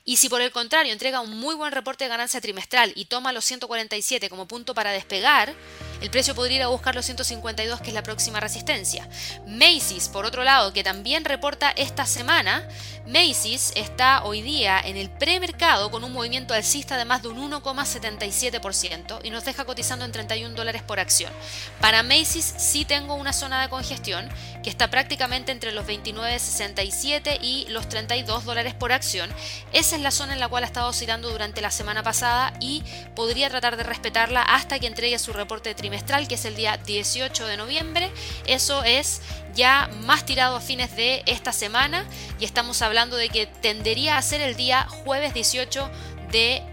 y 0.05 0.17
si 0.17 0.27
por 0.27 0.41
el 0.41 0.51
contrario 0.51 0.91
entrega 0.91 1.21
un 1.21 1.37
muy 1.39 1.53
buen 1.53 1.71
reporte 1.71 2.05
de 2.05 2.09
ganancia 2.09 2.41
trimestral 2.41 2.91
y 2.95 3.05
toma 3.05 3.31
los 3.31 3.45
147 3.45 4.29
como 4.29 4.47
punto 4.47 4.73
para 4.73 4.91
despegar, 4.91 5.53
el 6.01 6.09
precio 6.09 6.35
podría 6.35 6.57
ir 6.57 6.63
a 6.63 6.67
buscar 6.67 6.95
los 6.95 7.05
152 7.05 7.81
que 7.81 7.89
es 7.89 7.93
la 7.93 8.03
próxima 8.03 8.39
resistencia. 8.39 9.07
Macy's, 9.47 10.09
por 10.09 10.25
otro 10.25 10.43
lado, 10.43 10.73
que 10.73 10.83
también 10.83 11.25
reporta 11.25 11.71
esta 11.71 12.05
semana, 12.05 12.67
Macy's 13.05 13.71
está 13.75 14.23
hoy 14.23 14.41
día 14.41 14.79
en 14.83 14.97
el 14.97 15.09
premercado 15.09 15.89
con 15.91 16.03
un 16.03 16.11
movimiento 16.11 16.53
alcista 16.53 16.97
de 16.97 17.05
más 17.05 17.21
de 17.21 17.29
un 17.29 17.51
1,77% 17.51 19.19
y 19.23 19.29
nos 19.29 19.45
deja 19.45 19.65
cotizando 19.65 20.05
en 20.05 20.11
31 20.11 20.55
dólares 20.55 20.81
por 20.83 20.99
acción. 20.99 21.31
Para 21.79 22.03
Macy's 22.03 22.53
sí 22.57 22.85
tengo 22.85 23.15
una 23.15 23.33
zona 23.33 23.61
de 23.61 23.69
congestión 23.69 24.29
que 24.63 24.69
está 24.69 24.89
prácticamente 24.89 25.51
entre 25.51 25.71
los 25.71 25.85
29,67 25.85 27.39
y 27.41 27.65
los 27.69 27.89
32 27.89 28.45
dólares 28.45 28.73
por 28.73 28.91
acción. 28.91 29.29
Esa 29.73 29.95
es 29.95 30.01
la 30.01 30.11
zona 30.11 30.33
en 30.33 30.39
la 30.39 30.47
cual 30.47 30.63
ha 30.63 30.67
estado 30.67 30.89
oscilando 30.89 31.29
durante 31.29 31.61
la 31.61 31.71
semana 31.71 32.03
pasada 32.03 32.53
y 32.59 32.83
podría 33.15 33.49
tratar 33.49 33.77
de 33.77 33.83
respetarla 33.83 34.41
hasta 34.41 34.79
que 34.79 34.87
entregue 34.87 35.17
su 35.19 35.33
reporte 35.33 35.73
trimestral, 35.73 35.90
que 36.27 36.35
es 36.35 36.45
el 36.45 36.55
día 36.55 36.77
18 36.77 37.47
de 37.47 37.57
noviembre. 37.57 38.11
Eso 38.45 38.83
es 38.83 39.21
ya 39.53 39.89
más 40.05 40.25
tirado 40.25 40.55
a 40.55 40.61
fines 40.61 40.95
de 40.95 41.23
esta 41.25 41.51
semana 41.51 42.05
y 42.39 42.45
estamos 42.45 42.81
hablando 42.81 43.17
de 43.17 43.29
que 43.29 43.45
tendería 43.45 44.17
a 44.17 44.21
ser 44.21 44.41
el 44.41 44.55
día 44.55 44.87
jueves 45.03 45.33
18 45.33 45.89
de 46.31 46.63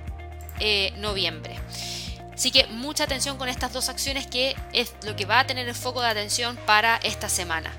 eh, 0.61 0.93
noviembre. 0.99 1.59
Así 2.33 2.53
que 2.53 2.67
mucha 2.69 3.05
atención 3.05 3.37
con 3.37 3.49
estas 3.49 3.73
dos 3.73 3.89
acciones 3.89 4.29
que 4.29 4.55
es 4.73 4.95
lo 5.03 5.17
que 5.17 5.25
va 5.25 5.41
a 5.41 5.47
tener 5.47 5.69
el 5.69 5.75
foco 5.75 6.01
de 6.01 6.09
atención 6.09 6.57
para 6.67 6.97
esta 7.03 7.29
semana. 7.29 7.73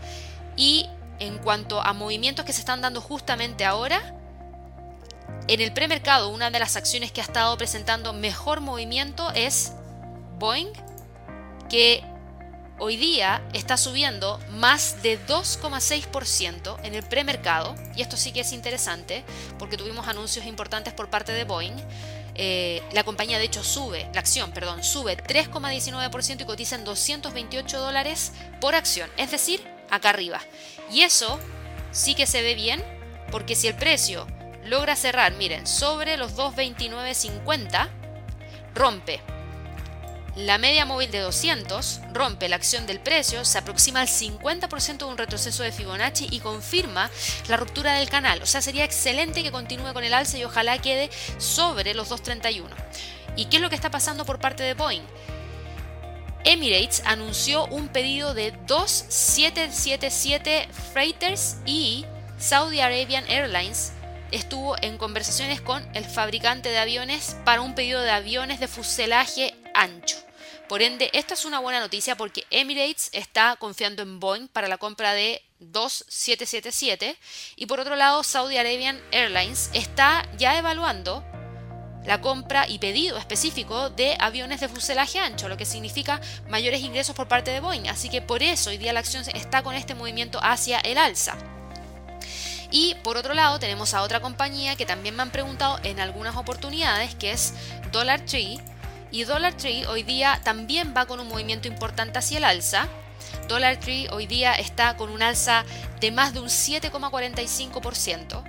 Y 0.57 0.89
en 1.19 1.37
cuanto 1.37 1.81
a 1.81 1.93
movimientos 1.93 2.43
que 2.43 2.51
se 2.51 2.59
están 2.59 2.81
dando 2.81 2.99
justamente 2.99 3.63
ahora, 3.63 4.13
en 5.47 5.61
el 5.61 5.71
premercado 5.71 6.29
una 6.29 6.51
de 6.51 6.59
las 6.59 6.75
acciones 6.75 7.11
que 7.11 7.21
ha 7.21 7.23
estado 7.23 7.57
presentando 7.57 8.11
mejor 8.11 8.59
movimiento 8.59 9.31
es 9.31 9.71
Boeing, 10.37 10.71
que 11.69 12.03
hoy 12.79 12.95
día 12.97 13.41
está 13.53 13.77
subiendo 13.77 14.39
más 14.51 15.01
de 15.03 15.19
2,6% 15.27 16.77
en 16.83 16.95
el 16.95 17.03
premercado, 17.03 17.75
y 17.95 18.01
esto 18.01 18.17
sí 18.17 18.31
que 18.31 18.41
es 18.41 18.51
interesante 18.51 19.23
porque 19.57 19.77
tuvimos 19.77 20.07
anuncios 20.07 20.45
importantes 20.45 20.93
por 20.93 21.09
parte 21.09 21.31
de 21.31 21.43
Boeing. 21.43 21.75
Eh, 22.35 22.81
la 22.93 23.03
compañía 23.03 23.37
de 23.37 23.45
hecho 23.45 23.63
sube, 23.63 24.09
la 24.13 24.21
acción, 24.21 24.51
perdón, 24.51 24.83
sube 24.83 25.17
3,19% 25.17 26.41
y 26.41 26.45
cotiza 26.45 26.75
en 26.75 26.85
228 26.85 27.79
dólares 27.79 28.31
por 28.61 28.75
acción, 28.75 29.09
es 29.17 29.31
decir, 29.31 29.61
acá 29.89 30.09
arriba. 30.09 30.39
Y 30.89 31.01
eso 31.01 31.39
sí 31.91 32.15
que 32.15 32.25
se 32.25 32.41
ve 32.41 32.55
bien, 32.55 32.81
porque 33.29 33.55
si 33.55 33.67
el 33.67 33.75
precio 33.75 34.25
logra 34.63 34.95
cerrar, 34.95 35.33
miren, 35.33 35.67
sobre 35.67 36.15
los 36.15 36.37
229.50, 36.37 37.89
rompe 38.73 39.21
la 40.45 40.57
media 40.57 40.85
móvil 40.85 41.11
de 41.11 41.19
200 41.19 42.01
rompe 42.13 42.47
la 42.47 42.55
acción 42.55 42.87
del 42.87 42.99
precio, 42.99 43.43
se 43.43 43.57
aproxima 43.57 43.99
al 44.01 44.07
50% 44.07 44.97
de 44.97 45.05
un 45.05 45.17
retroceso 45.17 45.63
de 45.63 45.71
Fibonacci 45.71 46.27
y 46.31 46.39
confirma 46.39 47.09
la 47.47 47.57
ruptura 47.57 47.93
del 47.93 48.09
canal. 48.09 48.41
O 48.41 48.45
sea, 48.45 48.61
sería 48.61 48.85
excelente 48.85 49.43
que 49.43 49.51
continúe 49.51 49.93
con 49.93 50.03
el 50.03 50.13
alza 50.13 50.37
y 50.37 50.45
ojalá 50.45 50.77
quede 50.77 51.09
sobre 51.37 51.93
los 51.93 52.09
231. 52.09 52.69
¿Y 53.35 53.45
qué 53.45 53.57
es 53.57 53.61
lo 53.61 53.69
que 53.69 53.75
está 53.75 53.91
pasando 53.91 54.25
por 54.25 54.39
parte 54.39 54.63
de 54.63 54.75
Boeing? 54.75 55.03
Emirates 56.45 57.03
anunció 57.05 57.65
un 57.65 57.89
pedido 57.89 58.33
de 58.33 58.53
2777 58.65 60.69
freighters 60.93 61.57
y 61.65 62.05
Saudi 62.37 62.79
Arabian 62.79 63.25
Airlines 63.27 63.91
estuvo 64.31 64.77
en 64.81 64.97
conversaciones 64.97 65.59
con 65.59 65.85
el 65.95 66.05
fabricante 66.05 66.69
de 66.69 66.77
aviones 66.77 67.35
para 67.43 67.59
un 67.61 67.75
pedido 67.75 68.01
de 68.01 68.11
aviones 68.11 68.61
de 68.61 68.69
fuselaje 68.69 69.53
ancho. 69.73 70.28
Por 70.69 70.83
ende, 70.83 71.09
esta 71.13 71.33
es 71.33 71.45
una 71.45 71.57
buena 71.57 71.79
noticia 71.79 72.15
porque 72.15 72.45
Emirates 72.51 73.09
está 73.11 73.55
confiando 73.55 74.03
en 74.03 74.19
Boeing 74.19 74.47
para 74.47 74.67
la 74.67 74.77
compra 74.77 75.13
de 75.13 75.41
2777 75.61 77.17
y 77.55 77.65
por 77.65 77.79
otro 77.79 77.95
lado 77.95 78.21
Saudi 78.21 78.55
Arabian 78.55 79.01
Airlines 79.11 79.71
está 79.73 80.29
ya 80.37 80.59
evaluando 80.59 81.25
la 82.05 82.21
compra 82.21 82.67
y 82.67 82.77
pedido 82.77 83.17
específico 83.17 83.89
de 83.89 84.15
aviones 84.19 84.59
de 84.59 84.69
fuselaje 84.69 85.17
ancho, 85.17 85.49
lo 85.49 85.57
que 85.57 85.65
significa 85.65 86.21
mayores 86.49 86.81
ingresos 86.81 87.15
por 87.15 87.27
parte 87.27 87.49
de 87.49 87.61
Boeing. 87.61 87.87
Así 87.87 88.09
que 88.09 88.21
por 88.21 88.43
eso 88.43 88.69
hoy 88.69 88.77
día 88.77 88.93
la 88.93 88.99
acción 88.99 89.23
está 89.33 89.63
con 89.63 89.73
este 89.73 89.95
movimiento 89.95 90.39
hacia 90.41 90.79
el 90.81 90.99
alza. 90.99 91.35
Y 92.69 92.93
por 93.03 93.17
otro 93.17 93.33
lado 93.33 93.57
tenemos 93.57 93.95
a 93.95 94.03
otra 94.03 94.19
compañía 94.19 94.75
que 94.75 94.85
también 94.85 95.15
me 95.15 95.23
han 95.23 95.31
preguntado 95.31 95.79
en 95.81 95.99
algunas 95.99 96.35
oportunidades, 96.35 97.15
que 97.15 97.31
es 97.31 97.55
Dollar 97.91 98.21
Tree. 98.21 98.59
Y 99.11 99.23
Dollar 99.23 99.53
Tree 99.53 99.85
hoy 99.85 100.03
día 100.03 100.39
también 100.43 100.93
va 100.95 101.05
con 101.05 101.19
un 101.19 101.27
movimiento 101.27 101.67
importante 101.67 102.19
hacia 102.19 102.37
el 102.37 102.43
alza. 102.43 102.87
Dollar 103.47 103.79
Tree 103.79 104.07
hoy 104.09 104.27
día 104.27 104.53
está 104.53 104.95
con 104.97 105.09
un 105.09 105.21
alza 105.21 105.65
de 105.99 106.11
más 106.11 106.33
de 106.33 106.39
un 106.39 106.47
7,45% 106.47 108.43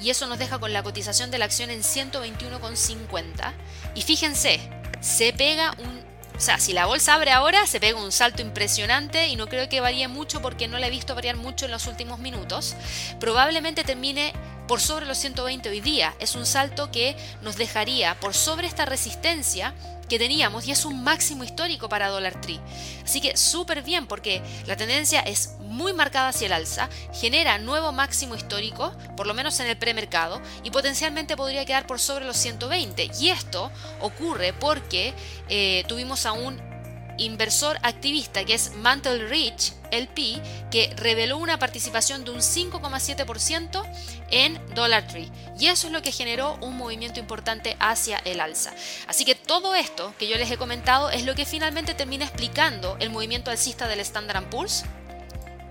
y 0.00 0.10
eso 0.10 0.26
nos 0.26 0.38
deja 0.38 0.58
con 0.58 0.72
la 0.72 0.82
cotización 0.82 1.30
de 1.30 1.38
la 1.38 1.44
acción 1.44 1.70
en 1.70 1.82
121,50. 1.82 3.52
Y 3.94 4.02
fíjense, 4.02 4.60
se 5.00 5.32
pega 5.32 5.74
un... 5.78 6.10
O 6.36 6.42
sea, 6.42 6.58
si 6.58 6.72
la 6.72 6.86
bolsa 6.86 7.14
abre 7.14 7.32
ahora, 7.32 7.66
se 7.66 7.80
pega 7.80 8.00
un 8.00 8.12
salto 8.12 8.40
impresionante 8.40 9.28
y 9.28 9.36
no 9.36 9.46
creo 9.46 9.68
que 9.68 9.82
varíe 9.82 10.08
mucho 10.08 10.40
porque 10.40 10.68
no 10.68 10.78
la 10.78 10.86
he 10.86 10.90
visto 10.90 11.14
variar 11.14 11.36
mucho 11.36 11.66
en 11.66 11.70
los 11.70 11.86
últimos 11.86 12.18
minutos. 12.18 12.76
Probablemente 13.18 13.84
termine 13.84 14.32
por 14.66 14.80
sobre 14.80 15.04
los 15.04 15.18
120 15.18 15.68
hoy 15.68 15.82
día. 15.82 16.14
Es 16.18 16.36
un 16.36 16.46
salto 16.46 16.90
que 16.90 17.14
nos 17.42 17.56
dejaría 17.56 18.18
por 18.20 18.32
sobre 18.32 18.68
esta 18.68 18.86
resistencia 18.86 19.74
que 20.10 20.18
teníamos 20.18 20.66
y 20.66 20.72
es 20.72 20.84
un 20.84 21.02
máximo 21.02 21.44
histórico 21.44 21.88
para 21.88 22.08
Dollar 22.08 22.38
Tree. 22.40 22.60
Así 23.04 23.22
que 23.22 23.36
súper 23.36 23.82
bien 23.82 24.06
porque 24.06 24.42
la 24.66 24.76
tendencia 24.76 25.20
es 25.20 25.54
muy 25.60 25.92
marcada 25.94 26.28
hacia 26.28 26.46
el 26.46 26.52
alza, 26.52 26.90
genera 27.14 27.56
nuevo 27.58 27.92
máximo 27.92 28.34
histórico, 28.34 28.92
por 29.16 29.26
lo 29.26 29.34
menos 29.34 29.60
en 29.60 29.68
el 29.68 29.78
premercado, 29.78 30.42
y 30.64 30.70
potencialmente 30.70 31.36
podría 31.36 31.64
quedar 31.64 31.86
por 31.86 32.00
sobre 32.00 32.26
los 32.26 32.36
120. 32.36 33.10
Y 33.20 33.28
esto 33.30 33.70
ocurre 34.00 34.52
porque 34.52 35.14
eh, 35.48 35.84
tuvimos 35.86 36.26
a 36.26 36.32
un 36.32 36.69
inversor 37.18 37.78
activista 37.82 38.44
que 38.44 38.54
es 38.54 38.74
Mantle 38.76 39.26
Rich 39.28 39.72
LP 39.90 40.40
que 40.70 40.92
reveló 40.96 41.38
una 41.38 41.58
participación 41.58 42.24
de 42.24 42.30
un 42.30 42.38
5,7% 42.38 43.82
en 44.30 44.60
Dollar 44.74 45.06
Tree 45.06 45.30
y 45.58 45.66
eso 45.66 45.88
es 45.88 45.92
lo 45.92 46.02
que 46.02 46.12
generó 46.12 46.56
un 46.60 46.76
movimiento 46.76 47.20
importante 47.20 47.76
hacia 47.80 48.18
el 48.18 48.40
alza. 48.40 48.72
Así 49.06 49.24
que 49.24 49.34
todo 49.34 49.74
esto 49.74 50.14
que 50.18 50.28
yo 50.28 50.36
les 50.36 50.50
he 50.50 50.56
comentado 50.56 51.10
es 51.10 51.24
lo 51.24 51.34
que 51.34 51.44
finalmente 51.44 51.94
termina 51.94 52.24
explicando 52.24 52.96
el 53.00 53.10
movimiento 53.10 53.50
alcista 53.50 53.88
del 53.88 54.00
Standard 54.00 54.48
Poor's 54.48 54.84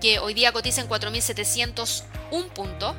que 0.00 0.18
hoy 0.18 0.34
día 0.34 0.52
cotiza 0.52 0.80
en 0.80 0.88
4.701 0.88 2.48
puntos 2.54 2.96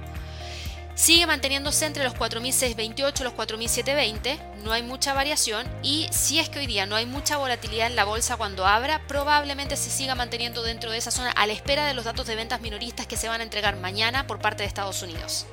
sigue 0.96 1.26
manteniéndose 1.26 1.86
entre 1.86 2.04
los 2.04 2.14
4.628 2.14 3.22
y 3.22 3.24
los 3.24 3.34
4.720, 3.34 4.40
no 4.64 4.72
hay 4.72 4.84
mucha 4.84 5.14
variación. 5.14 5.68
Y 5.84 6.08
si 6.12 6.40
es 6.40 6.50
que 6.50 6.60
hoy 6.60 6.68
día 6.68 6.86
no 6.86 6.96
hay 6.96 7.06
mucha 7.06 7.38
volatilidad 7.38 7.88
en 7.88 7.96
la 7.96 8.04
bolsa 8.04 8.38
cuando 8.38 8.66
abra, 8.66 9.02
probablemente 9.08 9.76
se 9.78 9.90
siga 9.90 10.16
manteniendo 10.16 10.64
dentro 10.64 10.92
de 10.92 10.98
esa 10.98 11.12
zona 11.12 11.32
a 11.32 11.48
la 11.48 11.54
espera 11.54 11.86
de 11.86 11.94
los 11.94 12.06
datos 12.06 12.28
de 12.28 12.36
ventas 12.36 12.62
minoristas 12.62 13.08
que 13.08 13.18
se 13.18 13.28
van 13.28 13.42
a 13.42 13.44
entregar 13.44 13.76
mañana 13.78 14.28
por 14.28 14.40
parte 14.40 14.64
de 14.64 14.68
Estados 14.68 15.02
Unidos. 15.02 15.46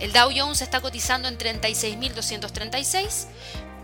El 0.00 0.12
Dow 0.12 0.30
Jones 0.34 0.62
está 0.62 0.80
cotizando 0.80 1.28
en 1.28 1.36
36.236, 1.36 3.26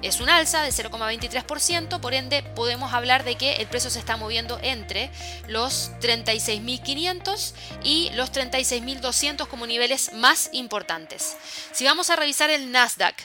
es 0.07 0.20
un 0.20 0.28
alza 0.28 0.62
de 0.62 0.70
0,23%, 0.70 2.00
por 2.00 2.14
ende 2.14 2.42
podemos 2.42 2.92
hablar 2.92 3.24
de 3.24 3.34
que 3.34 3.57
el 3.57 3.66
precio 3.66 3.90
se 3.90 3.98
está 3.98 4.16
moviendo 4.16 4.61
entre 4.62 5.11
los 5.48 5.90
36.500 6.00 7.52
y 7.82 8.11
los 8.14 8.30
36.200 8.32 9.48
como 9.48 9.66
niveles 9.66 10.12
más 10.12 10.48
importantes. 10.52 11.36
Si 11.72 11.84
vamos 11.84 12.11
a 12.11 12.16
revisar 12.16 12.50
el 12.50 12.70
Nasdaq, 12.70 13.16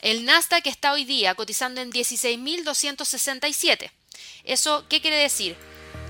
el 0.00 0.24
Nasdaq 0.24 0.66
está 0.66 0.92
hoy 0.92 1.04
día 1.04 1.34
cotizando 1.34 1.82
en 1.82 1.92
16.267. 1.92 3.90
¿Eso 4.44 4.86
qué 4.88 5.00
quiere 5.02 5.16
decir? 5.16 5.56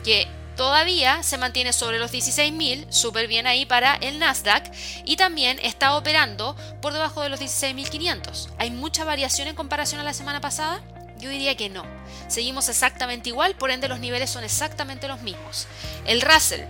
Que 0.04 0.28
todavía 0.56 1.22
se 1.22 1.38
mantiene 1.38 1.72
sobre 1.72 1.98
los 1.98 2.12
16.000, 2.12 2.86
súper 2.90 3.28
bien 3.28 3.46
ahí 3.46 3.66
para 3.66 3.96
el 3.96 4.18
Nasdaq, 4.18 4.70
y 5.04 5.16
también 5.16 5.58
está 5.62 5.96
operando 5.96 6.56
por 6.80 6.92
debajo 6.92 7.22
de 7.22 7.28
los 7.28 7.40
16.500. 7.40 8.50
¿Hay 8.58 8.70
mucha 8.70 9.04
variación 9.04 9.48
en 9.48 9.54
comparación 9.54 10.00
a 10.00 10.04
la 10.04 10.14
semana 10.14 10.40
pasada? 10.40 10.80
Yo 11.18 11.30
diría 11.30 11.56
que 11.56 11.68
no. 11.68 11.84
Seguimos 12.28 12.68
exactamente 12.68 13.28
igual, 13.28 13.54
por 13.54 13.70
ende 13.70 13.88
los 13.88 14.00
niveles 14.00 14.30
son 14.30 14.44
exactamente 14.44 15.08
los 15.08 15.22
mismos. 15.22 15.66
El 16.06 16.20
Russell. 16.20 16.62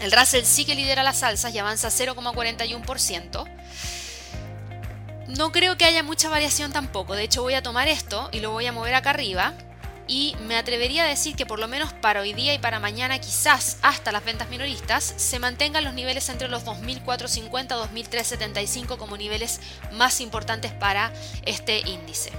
El 0.00 0.12
Russell 0.12 0.44
sí 0.44 0.64
que 0.64 0.74
lidera 0.74 1.02
las 1.02 1.22
alzas 1.22 1.54
y 1.54 1.58
avanza 1.58 1.88
0,41%. 1.88 3.44
No 5.28 5.52
creo 5.52 5.76
que 5.76 5.84
haya 5.84 6.02
mucha 6.02 6.28
variación 6.28 6.72
tampoco. 6.72 7.14
De 7.14 7.24
hecho 7.24 7.42
voy 7.42 7.54
a 7.54 7.62
tomar 7.62 7.88
esto 7.88 8.28
y 8.32 8.40
lo 8.40 8.50
voy 8.50 8.66
a 8.66 8.72
mover 8.72 8.94
acá 8.94 9.10
arriba 9.10 9.54
y 10.06 10.36
me 10.46 10.56
atrevería 10.56 11.04
a 11.04 11.08
decir 11.08 11.34
que 11.34 11.46
por 11.46 11.58
lo 11.58 11.68
menos 11.68 11.92
para 11.92 12.20
hoy 12.20 12.32
día 12.34 12.52
y 12.54 12.58
para 12.58 12.80
mañana, 12.80 13.18
quizás 13.18 13.78
hasta 13.82 14.12
las 14.12 14.24
ventas 14.24 14.48
minoristas, 14.50 15.14
se 15.16 15.38
mantengan 15.38 15.84
los 15.84 15.94
niveles 15.94 16.28
entre 16.28 16.48
los 16.48 16.64
2.450 16.64 17.90
y 17.92 18.04
2.375 18.04 18.98
como 18.98 19.16
niveles 19.16 19.60
más 19.92 20.20
importantes 20.20 20.72
para 20.72 21.12
este 21.46 21.80
índice. 21.80 22.32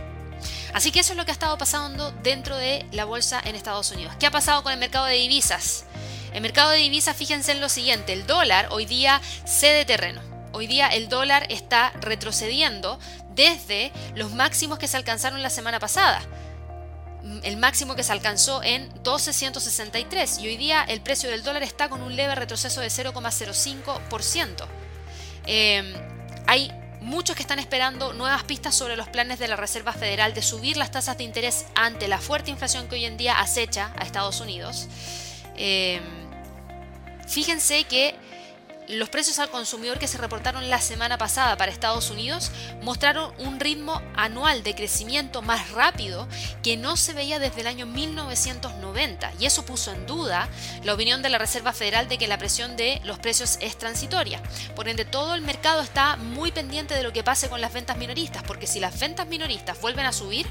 Así 0.73 0.91
que 0.91 0.99
eso 0.99 1.13
es 1.13 1.17
lo 1.17 1.25
que 1.25 1.31
ha 1.31 1.33
estado 1.33 1.57
pasando 1.57 2.11
dentro 2.11 2.55
de 2.55 2.85
la 2.91 3.05
bolsa 3.05 3.41
en 3.43 3.55
Estados 3.55 3.91
Unidos. 3.91 4.13
¿Qué 4.19 4.27
ha 4.27 4.31
pasado 4.31 4.61
con 4.61 4.73
el 4.73 4.79
mercado 4.79 5.05
de 5.05 5.15
divisas? 5.15 5.85
El 6.33 6.41
mercado 6.41 6.69
de 6.69 6.77
divisas, 6.77 7.15
fíjense 7.15 7.53
en 7.53 7.61
lo 7.61 7.69
siguiente, 7.69 8.13
el 8.13 8.27
dólar 8.27 8.67
hoy 8.71 8.85
día 8.85 9.21
cede 9.45 9.85
terreno. 9.85 10.21
Hoy 10.51 10.67
día 10.67 10.87
el 10.87 11.09
dólar 11.09 11.47
está 11.49 11.91
retrocediendo 12.01 12.99
desde 13.33 13.91
los 14.15 14.31
máximos 14.33 14.77
que 14.77 14.87
se 14.87 14.97
alcanzaron 14.97 15.41
la 15.41 15.49
semana 15.49 15.79
pasada 15.79 16.21
el 17.43 17.57
máximo 17.57 17.95
que 17.95 18.03
se 18.03 18.11
alcanzó 18.11 18.61
en 18.63 18.83
1263 18.93 20.39
y 20.39 20.47
hoy 20.47 20.57
día 20.57 20.83
el 20.83 21.01
precio 21.01 21.29
del 21.29 21.43
dólar 21.43 21.63
está 21.63 21.89
con 21.89 22.01
un 22.01 22.15
leve 22.15 22.35
retroceso 22.35 22.81
de 22.81 22.87
0,05%. 22.87 24.67
Em, 25.47 25.93
hay 26.47 26.71
muchos 27.01 27.35
que 27.35 27.41
están 27.41 27.59
esperando 27.59 28.13
nuevas 28.13 28.43
pistas 28.43 28.75
sobre 28.75 28.95
los 28.95 29.07
planes 29.07 29.39
de 29.39 29.47
la 29.47 29.55
Reserva 29.55 29.93
Federal 29.93 30.33
de 30.33 30.41
subir 30.41 30.77
las 30.77 30.91
tasas 30.91 31.17
de 31.17 31.23
interés 31.23 31.65
ante 31.75 32.07
la 32.07 32.19
fuerte 32.19 32.51
inflación 32.51 32.87
que 32.87 32.95
hoy 32.95 33.05
en 33.05 33.17
día 33.17 33.39
acecha 33.39 33.91
a 33.97 34.03
Estados 34.03 34.39
Unidos. 34.41 34.87
Em, 35.55 36.03
fíjense 37.27 37.83
que 37.85 38.15
los 38.87 39.09
precios 39.09 39.39
al 39.39 39.49
consumidor 39.49 39.99
que 39.99 40.07
se 40.07 40.17
reportaron 40.17 40.69
la 40.69 40.79
semana 40.79 41.17
pasada 41.17 41.57
para 41.57 41.71
Estados 41.71 42.09
Unidos 42.09 42.51
mostraron 42.81 43.33
un 43.39 43.59
ritmo 43.59 44.01
anual 44.15 44.63
de 44.63 44.75
crecimiento 44.75 45.41
más 45.41 45.71
rápido 45.71 46.27
que 46.61 46.77
no 46.77 46.97
se 46.97 47.13
veía 47.13 47.39
desde 47.39 47.61
el 47.61 47.67
año 47.67 47.85
1990 47.85 49.33
y 49.39 49.45
eso 49.45 49.65
puso 49.65 49.91
en 49.91 50.05
duda 50.05 50.49
la 50.83 50.93
opinión 50.93 51.21
de 51.21 51.29
la 51.29 51.37
Reserva 51.37 51.73
Federal 51.73 52.07
de 52.07 52.17
que 52.17 52.27
la 52.27 52.37
presión 52.37 52.77
de 52.77 53.01
los 53.03 53.19
precios 53.19 53.57
es 53.61 53.77
transitoria. 53.77 54.41
Por 54.75 54.87
ende, 54.87 55.05
todo 55.05 55.35
el 55.35 55.41
mercado 55.41 55.81
está 55.81 56.15
muy 56.17 56.51
pendiente 56.51 56.93
de 56.93 57.03
lo 57.03 57.13
que 57.13 57.23
pase 57.23 57.49
con 57.49 57.61
las 57.61 57.73
ventas 57.73 57.97
minoristas, 57.97 58.43
porque 58.43 58.67
si 58.67 58.79
las 58.79 58.99
ventas 58.99 59.27
minoristas 59.27 59.79
vuelven 59.81 60.05
a 60.05 60.13
subir, 60.13 60.47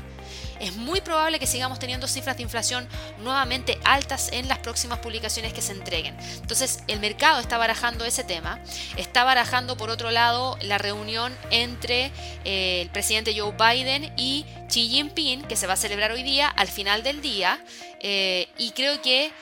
es 0.60 0.76
muy 0.76 1.00
probable 1.00 1.38
que 1.38 1.46
sigamos 1.46 1.78
teniendo 1.78 2.06
cifras 2.06 2.36
de 2.36 2.42
inflación 2.42 2.88
nuevamente 3.18 3.78
altas 3.84 4.30
en 4.32 4.48
las 4.48 4.58
próximas 4.58 4.98
publicaciones 4.98 5.52
que 5.52 5.62
se 5.62 5.72
entreguen. 5.72 6.16
Entonces, 6.40 6.80
el 6.88 7.00
mercado 7.00 7.40
está 7.40 7.58
barajando 7.58 8.04
ese 8.04 8.24
tema, 8.24 8.60
está 8.96 9.24
barajando 9.24 9.76
por 9.76 9.90
otro 9.90 10.10
lado 10.10 10.56
la 10.62 10.78
reunión 10.78 11.36
entre 11.50 12.12
eh, 12.44 12.82
el 12.82 12.90
presidente 12.90 13.38
Joe 13.38 13.52
Biden 13.52 14.12
y 14.16 14.44
Xi 14.68 14.88
Jinping, 14.88 15.42
que 15.42 15.56
se 15.56 15.66
va 15.66 15.74
a 15.74 15.76
celebrar 15.76 16.12
hoy 16.12 16.22
día, 16.22 16.48
al 16.48 16.68
final 16.68 17.02
del 17.02 17.20
día, 17.20 17.64
eh, 18.00 18.48
y 18.58 18.70
creo 18.72 19.00
que 19.02 19.32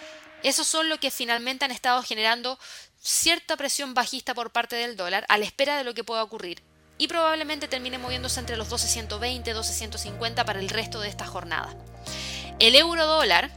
esos 0.43 0.67
son 0.67 0.89
lo 0.89 0.99
que 0.99 1.11
finalmente 1.11 1.65
han 1.65 1.71
estado 1.71 2.03
generando 2.03 2.59
cierta 3.01 3.57
presión 3.57 3.95
bajista 3.95 4.35
por 4.35 4.51
parte 4.51 4.77
del 4.77 4.97
dólar 4.97 5.25
a 5.29 5.39
la 5.39 5.45
espera 5.45 5.77
de 5.77 5.85
lo 5.85 5.95
que 5.95 6.05
pueda 6.05 6.23
ocurrir 6.23 6.63
y 7.03 7.09
probablemente 7.09 7.66
termine 7.66 7.98
moviéndose 7.98 8.38
entre 8.38 8.57
los 8.57 8.70
12.120 8.70 9.48
y 9.48 9.50
12.150 9.50 10.44
para 10.44 10.61
el 10.61 10.68
resto 10.68 11.00
de 11.00 11.09
esta 11.09 11.26
jornada. 11.26 11.74
El 12.61 12.76
euro 12.76 13.09
dólar, 13.09 13.50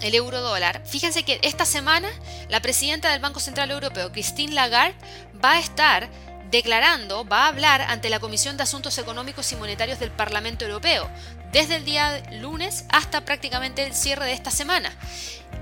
el 0.00 0.14
euro 0.14 0.40
dólar, 0.40 0.80
fíjense 0.86 1.24
que 1.24 1.40
esta 1.42 1.66
semana 1.66 2.08
la 2.48 2.62
presidenta 2.62 3.10
del 3.10 3.20
Banco 3.20 3.38
Central 3.38 3.70
Europeo, 3.70 4.12
Christine 4.12 4.54
Lagarde, 4.54 4.96
va 5.44 5.52
a 5.52 5.58
estar 5.58 6.08
declarando, 6.50 7.26
va 7.26 7.44
a 7.44 7.48
hablar 7.48 7.82
ante 7.82 8.10
la 8.10 8.20
Comisión 8.20 8.56
de 8.56 8.62
Asuntos 8.62 8.98
Económicos 8.98 9.52
y 9.52 9.56
Monetarios 9.56 9.98
del 9.98 10.10
Parlamento 10.10 10.64
Europeo, 10.64 11.08
desde 11.52 11.76
el 11.76 11.84
día 11.84 12.22
lunes 12.32 12.84
hasta 12.90 13.24
prácticamente 13.24 13.84
el 13.84 13.94
cierre 13.94 14.26
de 14.26 14.32
esta 14.32 14.50
semana. 14.50 14.90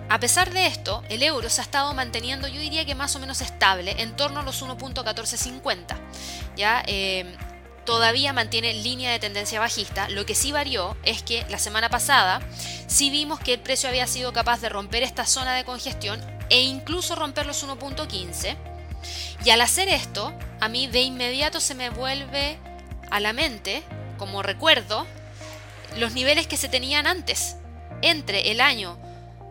A 0.08 0.20
pesar 0.20 0.52
de 0.52 0.66
esto, 0.66 1.02
el 1.08 1.22
euro 1.22 1.50
se 1.50 1.60
ha 1.60 1.64
estado 1.64 1.92
manteniendo, 1.92 2.46
yo 2.46 2.60
diría 2.60 2.84
que 2.84 2.94
más 2.94 3.16
o 3.16 3.18
menos 3.18 3.40
estable, 3.40 3.96
en 3.98 4.14
torno 4.14 4.40
a 4.40 4.42
los 4.44 4.62
1.1450. 4.62 5.96
¿ya? 6.56 6.82
Eh, 6.86 7.36
todavía 7.84 8.32
mantiene 8.32 8.72
línea 8.74 9.10
de 9.10 9.18
tendencia 9.18 9.58
bajista. 9.58 10.08
Lo 10.08 10.24
que 10.24 10.34
sí 10.34 10.52
varió 10.52 10.96
es 11.02 11.22
que 11.22 11.44
la 11.48 11.58
semana 11.58 11.88
pasada 11.88 12.40
sí 12.86 13.10
vimos 13.10 13.40
que 13.40 13.54
el 13.54 13.60
precio 13.60 13.88
había 13.88 14.06
sido 14.06 14.32
capaz 14.32 14.60
de 14.60 14.68
romper 14.68 15.02
esta 15.02 15.24
zona 15.24 15.54
de 15.54 15.64
congestión 15.64 16.20
e 16.50 16.62
incluso 16.62 17.16
romper 17.16 17.46
los 17.46 17.66
1.15. 17.66 18.75
Y 19.44 19.50
al 19.50 19.60
hacer 19.60 19.88
esto, 19.88 20.32
a 20.60 20.68
mí 20.68 20.86
de 20.86 21.02
inmediato 21.02 21.60
se 21.60 21.74
me 21.74 21.90
vuelve 21.90 22.58
a 23.10 23.20
la 23.20 23.32
mente, 23.32 23.82
como 24.18 24.42
recuerdo, 24.42 25.06
los 25.96 26.12
niveles 26.12 26.46
que 26.46 26.56
se 26.56 26.68
tenían 26.68 27.06
antes, 27.06 27.56
entre 28.02 28.50
el 28.50 28.60
año 28.60 28.98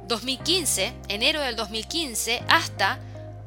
2015, 0.08 0.94
enero 1.08 1.42
del 1.42 1.56
2015, 1.56 2.44
hasta 2.48 3.00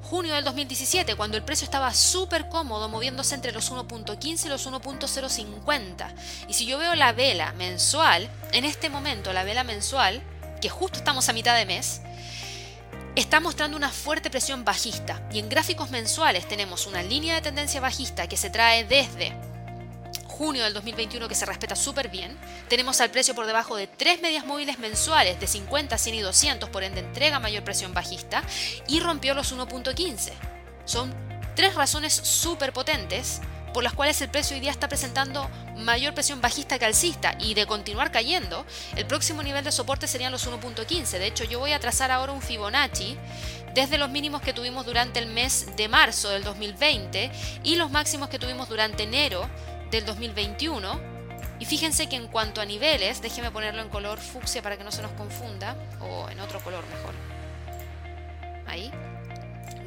junio 0.03 0.35
del 0.35 0.45
2017, 0.45 1.17
cuando 1.17 1.37
el 1.37 1.45
precio 1.45 1.65
estaba 1.67 1.93
súper 1.93 2.49
cómodo 2.49 2.89
moviéndose 2.89 3.35
entre 3.35 3.53
los 3.53 3.71
1.15 3.71 4.47
y 4.47 4.49
los 4.49 4.67
1.050. 4.67 6.15
Y 6.49 6.55
si 6.55 6.67
yo 6.67 6.79
veo 6.79 6.95
la 6.95 7.13
vela 7.13 7.53
mensual, 7.53 8.29
en 8.53 8.65
este 8.65 8.89
momento 8.89 9.33
la 9.33 9.45
vela 9.45 9.65
mensual, 9.65 10.23
que 10.61 10.71
justo 10.71 10.99
estamos 10.99 11.29
a 11.29 11.35
mitad 11.35 11.55
de 11.57 11.67
mes, 11.67 12.01
está 13.19 13.41
mostrando 13.41 13.77
una 13.77 13.91
fuerte 13.91 14.31
presión 14.31 14.65
bajista. 14.65 15.21
Y 15.33 15.41
en 15.41 15.49
gráficos 15.49 15.91
mensuales 15.91 16.47
tenemos 16.47 16.87
una 16.87 17.03
línea 17.03 17.35
de 17.35 17.41
tendencia 17.41 17.81
bajista 17.81 18.29
que 18.29 18.37
se 18.37 18.51
trae 18.51 18.85
desde 18.85 19.33
junio 20.27 20.63
del 20.63 20.73
2021 20.73 21.27
que 21.27 21.35
se 21.35 21.45
respeta 21.45 21.75
súper 21.75 22.11
bien. 22.11 22.39
Tenemos 22.69 23.01
al 23.01 23.11
precio 23.11 23.35
por 23.35 23.47
debajo 23.47 23.75
de 23.75 23.89
tres 23.89 24.23
medias 24.23 24.47
móviles 24.47 24.79
mensuales 24.79 25.41
de 25.41 25.49
50, 25.49 25.99
100 25.99 26.15
y 26.15 26.21
200, 26.21 26.71
por 26.71 26.85
ende 26.85 27.01
entrega 27.01 27.41
mayor 27.41 27.65
presión 27.65 27.93
bajista 27.93 28.43
y 28.87 29.01
rompió 29.01 29.35
los 29.35 29.53
1.15. 29.53 30.31
Son 30.85 31.13
tres 31.57 31.75
razones 31.75 32.15
súper 32.15 32.73
potentes 32.73 33.41
por 33.73 33.83
las 33.83 33.93
cuales 33.93 34.21
el 34.23 34.29
precio 34.29 34.55
hoy 34.55 34.61
día 34.61 34.71
está 34.71 34.89
presentando 34.89 35.49
mayor 35.77 36.15
presión 36.15 36.41
bajista 36.41 36.79
que 36.79 36.85
alcista 36.85 37.37
y 37.39 37.55
de 37.55 37.67
continuar 37.67 38.11
cayendo, 38.11 38.65
el 38.97 39.07
próximo 39.07 39.43
nivel 39.43 39.65
de 39.65 39.73
soporte 39.73 40.07
serían 40.07 40.33
los 40.33 40.47
1.15. 40.49 41.19
De 41.19 41.27
hecho, 41.27 41.45
yo 41.45 41.59
voy 41.59 41.73
a 41.73 41.81
trazar 41.81 42.11
ahora 42.11 42.33
un 42.33 42.43
Fibonacci 42.43 43.17
desde 43.75 43.99
los 43.99 44.11
mínimos 44.11 44.43
que 44.43 44.53
tuvimos 44.53 44.87
durante 44.87 45.19
el 45.19 45.27
mes 45.27 45.77
de 45.77 45.89
marzo 45.89 46.31
del 46.31 46.43
2020 46.45 47.31
y 47.63 47.77
los 47.77 47.91
máximos 47.91 48.29
que 48.29 48.39
tuvimos 48.39 48.69
durante 48.69 49.05
enero 49.05 49.49
del 49.91 50.05
2021. 50.05 51.19
Y 51.61 51.65
fíjense 51.65 52.09
que 52.09 52.17
en 52.17 52.29
cuanto 52.29 52.61
a 52.61 52.65
niveles, 52.65 53.21
déjeme 53.21 53.51
ponerlo 53.51 53.83
en 53.83 53.89
color 53.89 54.19
fucsia 54.19 54.63
para 54.63 54.77
que 54.77 54.85
no 54.85 54.93
se 54.93 55.03
nos 55.03 55.11
confunda, 55.13 55.77
o 56.01 56.29
en 56.29 56.39
otro 56.41 56.61
color 56.61 56.85
mejor. 56.87 57.15
Ahí, 58.67 58.93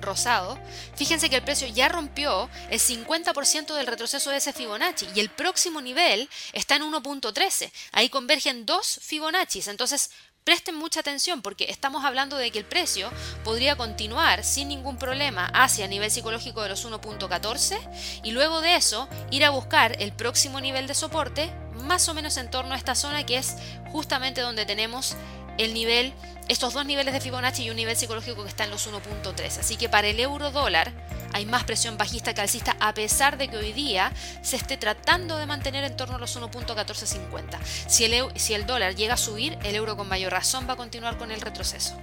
rosado. 0.01 0.59
Fíjense 0.95 1.29
que 1.29 1.37
el 1.37 1.43
precio 1.43 1.67
ya 1.67 1.89
rompió 1.89 2.49
el 2.69 2.79
50% 2.79 3.73
del 3.73 3.87
retroceso 3.87 4.29
de 4.29 4.37
ese 4.37 4.53
Fibonacci 4.53 5.07
y 5.15 5.19
el 5.19 5.29
próximo 5.29 5.81
nivel 5.81 6.29
está 6.53 6.75
en 6.75 6.83
1.13. 6.83 7.71
Ahí 7.91 8.09
convergen 8.09 8.65
dos 8.65 8.99
Fibonaccis. 9.01 9.67
Entonces, 9.67 10.11
Presten 10.43 10.75
mucha 10.75 11.01
atención 11.01 11.43
porque 11.43 11.67
estamos 11.69 12.03
hablando 12.03 12.35
de 12.35 12.49
que 12.49 12.57
el 12.57 12.65
precio 12.65 13.11
podría 13.43 13.75
continuar 13.75 14.43
sin 14.43 14.69
ningún 14.69 14.97
problema 14.97 15.45
hacia 15.53 15.85
el 15.85 15.91
nivel 15.91 16.09
psicológico 16.09 16.63
de 16.63 16.69
los 16.69 16.83
1.14 16.83 18.21
y 18.23 18.31
luego 18.31 18.59
de 18.59 18.75
eso 18.75 19.07
ir 19.29 19.45
a 19.45 19.51
buscar 19.51 20.01
el 20.01 20.13
próximo 20.13 20.59
nivel 20.59 20.87
de 20.87 20.95
soporte 20.95 21.53
más 21.83 22.09
o 22.09 22.15
menos 22.15 22.37
en 22.37 22.49
torno 22.49 22.73
a 22.73 22.77
esta 22.77 22.95
zona 22.95 23.23
que 23.23 23.37
es 23.37 23.55
justamente 23.91 24.41
donde 24.41 24.65
tenemos 24.65 25.15
el 25.57 25.73
nivel, 25.73 26.13
estos 26.47 26.73
dos 26.73 26.85
niveles 26.85 27.13
de 27.13 27.21
Fibonacci 27.21 27.63
y 27.63 27.69
un 27.69 27.75
nivel 27.75 27.95
psicológico 27.95 28.43
que 28.43 28.49
está 28.49 28.63
en 28.63 28.71
los 28.71 28.87
1.3. 28.87 29.59
Así 29.59 29.75
que 29.75 29.89
para 29.89 30.07
el 30.07 30.19
euro 30.19 30.51
dólar 30.51 30.91
hay 31.33 31.45
más 31.45 31.63
presión 31.63 31.97
bajista 31.97 32.33
que 32.33 32.41
alcista 32.41 32.75
a 32.79 32.93
pesar 32.93 33.37
de 33.37 33.47
que 33.47 33.57
hoy 33.57 33.71
día 33.71 34.11
se 34.41 34.55
esté 34.55 34.77
tratando 34.77 35.37
de 35.37 35.45
mantener 35.45 35.83
en 35.83 35.95
torno 35.95 36.15
a 36.15 36.19
los 36.19 36.37
1.1450. 36.39 37.59
Si 37.63 38.05
el, 38.05 38.27
si 38.35 38.53
el 38.53 38.65
dólar 38.65 38.95
llega 38.95 39.13
a 39.13 39.17
subir, 39.17 39.57
el 39.63 39.75
euro 39.75 39.95
con 39.95 40.07
mayor 40.07 40.31
razón 40.31 40.67
va 40.67 40.73
a 40.73 40.77
continuar 40.77 41.17
con 41.17 41.31
el 41.31 41.41
retroceso. 41.41 41.97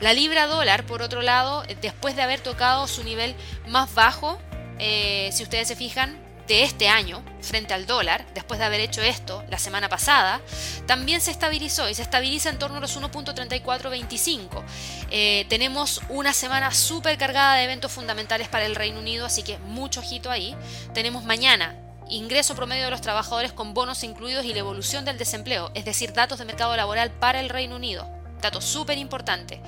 La 0.00 0.12
libra 0.12 0.46
dólar, 0.46 0.86
por 0.86 1.02
otro 1.02 1.22
lado, 1.22 1.64
después 1.80 2.16
de 2.16 2.22
haber 2.22 2.40
tocado 2.40 2.86
su 2.86 3.04
nivel 3.04 3.34
más 3.68 3.94
bajo, 3.94 4.38
eh, 4.78 5.30
si 5.32 5.42
ustedes 5.42 5.68
se 5.68 5.76
fijan, 5.76 6.18
de 6.52 6.64
este 6.64 6.86
año 6.86 7.24
frente 7.40 7.72
al 7.72 7.86
dólar, 7.86 8.26
después 8.34 8.60
de 8.60 8.66
haber 8.66 8.80
hecho 8.80 9.00
esto 9.00 9.42
la 9.48 9.56
semana 9.56 9.88
pasada, 9.88 10.42
también 10.86 11.22
se 11.22 11.30
estabilizó 11.30 11.88
y 11.88 11.94
se 11.94 12.02
estabiliza 12.02 12.50
en 12.50 12.58
torno 12.58 12.76
a 12.76 12.80
los 12.80 13.00
1.3425. 13.00 14.62
Eh, 15.10 15.46
tenemos 15.48 16.02
una 16.10 16.34
semana 16.34 16.70
súper 16.70 17.16
cargada 17.16 17.54
de 17.54 17.64
eventos 17.64 17.90
fundamentales 17.90 18.48
para 18.48 18.66
el 18.66 18.74
Reino 18.74 19.00
Unido, 19.00 19.24
así 19.24 19.42
que 19.42 19.56
mucho 19.60 20.00
ojito 20.00 20.30
ahí. 20.30 20.54
Tenemos 20.92 21.24
mañana 21.24 21.74
ingreso 22.10 22.54
promedio 22.54 22.84
de 22.84 22.90
los 22.90 23.00
trabajadores 23.00 23.54
con 23.54 23.72
bonos 23.72 24.04
incluidos 24.04 24.44
y 24.44 24.52
la 24.52 24.58
evolución 24.58 25.06
del 25.06 25.16
desempleo, 25.16 25.70
es 25.72 25.86
decir, 25.86 26.12
datos 26.12 26.38
de 26.38 26.44
mercado 26.44 26.76
laboral 26.76 27.12
para 27.12 27.40
el 27.40 27.48
Reino 27.48 27.76
Unido. 27.76 28.06
Dato 28.42 28.60
súper 28.60 28.98
importante. 28.98 29.62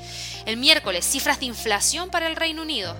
El 0.44 0.58
miércoles, 0.58 1.06
cifras 1.06 1.40
de 1.40 1.46
inflación 1.46 2.10
para 2.10 2.26
el 2.26 2.36
Reino 2.36 2.60
Unido. 2.60 2.94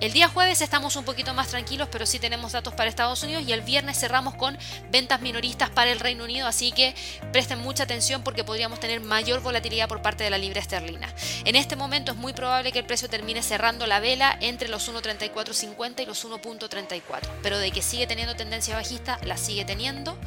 El 0.00 0.12
día 0.12 0.28
jueves 0.28 0.60
estamos 0.62 0.96
un 0.96 1.04
poquito 1.04 1.32
más 1.32 1.48
tranquilos, 1.48 1.88
pero 1.92 2.06
sí 2.06 2.18
tenemos 2.18 2.52
datos 2.52 2.74
para 2.74 2.90
Estados 2.90 3.22
Unidos 3.22 3.44
y 3.46 3.52
el 3.52 3.60
viernes 3.60 4.00
cerramos 4.00 4.34
con 4.34 4.58
ventas 4.90 5.20
minoristas 5.20 5.70
para 5.70 5.92
el 5.92 6.00
Reino 6.00 6.24
Unido, 6.24 6.48
así 6.48 6.72
que 6.72 6.94
presten 7.32 7.60
mucha 7.60 7.84
atención 7.84 8.24
porque 8.24 8.42
podríamos 8.42 8.80
tener 8.80 9.00
mayor 9.00 9.42
volatilidad 9.42 9.86
por 9.86 10.02
parte 10.02 10.24
de 10.24 10.30
la 10.30 10.38
libra 10.38 10.60
esterlina. 10.60 11.14
En 11.44 11.54
este 11.54 11.76
momento 11.76 12.12
es 12.12 12.18
muy 12.18 12.32
probable 12.32 12.72
que 12.72 12.80
el 12.80 12.84
precio 12.84 13.08
termine 13.08 13.44
cerrando 13.44 13.86
la 13.86 14.00
vela 14.00 14.36
entre 14.40 14.68
los 14.68 14.92
1.3450 14.92 16.02
y 16.02 16.06
los 16.06 16.26
1.34, 16.26 17.02
pero 17.40 17.58
de 17.58 17.70
que 17.70 17.80
sigue 17.80 18.08
teniendo 18.08 18.34
tendencia 18.34 18.74
bajista, 18.74 19.20
la 19.22 19.36
sigue 19.36 19.64
teniendo. 19.64 20.18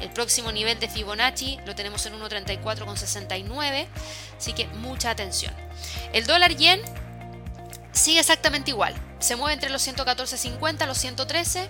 El 0.00 0.10
próximo 0.10 0.52
nivel 0.52 0.78
de 0.78 0.88
Fibonacci 0.88 1.58
lo 1.66 1.74
tenemos 1.74 2.06
en 2.06 2.14
1.34,69, 2.20 3.86
así 4.36 4.52
que 4.52 4.66
mucha 4.68 5.10
atención. 5.10 5.52
El 6.12 6.26
dólar 6.26 6.54
yen 6.54 6.80
sigue 7.96 8.20
exactamente 8.20 8.70
igual. 8.70 8.94
Se 9.18 9.36
mueve 9.36 9.54
entre 9.54 9.70
los 9.70 9.86
114.50 9.86 10.84
y 10.84 10.86
los 10.86 10.98
113. 10.98 11.68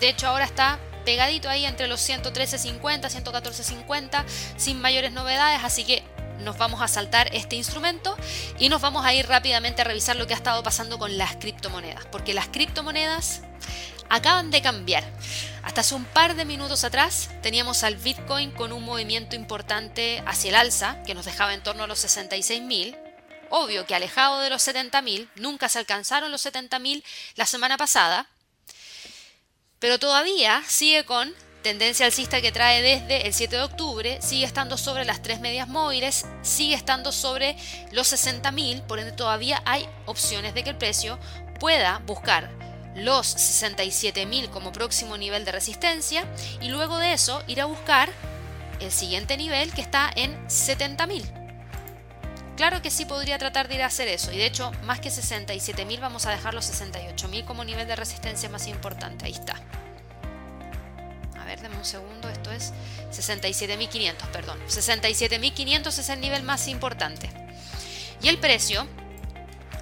De 0.00 0.08
hecho, 0.08 0.26
ahora 0.26 0.44
está 0.44 0.78
pegadito 1.04 1.48
ahí 1.48 1.64
entre 1.64 1.88
los 1.88 2.06
113.50, 2.08 2.80
114.50, 2.80 4.24
sin 4.56 4.80
mayores 4.80 5.12
novedades, 5.12 5.60
así 5.64 5.84
que 5.84 6.02
nos 6.40 6.58
vamos 6.58 6.82
a 6.82 6.88
saltar 6.88 7.34
este 7.34 7.56
instrumento 7.56 8.16
y 8.58 8.68
nos 8.68 8.80
vamos 8.80 9.04
a 9.04 9.12
ir 9.12 9.26
rápidamente 9.26 9.82
a 9.82 9.84
revisar 9.84 10.16
lo 10.16 10.26
que 10.26 10.34
ha 10.34 10.36
estado 10.36 10.62
pasando 10.62 10.98
con 10.98 11.18
las 11.18 11.36
criptomonedas, 11.36 12.06
porque 12.06 12.34
las 12.34 12.48
criptomonedas 12.48 13.42
acaban 14.08 14.50
de 14.50 14.62
cambiar. 14.62 15.04
Hasta 15.62 15.80
hace 15.80 15.94
un 15.94 16.04
par 16.04 16.34
de 16.36 16.44
minutos 16.44 16.84
atrás 16.84 17.30
teníamos 17.42 17.82
al 17.82 17.96
Bitcoin 17.96 18.50
con 18.52 18.72
un 18.72 18.84
movimiento 18.84 19.34
importante 19.36 20.22
hacia 20.26 20.50
el 20.50 20.56
alza, 20.56 21.02
que 21.04 21.14
nos 21.14 21.24
dejaba 21.24 21.54
en 21.54 21.62
torno 21.62 21.84
a 21.84 21.86
los 21.86 22.04
66.000, 22.04 23.07
Obvio 23.50 23.86
que 23.86 23.94
alejado 23.94 24.40
de 24.40 24.50
los 24.50 24.66
70.000, 24.66 25.28
nunca 25.36 25.68
se 25.68 25.78
alcanzaron 25.78 26.30
los 26.30 26.44
70.000 26.44 27.02
la 27.36 27.46
semana 27.46 27.76
pasada, 27.76 28.26
pero 29.78 29.98
todavía 29.98 30.62
sigue 30.66 31.04
con 31.04 31.34
tendencia 31.62 32.06
alcista 32.06 32.40
que 32.40 32.52
trae 32.52 32.82
desde 32.82 33.26
el 33.26 33.34
7 33.34 33.56
de 33.56 33.62
octubre, 33.62 34.22
sigue 34.22 34.44
estando 34.44 34.76
sobre 34.76 35.04
las 35.04 35.22
tres 35.22 35.40
medias 35.40 35.68
móviles, 35.68 36.26
sigue 36.42 36.74
estando 36.74 37.12
sobre 37.12 37.56
los 37.92 38.12
60.000, 38.12 38.86
por 38.86 38.98
ende 38.98 39.12
todavía 39.12 39.62
hay 39.64 39.88
opciones 40.06 40.54
de 40.54 40.64
que 40.64 40.70
el 40.70 40.78
precio 40.78 41.18
pueda 41.58 41.98
buscar 42.06 42.50
los 42.94 43.36
67.000 43.36 44.50
como 44.50 44.72
próximo 44.72 45.16
nivel 45.16 45.44
de 45.44 45.52
resistencia 45.52 46.24
y 46.60 46.68
luego 46.68 46.98
de 46.98 47.12
eso 47.12 47.42
ir 47.46 47.60
a 47.60 47.66
buscar 47.66 48.10
el 48.80 48.90
siguiente 48.90 49.36
nivel 49.36 49.72
que 49.72 49.80
está 49.80 50.10
en 50.14 50.36
70.000. 50.48 51.47
Claro 52.58 52.82
que 52.82 52.90
sí 52.90 53.04
podría 53.04 53.38
tratar 53.38 53.68
de 53.68 53.76
ir 53.76 53.82
a 53.84 53.86
hacer 53.86 54.08
eso, 54.08 54.32
y 54.32 54.36
de 54.36 54.44
hecho, 54.44 54.72
más 54.82 54.98
que 54.98 55.10
67.000 55.10 56.00
vamos 56.00 56.26
a 56.26 56.32
dejar 56.32 56.54
los 56.54 56.68
68.000 56.68 57.44
como 57.44 57.62
nivel 57.62 57.86
de 57.86 57.94
resistencia 57.94 58.48
más 58.48 58.66
importante. 58.66 59.26
Ahí 59.26 59.30
está. 59.30 59.54
A 61.40 61.44
ver, 61.44 61.60
denme 61.60 61.76
un 61.76 61.84
segundo, 61.84 62.28
esto 62.28 62.50
es 62.50 62.72
67.500, 63.12 64.26
perdón. 64.32 64.58
67.500 64.66 65.86
es 65.86 66.08
el 66.08 66.20
nivel 66.20 66.42
más 66.42 66.66
importante. 66.66 67.30
Y 68.20 68.26
el 68.26 68.38
precio, 68.38 68.88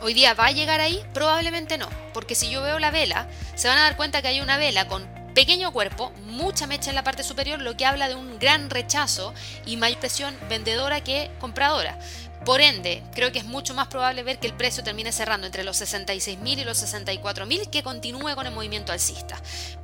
hoy 0.03 0.13
día 0.13 0.35
va 0.35 0.49
a 0.49 0.53
llegar 0.53 0.83
ahí, 0.83 1.03
probablemente 1.15 1.79
no, 1.79 1.89
porque 2.13 2.35
si 2.35 2.51
yo 2.51 2.61
veo 2.61 2.79
la 2.79 2.91
vela, 2.91 3.27
se 3.55 3.69
van 3.69 3.79
a 3.79 3.85
dar 3.85 3.97
cuenta 3.97 4.21
que 4.21 4.29
hay 4.29 4.43
una 4.43 4.59
vela 4.59 4.87
con 4.87 5.16
pequeño 5.37 5.71
cuerpo, 5.71 6.13
mucha 6.25 6.67
mecha 6.67 6.89
en 6.89 6.97
la 6.97 7.05
parte 7.05 7.23
superior, 7.23 7.61
lo 7.61 7.77
que 7.77 7.85
habla 7.85 8.09
de 8.09 8.15
un 8.15 8.39
gran 8.39 8.71
rechazo 8.71 9.35
y 9.67 9.77
mayor 9.77 10.01
presión 10.01 10.35
vendedora 10.49 11.05
que 11.05 11.31
compradora. 11.41 11.99
Por 12.47 12.63
ende, 12.63 13.03
creo 13.15 13.33
que 13.33 13.41
es 13.41 13.45
mucho 13.45 13.75
más 13.75 13.89
probable 13.89 14.23
ver 14.23 14.39
que 14.39 14.47
el 14.47 14.55
precio 14.55 14.83
termine 14.83 15.13
cerrando 15.13 15.47
entre 15.47 15.63
los 15.63 15.79
66.000 15.79 16.61
y 16.61 16.65
los 16.65 16.83
64.000 16.83 17.69
que 17.69 17.83
continúe 17.83 18.35
con 18.35 18.47
el 18.47 18.55
movimiento 18.55 18.93
alcista. 18.93 19.37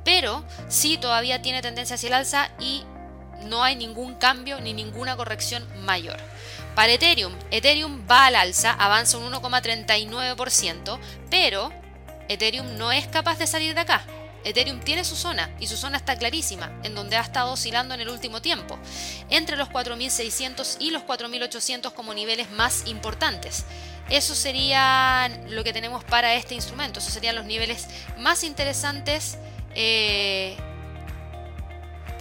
Pero 0.03 0.43
sí 0.69 0.97
todavía 0.97 1.43
tiene 1.43 1.61
tendencia 1.61 1.97
hacia 1.97 2.07
el 2.07 2.13
alza 2.13 2.49
y 2.59 2.83
no 3.43 3.63
hay 3.63 3.75
ningún 3.75 4.15
cambio 4.15 4.59
ni 4.59 4.73
ninguna 4.73 5.15
corrección 5.15 5.63
mayor. 5.85 6.17
Para 6.73 6.93
Ethereum, 6.93 7.33
Ethereum 7.51 8.07
va 8.09 8.25
al 8.25 8.37
alza, 8.37 8.71
avanza 8.71 9.19
un 9.19 9.31
1,39%, 9.31 10.99
pero 11.29 11.71
Ethereum 12.27 12.75
no 12.75 12.91
es 12.91 13.05
capaz 13.05 13.37
de 13.37 13.45
salir 13.45 13.75
de 13.75 13.81
acá. 13.81 14.03
Ethereum 14.43 14.79
tiene 14.79 15.03
su 15.03 15.15
zona 15.15 15.49
y 15.59 15.67
su 15.67 15.77
zona 15.77 15.97
está 15.97 16.15
clarísima, 16.17 16.71
en 16.83 16.95
donde 16.95 17.15
ha 17.15 17.21
estado 17.21 17.53
oscilando 17.53 17.93
en 17.93 18.01
el 18.01 18.09
último 18.09 18.41
tiempo, 18.41 18.77
entre 19.29 19.55
los 19.55 19.69
4.600 19.69 20.77
y 20.79 20.91
los 20.91 21.03
4.800 21.03 21.93
como 21.93 22.13
niveles 22.13 22.51
más 22.51 22.87
importantes. 22.87 23.65
Eso 24.09 24.35
sería 24.35 25.29
lo 25.47 25.63
que 25.63 25.73
tenemos 25.73 26.03
para 26.03 26.35
este 26.35 26.55
instrumento, 26.55 26.99
esos 26.99 27.13
serían 27.13 27.35
los 27.35 27.45
niveles 27.45 27.87
más 28.17 28.43
interesantes. 28.43 29.37
Eh, 29.75 30.57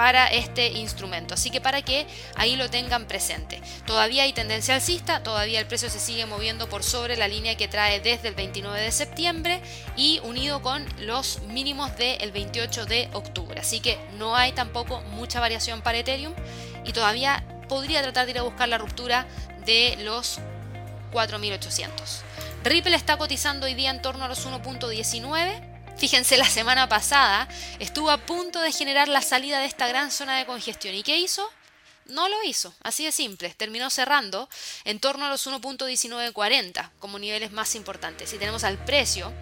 para 0.02 0.26
este 0.26 0.66
instrumento. 0.66 1.34
Así 1.34 1.48
que 1.50 1.60
para 1.60 1.82
que 1.82 2.08
ahí 2.34 2.56
lo 2.56 2.68
tengan 2.68 3.06
presente. 3.06 3.62
Todavía 3.86 4.24
hay 4.24 4.32
tendencia 4.32 4.74
alcista, 4.74 5.22
todavía 5.22 5.60
el 5.60 5.66
precio 5.66 5.88
se 5.90 6.00
sigue 6.00 6.26
moviendo 6.26 6.68
por 6.68 6.82
sobre 6.82 7.16
la 7.16 7.28
línea 7.28 7.56
que 7.56 7.68
trae 7.68 8.00
desde 8.00 8.26
el 8.26 8.34
29 8.34 8.80
de 8.80 8.90
septiembre 8.90 9.62
y 9.96 10.18
unido 10.24 10.60
con 10.60 10.84
los 10.98 11.42
mínimos 11.42 11.96
del 11.98 12.32
28 12.32 12.84
de 12.86 13.10
octubre. 13.12 13.60
Así 13.60 13.78
que 13.78 13.96
no 14.18 14.34
hay 14.34 14.50
tampoco 14.50 15.02
mucha 15.02 15.38
variación 15.38 15.82
para 15.82 15.98
Ethereum 15.98 16.34
y 16.84 16.92
todavía 16.92 17.44
podría 17.68 18.02
tratar 18.02 18.24
de 18.24 18.32
ir 18.32 18.38
a 18.40 18.42
buscar 18.42 18.68
la 18.68 18.78
ruptura 18.78 19.28
de 19.64 19.98
los 20.00 20.40
4800. 21.12 22.22
Ripple 22.64 22.96
está 22.96 23.18
cotizando 23.18 23.66
hoy 23.66 23.74
día 23.74 23.90
en 23.90 24.02
torno 24.02 24.24
a 24.24 24.28
los 24.28 24.48
1.19 24.48 25.71
Fíjense, 25.96 26.36
la 26.36 26.48
semana 26.48 26.88
pasada 26.88 27.48
estuvo 27.78 28.10
a 28.10 28.18
punto 28.18 28.60
de 28.60 28.72
generar 28.72 29.08
la 29.08 29.22
salida 29.22 29.60
de 29.60 29.66
esta 29.66 29.86
gran 29.86 30.10
zona 30.10 30.36
de 30.38 30.46
congestión. 30.46 30.94
¿Y 30.94 31.02
qué 31.02 31.18
hizo? 31.18 31.48
No 32.06 32.28
lo 32.28 32.42
hizo, 32.42 32.74
así 32.82 33.04
de 33.04 33.12
simple. 33.12 33.50
Terminó 33.50 33.88
cerrando 33.88 34.48
en 34.84 34.98
torno 34.98 35.26
a 35.26 35.28
los 35.28 35.46
1.1940 35.46 36.90
como 36.98 37.18
niveles 37.18 37.52
más 37.52 37.74
importantes. 37.74 38.32
Y 38.32 38.38
tenemos 38.38 38.64
al 38.64 38.78
precio 38.78 39.32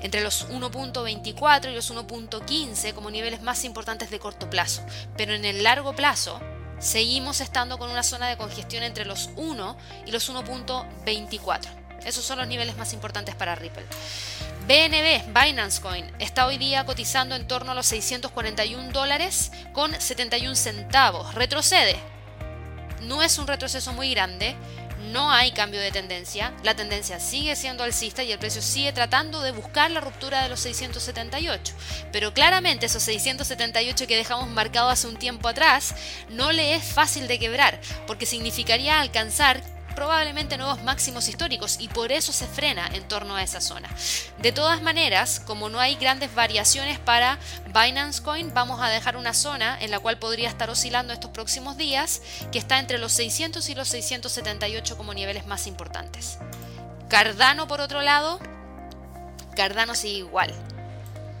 entre 0.00 0.22
los 0.22 0.48
1.24 0.48 1.70
y 1.70 1.74
los 1.74 1.92
1.15 1.92 2.94
como 2.94 3.10
niveles 3.10 3.42
más 3.42 3.64
importantes 3.64 4.10
de 4.10 4.18
corto 4.18 4.48
plazo. 4.48 4.84
Pero 5.16 5.34
en 5.34 5.44
el 5.44 5.62
largo 5.62 5.94
plazo 5.94 6.40
seguimos 6.78 7.42
estando 7.42 7.78
con 7.78 7.90
una 7.90 8.02
zona 8.02 8.28
de 8.28 8.38
congestión 8.38 8.82
entre 8.82 9.04
los 9.04 9.28
1 9.36 9.76
y 10.06 10.10
los 10.10 10.30
1.24. 10.30 11.80
Esos 12.04 12.24
son 12.24 12.38
los 12.38 12.48
niveles 12.48 12.76
más 12.78 12.94
importantes 12.94 13.34
para 13.34 13.54
Ripple. 13.54 13.84
BNB, 14.66 15.34
Binance 15.34 15.80
Coin, 15.80 16.10
está 16.18 16.46
hoy 16.46 16.58
día 16.58 16.84
cotizando 16.84 17.34
en 17.34 17.46
torno 17.46 17.72
a 17.72 17.74
los 17.74 17.86
641 17.86 18.92
dólares 18.92 19.50
con 19.72 19.98
71 19.98 20.54
centavos. 20.54 21.34
Retrocede. 21.34 21.96
No 23.02 23.22
es 23.22 23.38
un 23.38 23.46
retroceso 23.46 23.92
muy 23.92 24.10
grande, 24.10 24.54
no 25.12 25.32
hay 25.32 25.52
cambio 25.52 25.80
de 25.80 25.90
tendencia, 25.90 26.52
la 26.62 26.76
tendencia 26.76 27.18
sigue 27.18 27.56
siendo 27.56 27.82
alcista 27.82 28.22
y 28.22 28.32
el 28.32 28.38
precio 28.38 28.62
sigue 28.62 28.92
tratando 28.92 29.40
de 29.40 29.50
buscar 29.50 29.90
la 29.90 30.00
ruptura 30.00 30.42
de 30.42 30.50
los 30.50 30.60
678. 30.60 31.74
Pero 32.12 32.34
claramente 32.34 32.86
esos 32.86 33.02
678 33.02 34.06
que 34.06 34.16
dejamos 34.16 34.48
marcados 34.48 34.92
hace 34.92 35.08
un 35.08 35.16
tiempo 35.16 35.48
atrás 35.48 35.94
no 36.28 36.52
le 36.52 36.74
es 36.74 36.84
fácil 36.84 37.26
de 37.26 37.38
quebrar, 37.38 37.80
porque 38.06 38.26
significaría 38.26 39.00
alcanzar 39.00 39.62
probablemente 40.00 40.56
nuevos 40.56 40.82
máximos 40.82 41.28
históricos 41.28 41.76
y 41.78 41.88
por 41.88 42.10
eso 42.10 42.32
se 42.32 42.46
frena 42.46 42.88
en 42.94 43.06
torno 43.06 43.36
a 43.36 43.42
esa 43.42 43.60
zona. 43.60 43.86
De 44.38 44.50
todas 44.50 44.80
maneras, 44.80 45.40
como 45.40 45.68
no 45.68 45.78
hay 45.78 45.96
grandes 45.96 46.34
variaciones 46.34 46.98
para 46.98 47.38
Binance 47.66 48.22
Coin, 48.22 48.54
vamos 48.54 48.80
a 48.80 48.88
dejar 48.88 49.18
una 49.18 49.34
zona 49.34 49.76
en 49.78 49.90
la 49.90 50.00
cual 50.00 50.18
podría 50.18 50.48
estar 50.48 50.70
oscilando 50.70 51.12
estos 51.12 51.32
próximos 51.32 51.76
días, 51.76 52.22
que 52.50 52.58
está 52.58 52.78
entre 52.78 52.96
los 52.96 53.12
600 53.12 53.68
y 53.68 53.74
los 53.74 53.88
678 53.88 54.96
como 54.96 55.12
niveles 55.12 55.46
más 55.46 55.66
importantes. 55.66 56.38
Cardano, 57.10 57.68
por 57.68 57.82
otro 57.82 58.00
lado, 58.00 58.40
Cardano 59.54 59.94
sigue 59.94 60.16
igual. 60.16 60.54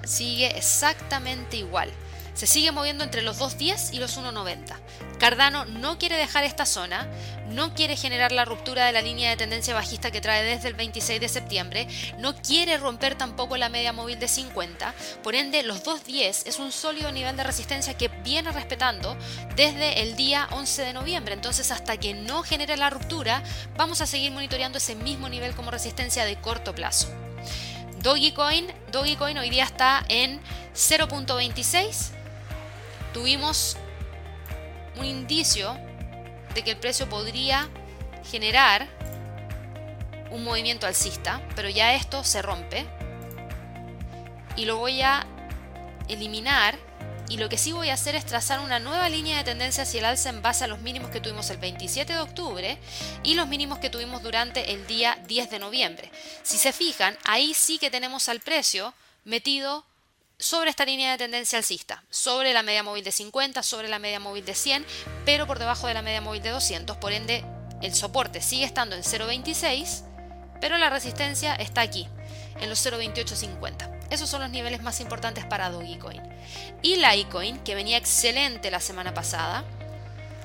Sigue 0.04 0.54
exactamente 0.58 1.56
igual. 1.56 1.90
Se 2.34 2.46
sigue 2.46 2.72
moviendo 2.72 3.04
entre 3.04 3.22
los 3.22 3.40
2.10 3.40 3.94
y 3.94 4.00
los 4.00 4.18
1.90. 4.18 4.76
Cardano 5.20 5.66
no 5.66 5.98
quiere 5.98 6.16
dejar 6.16 6.44
esta 6.44 6.64
zona, 6.64 7.06
no 7.50 7.74
quiere 7.74 7.94
generar 7.94 8.32
la 8.32 8.46
ruptura 8.46 8.86
de 8.86 8.92
la 8.92 9.02
línea 9.02 9.28
de 9.28 9.36
tendencia 9.36 9.74
bajista 9.74 10.10
que 10.10 10.22
trae 10.22 10.42
desde 10.42 10.68
el 10.68 10.74
26 10.74 11.20
de 11.20 11.28
septiembre, 11.28 11.86
no 12.16 12.34
quiere 12.34 12.78
romper 12.78 13.16
tampoco 13.16 13.58
la 13.58 13.68
media 13.68 13.92
móvil 13.92 14.18
de 14.18 14.28
50, 14.28 14.94
por 15.22 15.34
ende 15.34 15.62
los 15.62 15.84
2.10 15.84 16.46
es 16.46 16.58
un 16.58 16.72
sólido 16.72 17.12
nivel 17.12 17.36
de 17.36 17.44
resistencia 17.44 17.98
que 17.98 18.08
viene 18.08 18.50
respetando 18.50 19.14
desde 19.56 20.00
el 20.00 20.16
día 20.16 20.48
11 20.52 20.82
de 20.84 20.92
noviembre, 20.94 21.34
entonces 21.34 21.70
hasta 21.70 21.98
que 21.98 22.14
no 22.14 22.42
genere 22.42 22.78
la 22.78 22.88
ruptura 22.88 23.42
vamos 23.76 24.00
a 24.00 24.06
seguir 24.06 24.32
monitoreando 24.32 24.78
ese 24.78 24.94
mismo 24.94 25.28
nivel 25.28 25.54
como 25.54 25.70
resistencia 25.70 26.24
de 26.24 26.40
corto 26.40 26.74
plazo. 26.74 27.08
Dogecoin, 28.02 28.72
Dogecoin 28.90 29.36
hoy 29.36 29.50
día 29.50 29.64
está 29.64 30.02
en 30.08 30.40
0.26 30.74 32.12
tuvimos 33.12 33.76
un 35.00 35.06
indicio 35.06 35.76
de 36.54 36.62
que 36.62 36.72
el 36.72 36.76
precio 36.76 37.08
podría 37.08 37.68
generar 38.30 38.86
un 40.30 40.44
movimiento 40.44 40.86
alcista, 40.86 41.40
pero 41.56 41.68
ya 41.68 41.94
esto 41.94 42.22
se 42.22 42.42
rompe 42.42 42.86
y 44.56 44.64
lo 44.64 44.76
voy 44.76 45.00
a 45.00 45.26
eliminar 46.08 46.78
y 47.28 47.36
lo 47.36 47.48
que 47.48 47.58
sí 47.58 47.72
voy 47.72 47.90
a 47.90 47.94
hacer 47.94 48.16
es 48.16 48.26
trazar 48.26 48.58
una 48.60 48.80
nueva 48.80 49.08
línea 49.08 49.38
de 49.38 49.44
tendencia 49.44 49.84
hacia 49.84 50.00
el 50.00 50.04
alza 50.04 50.30
en 50.30 50.42
base 50.42 50.64
a 50.64 50.66
los 50.66 50.80
mínimos 50.80 51.10
que 51.10 51.20
tuvimos 51.20 51.48
el 51.50 51.58
27 51.58 52.12
de 52.12 52.18
octubre 52.18 52.78
y 53.22 53.34
los 53.34 53.46
mínimos 53.46 53.78
que 53.78 53.88
tuvimos 53.88 54.22
durante 54.22 54.72
el 54.72 54.86
día 54.86 55.16
10 55.26 55.50
de 55.50 55.58
noviembre. 55.60 56.10
Si 56.42 56.58
se 56.58 56.72
fijan, 56.72 57.16
ahí 57.24 57.54
sí 57.54 57.78
que 57.78 57.90
tenemos 57.90 58.28
al 58.28 58.40
precio 58.40 58.92
metido 59.24 59.84
sobre 60.40 60.70
esta 60.70 60.86
línea 60.86 61.12
de 61.12 61.18
tendencia 61.18 61.58
alcista, 61.58 62.02
sobre 62.08 62.54
la 62.54 62.62
media 62.62 62.82
móvil 62.82 63.04
de 63.04 63.12
50, 63.12 63.62
sobre 63.62 63.88
la 63.88 63.98
media 63.98 64.18
móvil 64.18 64.44
de 64.44 64.54
100, 64.54 64.84
pero 65.26 65.46
por 65.46 65.58
debajo 65.58 65.86
de 65.86 65.94
la 65.94 66.02
media 66.02 66.22
móvil 66.22 66.42
de 66.42 66.48
200, 66.48 66.96
por 66.96 67.12
ende 67.12 67.44
el 67.82 67.94
soporte 67.94 68.40
sigue 68.40 68.64
estando 68.64 68.96
en 68.96 69.02
0.26, 69.02 70.02
pero 70.60 70.78
la 70.78 70.88
resistencia 70.88 71.54
está 71.54 71.82
aquí, 71.82 72.08
en 72.58 72.70
los 72.70 72.84
0.2850. 72.84 74.08
Esos 74.08 74.28
son 74.28 74.40
los 74.40 74.50
niveles 74.50 74.82
más 74.82 75.00
importantes 75.00 75.44
para 75.44 75.70
Dogecoin. 75.70 76.22
Y 76.82 76.96
Litecoin, 76.96 77.58
que 77.58 77.74
venía 77.74 77.98
excelente 77.98 78.70
la 78.70 78.80
semana 78.80 79.12
pasada, 79.12 79.62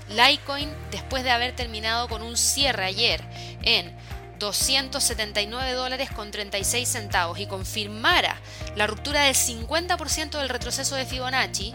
Litecoin, 0.09 0.69
después 0.91 1.23
de 1.23 1.31
haber 1.31 1.55
terminado 1.55 2.09
con 2.09 2.21
un 2.21 2.37
cierre 2.37 2.85
ayer 2.85 3.23
en 3.63 3.95
279 4.39 5.73
dólares 5.73 6.09
con 6.11 6.31
36 6.31 6.87
centavos 6.87 7.39
y 7.39 7.47
confirmara 7.47 8.39
la 8.75 8.87
ruptura 8.87 9.23
del 9.23 9.35
50% 9.35 10.37
del 10.37 10.49
retroceso 10.49 10.95
de 10.95 11.05
Fibonacci, 11.05 11.73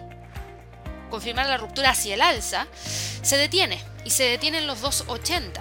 confirmar 1.11 1.47
la 1.47 1.57
ruptura 1.57 1.91
hacia 1.91 2.15
el 2.15 2.23
alza, 2.23 2.67
se 3.23 3.37
detiene 3.37 3.83
y 4.05 4.11
se 4.11 4.25
detiene 4.25 4.59
en 4.59 4.67
los 4.67 4.83
2.80. 4.83 5.61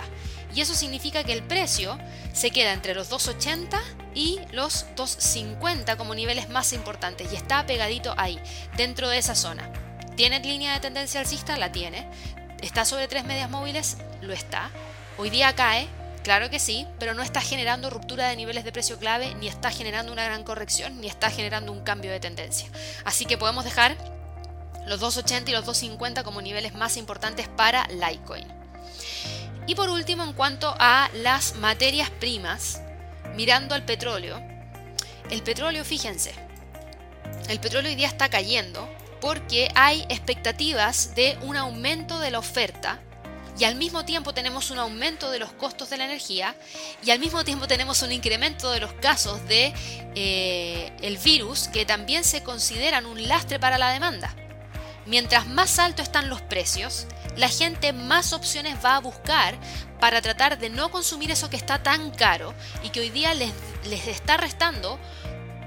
Y 0.56 0.62
eso 0.62 0.74
significa 0.74 1.24
que 1.24 1.34
el 1.34 1.44
precio 1.44 1.98
se 2.34 2.52
queda 2.52 2.74
entre 2.74 2.96
los 2.96 3.12
2.80 3.12 3.80
y 4.16 4.40
los 4.52 4.86
2.50 4.96 5.96
como 5.98 6.16
niveles 6.16 6.50
más 6.50 6.74
importantes 6.74 7.32
y 7.32 7.36
está 7.36 7.66
pegadito 7.66 8.14
ahí, 8.18 8.40
dentro 8.76 9.10
de 9.10 9.20
esa 9.20 9.36
zona. 9.36 9.72
¿Tiene 10.16 10.40
línea 10.40 10.74
de 10.74 10.80
tendencia 10.80 11.20
alcista? 11.20 11.58
La 11.58 11.72
tiene. 11.72 12.10
¿Está 12.62 12.84
sobre 12.84 13.08
tres 13.08 13.24
medias 13.24 13.50
móviles? 13.50 13.98
Lo 14.22 14.34
está. 14.34 14.70
Hoy 15.18 15.30
día 15.30 15.56
cae, 15.56 15.88
Claro 16.24 16.50
que 16.50 16.60
sí, 16.60 16.86
pero 17.00 17.14
no 17.14 17.24
está 17.24 17.42
generando 17.42 17.90
ruptura 17.90 18.28
de 18.28 18.36
niveles 18.36 18.64
de 18.64 18.72
precio 18.72 19.00
clave, 19.00 19.34
ni 19.36 19.48
está 19.48 19.72
generando 19.72 20.12
una 20.12 20.26
gran 20.26 20.44
corrección, 20.44 21.00
ni 21.00 21.08
está 21.08 21.30
generando 21.30 21.72
un 21.72 21.82
cambio 21.82 22.12
de 22.12 22.20
tendencia. 22.20 22.70
Así 23.06 23.26
que 23.26 23.38
podemos 23.38 23.64
dejar 23.64 23.96
los 24.86 25.02
2.80 25.02 25.50
y 25.50 25.52
los 25.52 25.66
2.50 25.66 26.24
como 26.24 26.42
niveles 26.42 26.74
más 26.74 26.98
importantes 26.98 27.48
para 27.48 27.88
Litecoin. 27.88 28.48
Y 29.66 29.76
por 29.76 29.90
último, 29.90 30.24
en 30.24 30.34
cuanto 30.34 30.76
a 30.80 31.10
las 31.14 31.56
materias 31.56 32.10
primas, 32.10 32.82
mirando 33.36 33.76
al 33.76 33.86
petróleo, 33.86 34.42
el 35.30 35.44
petróleo, 35.44 35.86
fíjense, 35.86 36.34
el 37.48 37.60
petróleo 37.60 37.92
hoy 37.92 37.96
día 37.96 38.08
está 38.08 38.30
cayendo 38.30 38.90
porque 39.22 39.70
hay 39.76 40.06
expectativas 40.10 41.14
de 41.16 41.38
un 41.44 41.56
aumento 41.56 42.20
de 42.20 42.32
la 42.32 42.40
oferta 42.40 43.00
y 43.60 43.66
al 43.66 43.76
mismo 43.76 44.06
tiempo 44.06 44.34
tenemos 44.34 44.72
un 44.72 44.80
aumento 44.80 45.30
de 45.30 45.40
los 45.40 45.52
costos 45.52 45.90
de 45.90 45.98
la 45.98 46.06
energía 46.06 46.56
y 47.04 47.12
al 47.12 47.20
mismo 47.20 47.44
tiempo 47.44 47.68
tenemos 47.68 48.02
un 48.02 48.12
incremento 48.12 48.72
de 48.72 48.80
los 48.80 48.94
casos 48.94 49.46
de 49.48 49.74
eh, 50.16 50.94
el 51.02 51.18
virus 51.18 51.68
que 51.68 51.86
también 51.86 52.24
se 52.24 52.42
consideran 52.42 53.06
un 53.06 53.28
lastre 53.28 53.60
para 53.60 53.78
la 53.78 53.92
demanda. 53.92 54.34
Mientras 55.06 55.48
más 55.48 55.78
alto 55.78 56.02
están 56.02 56.30
los 56.30 56.42
precios, 56.42 57.06
la 57.36 57.50
gente 57.50 57.92
más 57.92 58.32
opciones 58.32 58.78
va 58.84 58.96
a 58.96 59.00
buscar 59.00 59.58
para 60.00 60.22
tratar 60.22 60.58
de 60.58 60.70
no 60.70 60.90
consumir 60.90 61.32
eso 61.32 61.50
que 61.50 61.58
está 61.58 61.84
tan 61.84 62.12
caro 62.12 62.54
y 62.84 62.90
que 62.90 63.02
hoy 63.02 63.10
día 63.10 63.34
les, 63.34 63.52
les 63.90 64.08
está 64.08 64.38
restando 64.38 65.00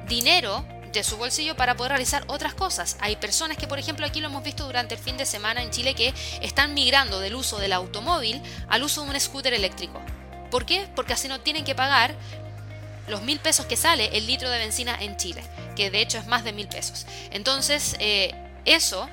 dinero 0.09 0.64
de 1.01 1.05
su 1.05 1.16
bolsillo 1.16 1.57
para 1.57 1.76
poder 1.76 1.93
realizar 1.93 2.24
otras 2.26 2.55
cosas. 2.55 2.97
Hay 3.01 3.16
personas 3.16 3.57
que, 3.57 3.66
por 3.66 3.78
ejemplo, 3.78 4.07
aquí 4.07 4.20
lo 4.20 4.28
hemos 4.28 4.43
visto 4.43 4.64
durante 4.64 4.95
el 4.95 5.01
fin 5.01 5.16
de 5.16 5.26
semana 5.26 5.62
en 5.62 5.70
Chile, 5.70 5.95
que 5.95 6.12
están 6.40 6.74
migrando 6.74 7.20
del 7.20 7.34
uso 7.34 7.59
del 7.59 7.72
automóvil 7.72 8.43
al 8.68 8.82
uso 8.82 9.05
de 9.05 9.11
un 9.11 9.20
scooter 9.20 9.55
eléctrico. 9.55 10.01
¿Por 10.51 10.66
qué? 10.66 10.86
Porque 10.95 11.14
así 11.14 11.28
no 11.28 11.40
tienen 11.40 11.64
que 11.64 11.74
pagar 11.74 12.14
los 13.09 13.22
mil 13.22 13.40
pesos 13.40 13.66
que 13.66 13.76
sale 13.76 14.16
el 14.16 14.26
litro 14.26 14.49
de 14.51 14.59
benzina 14.59 14.97
en 15.01 15.16
Chile, 15.16 15.43
que 15.76 15.90
de 15.90 16.01
hecho 16.01 16.18
es 16.18 16.26
más 16.26 16.45
de 16.45 16.53
mil 16.53 16.68
pesos. 16.68 17.07
Entonces, 17.30 17.97
eh, 17.99 18.34
eso 18.64 19.09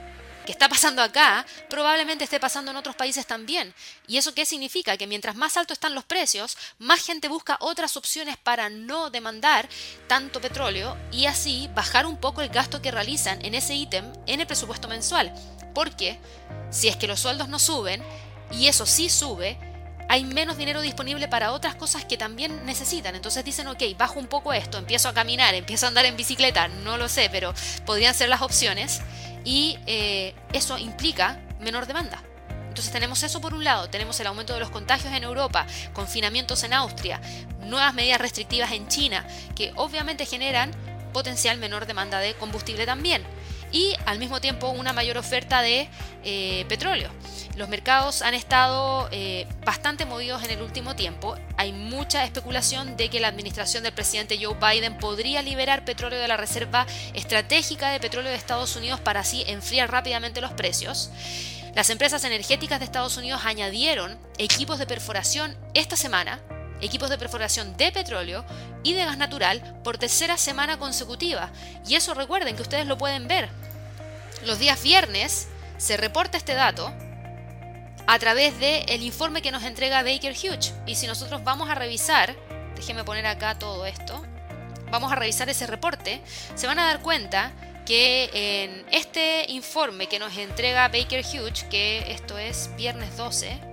que 0.49 0.53
está 0.53 0.67
pasando 0.67 1.03
acá 1.03 1.45
probablemente 1.69 2.23
esté 2.23 2.39
pasando 2.39 2.71
en 2.71 2.77
otros 2.77 2.95
países 2.95 3.27
también. 3.27 3.71
¿Y 4.07 4.17
eso 4.17 4.33
qué 4.33 4.47
significa? 4.47 4.97
Que 4.97 5.05
mientras 5.05 5.35
más 5.35 5.57
alto 5.57 5.73
están 5.73 5.93
los 5.93 6.05
precios, 6.05 6.57
más 6.79 7.05
gente 7.05 7.27
busca 7.27 7.57
otras 7.59 7.95
opciones 7.95 8.35
para 8.35 8.67
no 8.67 9.11
demandar 9.11 9.69
tanto 10.07 10.41
petróleo 10.41 10.97
y 11.11 11.27
así 11.27 11.69
bajar 11.75 12.07
un 12.07 12.17
poco 12.17 12.41
el 12.41 12.49
gasto 12.49 12.81
que 12.81 12.89
realizan 12.89 13.45
en 13.45 13.53
ese 13.53 13.75
ítem 13.75 14.11
en 14.25 14.39
el 14.39 14.47
presupuesto 14.47 14.87
mensual. 14.87 15.31
Porque 15.75 16.19
si 16.71 16.87
es 16.87 16.95
que 16.95 17.05
los 17.05 17.19
sueldos 17.19 17.47
no 17.47 17.59
suben, 17.59 18.03
y 18.51 18.69
eso 18.69 18.87
sí 18.87 19.07
sube, 19.07 19.55
hay 20.09 20.25
menos 20.25 20.57
dinero 20.57 20.81
disponible 20.81 21.27
para 21.27 21.51
otras 21.51 21.75
cosas 21.75 22.03
que 22.03 22.17
también 22.17 22.65
necesitan. 22.65 23.15
Entonces 23.15 23.45
dicen, 23.45 23.67
ok, 23.67 23.83
bajo 23.95 24.19
un 24.19 24.25
poco 24.25 24.53
esto, 24.53 24.79
empiezo 24.79 25.07
a 25.07 25.13
caminar, 25.13 25.53
empiezo 25.53 25.85
a 25.85 25.89
andar 25.89 26.05
en 26.05 26.17
bicicleta, 26.17 26.67
no 26.67 26.97
lo 26.97 27.07
sé, 27.07 27.29
pero 27.31 27.53
podrían 27.85 28.15
ser 28.15 28.27
las 28.27 28.41
opciones 28.41 29.01
y 29.45 29.77
eh, 29.85 30.33
eso 30.51 30.79
implica 30.79 31.39
menor 31.59 31.85
demanda. 31.85 32.23
Entonces 32.67 32.91
tenemos 32.91 33.21
eso 33.21 33.39
por 33.39 33.53
un 33.53 33.63
lado, 33.63 33.87
tenemos 33.89 34.19
el 34.19 34.25
aumento 34.25 34.53
de 34.53 34.59
los 34.59 34.71
contagios 34.71 35.13
en 35.13 35.23
Europa, 35.23 35.67
confinamientos 35.93 36.63
en 36.63 36.73
Austria, 36.73 37.21
nuevas 37.61 37.93
medidas 37.93 38.19
restrictivas 38.19 38.71
en 38.71 38.87
China, 38.87 39.27
que 39.55 39.73
obviamente 39.75 40.25
generan 40.25 40.71
potencial 41.13 41.59
menor 41.59 41.85
demanda 41.85 42.19
de 42.19 42.33
combustible 42.33 42.87
también 42.87 43.23
y 43.71 43.95
al 44.05 44.19
mismo 44.19 44.41
tiempo 44.41 44.69
una 44.69 44.93
mayor 44.93 45.17
oferta 45.17 45.61
de 45.61 45.89
eh, 46.23 46.65
petróleo. 46.67 47.09
Los 47.55 47.67
mercados 47.67 48.21
han 48.21 48.33
estado 48.33 49.09
eh, 49.11 49.45
bastante 49.65 50.05
movidos 50.05 50.43
en 50.43 50.51
el 50.51 50.61
último 50.61 50.95
tiempo. 50.95 51.35
Hay 51.57 51.73
mucha 51.73 52.23
especulación 52.23 52.95
de 52.95 53.09
que 53.09 53.19
la 53.19 53.27
administración 53.27 53.83
del 53.83 53.93
presidente 53.93 54.39
Joe 54.41 54.55
Biden 54.55 54.97
podría 54.97 55.41
liberar 55.41 55.83
petróleo 55.83 56.19
de 56.19 56.27
la 56.27 56.37
Reserva 56.37 56.85
Estratégica 57.13 57.89
de 57.89 57.99
Petróleo 57.99 58.31
de 58.31 58.37
Estados 58.37 58.75
Unidos 58.75 58.99
para 59.01 59.21
así 59.21 59.43
enfriar 59.47 59.91
rápidamente 59.91 60.41
los 60.41 60.53
precios. 60.53 61.11
Las 61.75 61.89
empresas 61.89 62.23
energéticas 62.23 62.79
de 62.79 62.85
Estados 62.85 63.17
Unidos 63.17 63.41
añadieron 63.45 64.17
equipos 64.37 64.79
de 64.79 64.87
perforación 64.87 65.55
esta 65.73 65.95
semana 65.95 66.39
equipos 66.81 67.09
de 67.09 67.17
perforación 67.17 67.75
de 67.77 67.91
petróleo 67.91 68.45
y 68.83 68.93
de 68.93 69.05
gas 69.05 69.17
natural 69.17 69.79
por 69.83 69.97
tercera 69.97 70.37
semana 70.37 70.77
consecutiva. 70.79 71.51
Y 71.87 71.95
eso 71.95 72.13
recuerden 72.13 72.55
que 72.55 72.61
ustedes 72.61 72.87
lo 72.87 72.97
pueden 72.97 73.27
ver. 73.27 73.49
Los 74.45 74.59
días 74.59 74.81
viernes 74.81 75.47
se 75.77 75.97
reporta 75.97 76.37
este 76.37 76.53
dato 76.53 76.93
a 78.07 78.19
través 78.19 78.59
del 78.59 79.03
informe 79.03 79.41
que 79.41 79.51
nos 79.51 79.63
entrega 79.63 80.03
Baker 80.03 80.33
Hughes. 80.33 80.73
Y 80.85 80.95
si 80.95 81.07
nosotros 81.07 81.43
vamos 81.43 81.69
a 81.69 81.75
revisar, 81.75 82.35
déjenme 82.75 83.03
poner 83.03 83.27
acá 83.27 83.59
todo 83.59 83.85
esto, 83.85 84.23
vamos 84.89 85.11
a 85.11 85.15
revisar 85.15 85.49
ese 85.49 85.67
reporte, 85.67 86.21
se 86.55 86.67
van 86.67 86.79
a 86.79 86.85
dar 86.85 87.01
cuenta 87.01 87.51
que 87.85 88.29
en 88.33 88.85
este 88.91 89.45
informe 89.49 90.07
que 90.07 90.19
nos 90.19 90.37
entrega 90.37 90.87
Baker 90.87 91.23
Hughes, 91.25 91.63
que 91.63 92.11
esto 92.11 92.37
es 92.37 92.69
viernes 92.77 93.17
12, 93.17 93.68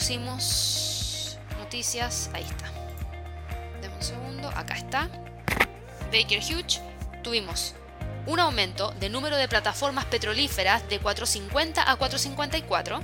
pusimos 0.00 1.36
noticias, 1.58 2.30
ahí 2.32 2.42
está. 2.42 2.72
Deme 3.82 3.94
un 3.94 4.02
segundo, 4.02 4.48
acá 4.48 4.74
está. 4.74 5.10
Baker 6.06 6.40
Hughes, 6.40 6.80
tuvimos 7.22 7.74
un 8.24 8.40
aumento 8.40 8.92
de 8.98 9.10
número 9.10 9.36
de 9.36 9.46
plataformas 9.46 10.06
petrolíferas 10.06 10.88
de 10.88 11.00
450 11.00 11.82
a 11.82 11.96
454 11.96 13.00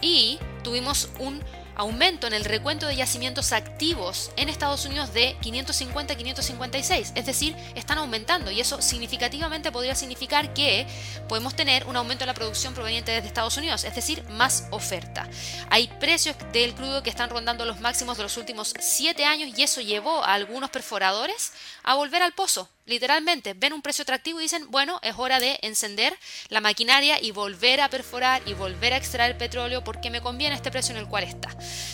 y 0.00 0.38
tuvimos 0.64 1.10
un 1.18 1.42
aumento 1.80 2.26
en 2.26 2.34
el 2.34 2.44
recuento 2.44 2.86
de 2.86 2.96
yacimientos 2.96 3.52
activos 3.52 4.32
en 4.36 4.50
Estados 4.50 4.84
Unidos 4.84 5.14
de 5.14 5.34
550 5.40 6.12
a 6.12 6.16
556. 6.16 7.12
Es 7.14 7.24
decir, 7.24 7.56
están 7.74 7.96
aumentando 7.96 8.50
y 8.50 8.60
eso 8.60 8.82
significativamente 8.82 9.72
podría 9.72 9.94
significar 9.94 10.52
que 10.52 10.86
podemos 11.26 11.56
tener 11.56 11.86
un 11.86 11.96
aumento 11.96 12.24
en 12.24 12.28
la 12.28 12.34
producción 12.34 12.74
proveniente 12.74 13.12
desde 13.12 13.28
Estados 13.28 13.56
Unidos, 13.56 13.84
es 13.84 13.94
decir, 13.94 14.22
más 14.28 14.68
oferta. 14.70 15.26
Hay 15.70 15.88
precios 15.98 16.36
del 16.52 16.74
crudo 16.74 17.02
que 17.02 17.08
están 17.08 17.30
rondando 17.30 17.64
los 17.64 17.80
máximos 17.80 18.18
de 18.18 18.24
los 18.24 18.36
últimos 18.36 18.74
7 18.78 19.24
años 19.24 19.50
y 19.56 19.62
eso 19.62 19.80
llevó 19.80 20.22
a 20.22 20.34
algunos 20.34 20.68
perforadores 20.68 21.52
a 21.82 21.94
volver 21.94 22.22
al 22.22 22.32
pozo 22.32 22.68
literalmente 22.86 23.54
ven 23.54 23.72
un 23.72 23.82
precio 23.82 24.02
atractivo 24.02 24.40
y 24.40 24.44
dicen, 24.44 24.70
bueno, 24.70 24.98
es 25.02 25.14
hora 25.16 25.38
de 25.40 25.58
encender 25.62 26.16
la 26.48 26.60
maquinaria 26.60 27.20
y 27.20 27.30
volver 27.30 27.80
a 27.80 27.88
perforar 27.88 28.42
y 28.46 28.54
volver 28.54 28.92
a 28.92 28.96
extraer 28.96 29.38
petróleo 29.38 29.84
porque 29.84 30.10
me 30.10 30.20
conviene 30.20 30.54
este 30.54 30.70
precio 30.70 30.94
en 30.94 31.00
el 31.00 31.08
cual 31.08 31.24
está. 31.24 31.50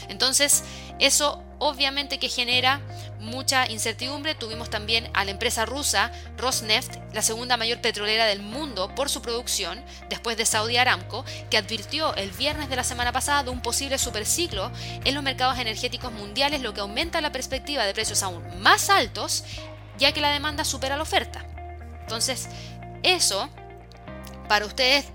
Entonces, 0.09 0.65
eso 0.99 1.43
obviamente 1.59 2.19
que 2.19 2.29
genera 2.29 2.81
mucha 3.19 3.69
incertidumbre. 3.71 4.35
Tuvimos 4.35 4.71
también 4.71 5.09
a 5.15 5.25
la 5.25 5.31
empresa 5.31 5.65
rusa 5.65 6.13
Rosneft, 6.37 6.97
la 7.13 7.23
segunda 7.23 7.57
mayor 7.57 7.81
petrolera 7.81 8.27
del 8.27 8.43
mundo 8.43 8.95
por 8.95 9.09
su 9.09 9.23
producción, 9.23 9.83
después 10.09 10.37
de 10.37 10.47
Saudi 10.47 10.77
Aramco, 10.77 11.25
que 11.51 11.57
advirtió 11.57 12.15
el 12.17 12.31
viernes 12.31 12.69
de 12.69 12.77
la 12.77 12.85
semana 12.85 13.13
pasada 13.13 13.43
de 13.43 13.51
un 13.51 13.63
posible 13.63 13.99
superciclo 13.99 14.71
en 15.05 15.15
los 15.15 15.23
mercados 15.23 15.59
energéticos 15.59 16.13
mundiales, 16.13 16.61
lo 16.61 16.75
que 16.75 16.81
aumenta 16.81 17.21
la 17.21 17.33
perspectiva 17.33 17.85
de 17.85 17.95
precios 17.95 18.23
aún 18.23 18.43
más 18.61 18.91
altos 18.91 19.45
ya 19.99 20.13
que 20.13 20.21
la 20.21 20.31
demanda 20.31 20.65
supera 20.65 20.97
la 20.97 21.03
oferta. 21.03 21.45
Entonces, 22.01 22.49
eso, 23.03 23.49
para 24.49 24.67
ustedes, 24.67 25.07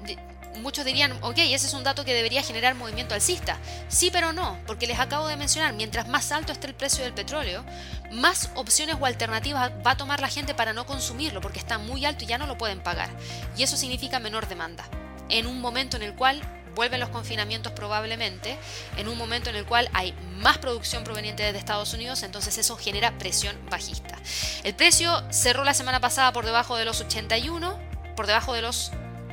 muchos 0.61 0.85
dirían, 0.85 1.11
ok, 1.21 1.37
ese 1.37 1.67
es 1.67 1.73
un 1.73 1.83
dato 1.83 2.05
que 2.05 2.13
debería 2.13 2.43
generar 2.43 2.75
movimiento 2.75 3.15
alcista. 3.15 3.57
Sí, 3.87 4.09
pero 4.11 4.33
no, 4.33 4.57
porque 4.67 4.87
les 4.87 4.99
acabo 4.99 5.27
de 5.27 5.37
mencionar, 5.37 5.73
mientras 5.73 6.07
más 6.07 6.31
alto 6.31 6.51
esté 6.51 6.67
el 6.67 6.73
precio 6.73 7.03
del 7.03 7.13
petróleo, 7.13 7.63
más 8.11 8.49
opciones 8.55 8.97
o 8.99 9.05
alternativas 9.05 9.71
va 9.85 9.91
a 9.91 9.97
tomar 9.97 10.19
la 10.19 10.27
gente 10.27 10.53
para 10.53 10.73
no 10.73 10.85
consumirlo, 10.85 11.41
porque 11.41 11.59
está 11.59 11.77
muy 11.77 12.05
alto 12.05 12.23
y 12.23 12.27
ya 12.27 12.37
no 12.37 12.47
lo 12.47 12.57
pueden 12.57 12.81
pagar. 12.81 13.09
Y 13.57 13.63
eso 13.63 13.77
significa 13.77 14.19
menor 14.19 14.47
demanda, 14.47 14.85
en 15.29 15.47
un 15.47 15.61
momento 15.61 15.97
en 15.97 16.03
el 16.03 16.15
cual 16.15 16.41
vuelven 16.75 16.99
los 16.99 17.09
confinamientos 17.09 17.71
probablemente, 17.73 18.57
en 18.97 19.07
un 19.07 19.17
momento 19.17 19.49
en 19.49 19.55
el 19.55 19.65
cual 19.65 19.89
hay 19.93 20.13
más 20.37 20.57
producción 20.57 21.03
proveniente 21.03 21.43
desde 21.43 21.59
Estados 21.59 21.93
Unidos, 21.93 22.23
entonces 22.23 22.57
eso 22.57 22.77
genera 22.77 23.17
presión 23.17 23.57
bajista. 23.69 24.17
El 24.63 24.75
precio 24.75 25.23
cerró 25.31 25.63
la 25.63 25.73
semana 25.73 25.99
pasada 25.99 26.31
por 26.33 26.45
debajo 26.45 26.77
de 26.77 26.85
los 26.85 27.01
81, 27.01 27.79
por 28.15 28.27
debajo 28.27 28.53
de 28.53 28.61
los 28.61 28.91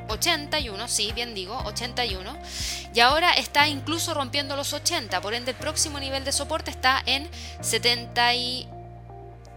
81, 0.08 0.88
sí, 0.88 1.12
bien 1.12 1.34
digo, 1.34 1.58
81, 1.64 2.36
y 2.94 3.00
ahora 3.00 3.32
está 3.32 3.68
incluso 3.68 4.14
rompiendo 4.14 4.56
los 4.56 4.72
80, 4.72 5.20
por 5.20 5.34
ende 5.34 5.52
el 5.52 5.56
próximo 5.56 6.00
nivel 6.00 6.24
de 6.24 6.32
soporte 6.32 6.70
está 6.70 7.02
en 7.04 7.28
70 7.60 8.34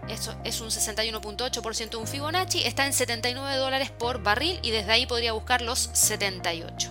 y... 0.08 0.12
Eso 0.12 0.36
es 0.44 0.62
un 0.62 0.70
61.8% 0.70 1.90
de 1.90 1.98
un 1.98 2.08
Fibonacci, 2.08 2.64
está 2.64 2.86
en 2.86 2.94
79 2.94 3.58
dólares 3.58 3.92
por 3.92 4.22
barril 4.22 4.60
y 4.62 4.72
desde 4.72 4.92
ahí 4.92 5.06
podría 5.06 5.34
buscar 5.34 5.62
los 5.62 5.90
78. 5.94 6.90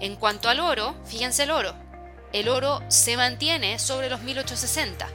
En 0.00 0.16
cuanto 0.16 0.48
al 0.48 0.60
oro, 0.60 0.94
fíjense 1.06 1.44
el 1.44 1.50
oro. 1.50 1.74
El 2.32 2.48
oro 2.48 2.82
se 2.88 3.16
mantiene 3.16 3.78
sobre 3.78 4.08
los 4.08 4.22
1860. 4.22 5.08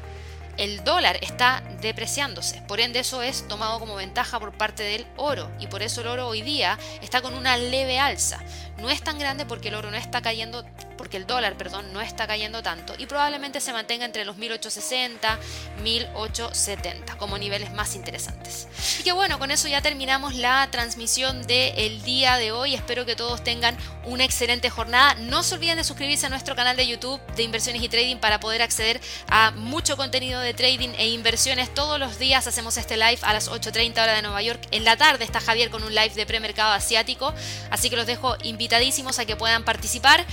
El 0.57 0.83
dólar 0.83 1.19
está 1.21 1.61
depreciándose, 1.81 2.63
por 2.63 2.79
ende 2.79 2.99
eso 2.99 3.21
es 3.21 3.47
tomado 3.47 3.79
como 3.79 3.93
ventaja 3.95 4.39
por 4.39 4.57
parte 4.57 4.81
del 4.81 5.05
oro 5.15 5.51
y 5.59 5.67
por 5.67 5.83
eso 5.83 6.01
el 6.01 6.07
oro 6.07 6.27
hoy 6.27 6.41
día 6.41 6.79
está 6.99 7.21
con 7.21 7.35
una 7.35 7.57
leve 7.57 7.99
alza. 7.99 8.39
No 8.79 8.89
es 8.89 9.03
tan 9.03 9.19
grande 9.19 9.45
porque 9.45 9.67
el 9.67 9.75
oro 9.75 9.91
no 9.91 9.97
está 9.97 10.23
cayendo 10.23 10.65
porque 10.97 11.17
el 11.17 11.27
dólar, 11.27 11.57
perdón, 11.57 11.93
no 11.93 12.01
está 12.01 12.27
cayendo 12.27 12.63
tanto 12.63 12.93
y 12.97 13.05
probablemente 13.05 13.61
se 13.61 13.73
mantenga 13.73 14.05
entre 14.05 14.25
los 14.25 14.37
1860, 14.37 15.39
1870 15.83 17.17
como 17.17 17.37
niveles 17.37 17.73
más 17.73 17.95
interesantes. 17.95 18.67
Y 18.99 19.03
que 19.03 19.11
bueno, 19.11 19.39
con 19.39 19.51
eso 19.51 19.67
ya 19.67 19.81
terminamos 19.81 20.35
la 20.35 20.67
transmisión 20.71 21.45
del 21.47 22.01
día 22.03 22.37
de 22.37 22.51
hoy. 22.51 22.75
Espero 22.75 23.05
que 23.05 23.15
todos 23.15 23.43
tengan 23.43 23.77
una 24.05 24.23
excelente 24.23 24.69
jornada. 24.69 25.15
No 25.15 25.43
se 25.43 25.55
olviden 25.55 25.77
de 25.77 25.83
suscribirse 25.83 26.25
a 26.25 26.29
nuestro 26.29 26.55
canal 26.55 26.75
de 26.77 26.87
YouTube 26.87 27.21
de 27.35 27.43
inversiones 27.43 27.81
y 27.81 27.89
trading 27.89 28.17
para 28.17 28.39
poder 28.39 28.61
acceder 28.61 28.99
a 29.29 29.51
mucho 29.51 29.97
contenido 29.97 30.39
de 30.41 30.53
trading 30.53 30.89
e 30.97 31.09
inversiones. 31.09 31.73
Todos 31.73 31.99
los 31.99 32.19
días 32.19 32.47
hacemos 32.47 32.77
este 32.77 32.97
live 32.97 33.19
a 33.21 33.33
las 33.33 33.49
8.30 33.49 33.91
hora 34.01 34.13
de 34.13 34.21
Nueva 34.21 34.41
York. 34.41 34.61
En 34.71 34.83
la 34.83 34.97
tarde 34.97 35.25
está 35.25 35.39
Javier 35.39 35.69
con 35.69 35.83
un 35.83 35.93
live 35.93 36.13
de 36.15 36.25
premercado 36.25 36.71
asiático. 36.73 37.33
Así 37.69 37.89
que 37.89 37.95
los 37.95 38.07
dejo 38.07 38.35
invitadísimos 38.43 39.19
a 39.19 39.25
que 39.25 39.35
puedan 39.35 39.63
participar. 39.63 40.25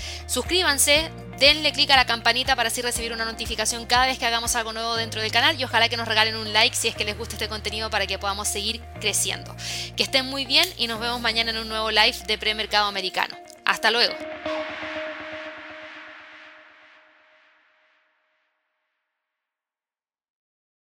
Suscríbanse, 0.55 1.11
denle 1.41 1.73
clic 1.73 1.91
a 1.91 1.97
la 1.97 2.07
campanita 2.07 2.55
para 2.55 2.69
así 2.69 2.81
recibir 2.81 3.13
una 3.13 3.25
notificación 3.25 3.87
cada 3.87 4.07
vez 4.07 4.21
que 4.21 4.27
hagamos 4.27 4.55
algo 4.55 4.73
nuevo 4.73 4.95
dentro 4.95 5.21
del 5.21 5.33
canal 5.33 5.61
y 5.61 5.65
ojalá 5.65 5.89
que 5.89 5.97
nos 5.97 6.07
regalen 6.07 6.37
un 6.37 6.53
like 6.53 6.77
si 6.77 6.87
es 6.87 6.95
que 6.95 7.05
les 7.05 7.19
gusta 7.19 7.35
este 7.35 7.49
contenido 7.49 7.91
para 7.91 8.07
que 8.07 8.21
podamos 8.21 8.47
seguir 8.47 8.81
creciendo. 9.01 9.53
Que 9.97 10.05
estén 10.05 10.27
muy 10.27 10.45
bien 10.47 10.69
y 10.77 10.87
nos 10.87 11.01
vemos 11.01 11.21
mañana 11.21 11.51
en 11.51 11.59
un 11.59 11.69
nuevo 11.69 11.91
live 11.91 12.17
de 12.29 12.39
premercado 12.39 12.87
americano. 12.87 13.37
Hasta 13.65 13.91
luego. 13.91 14.15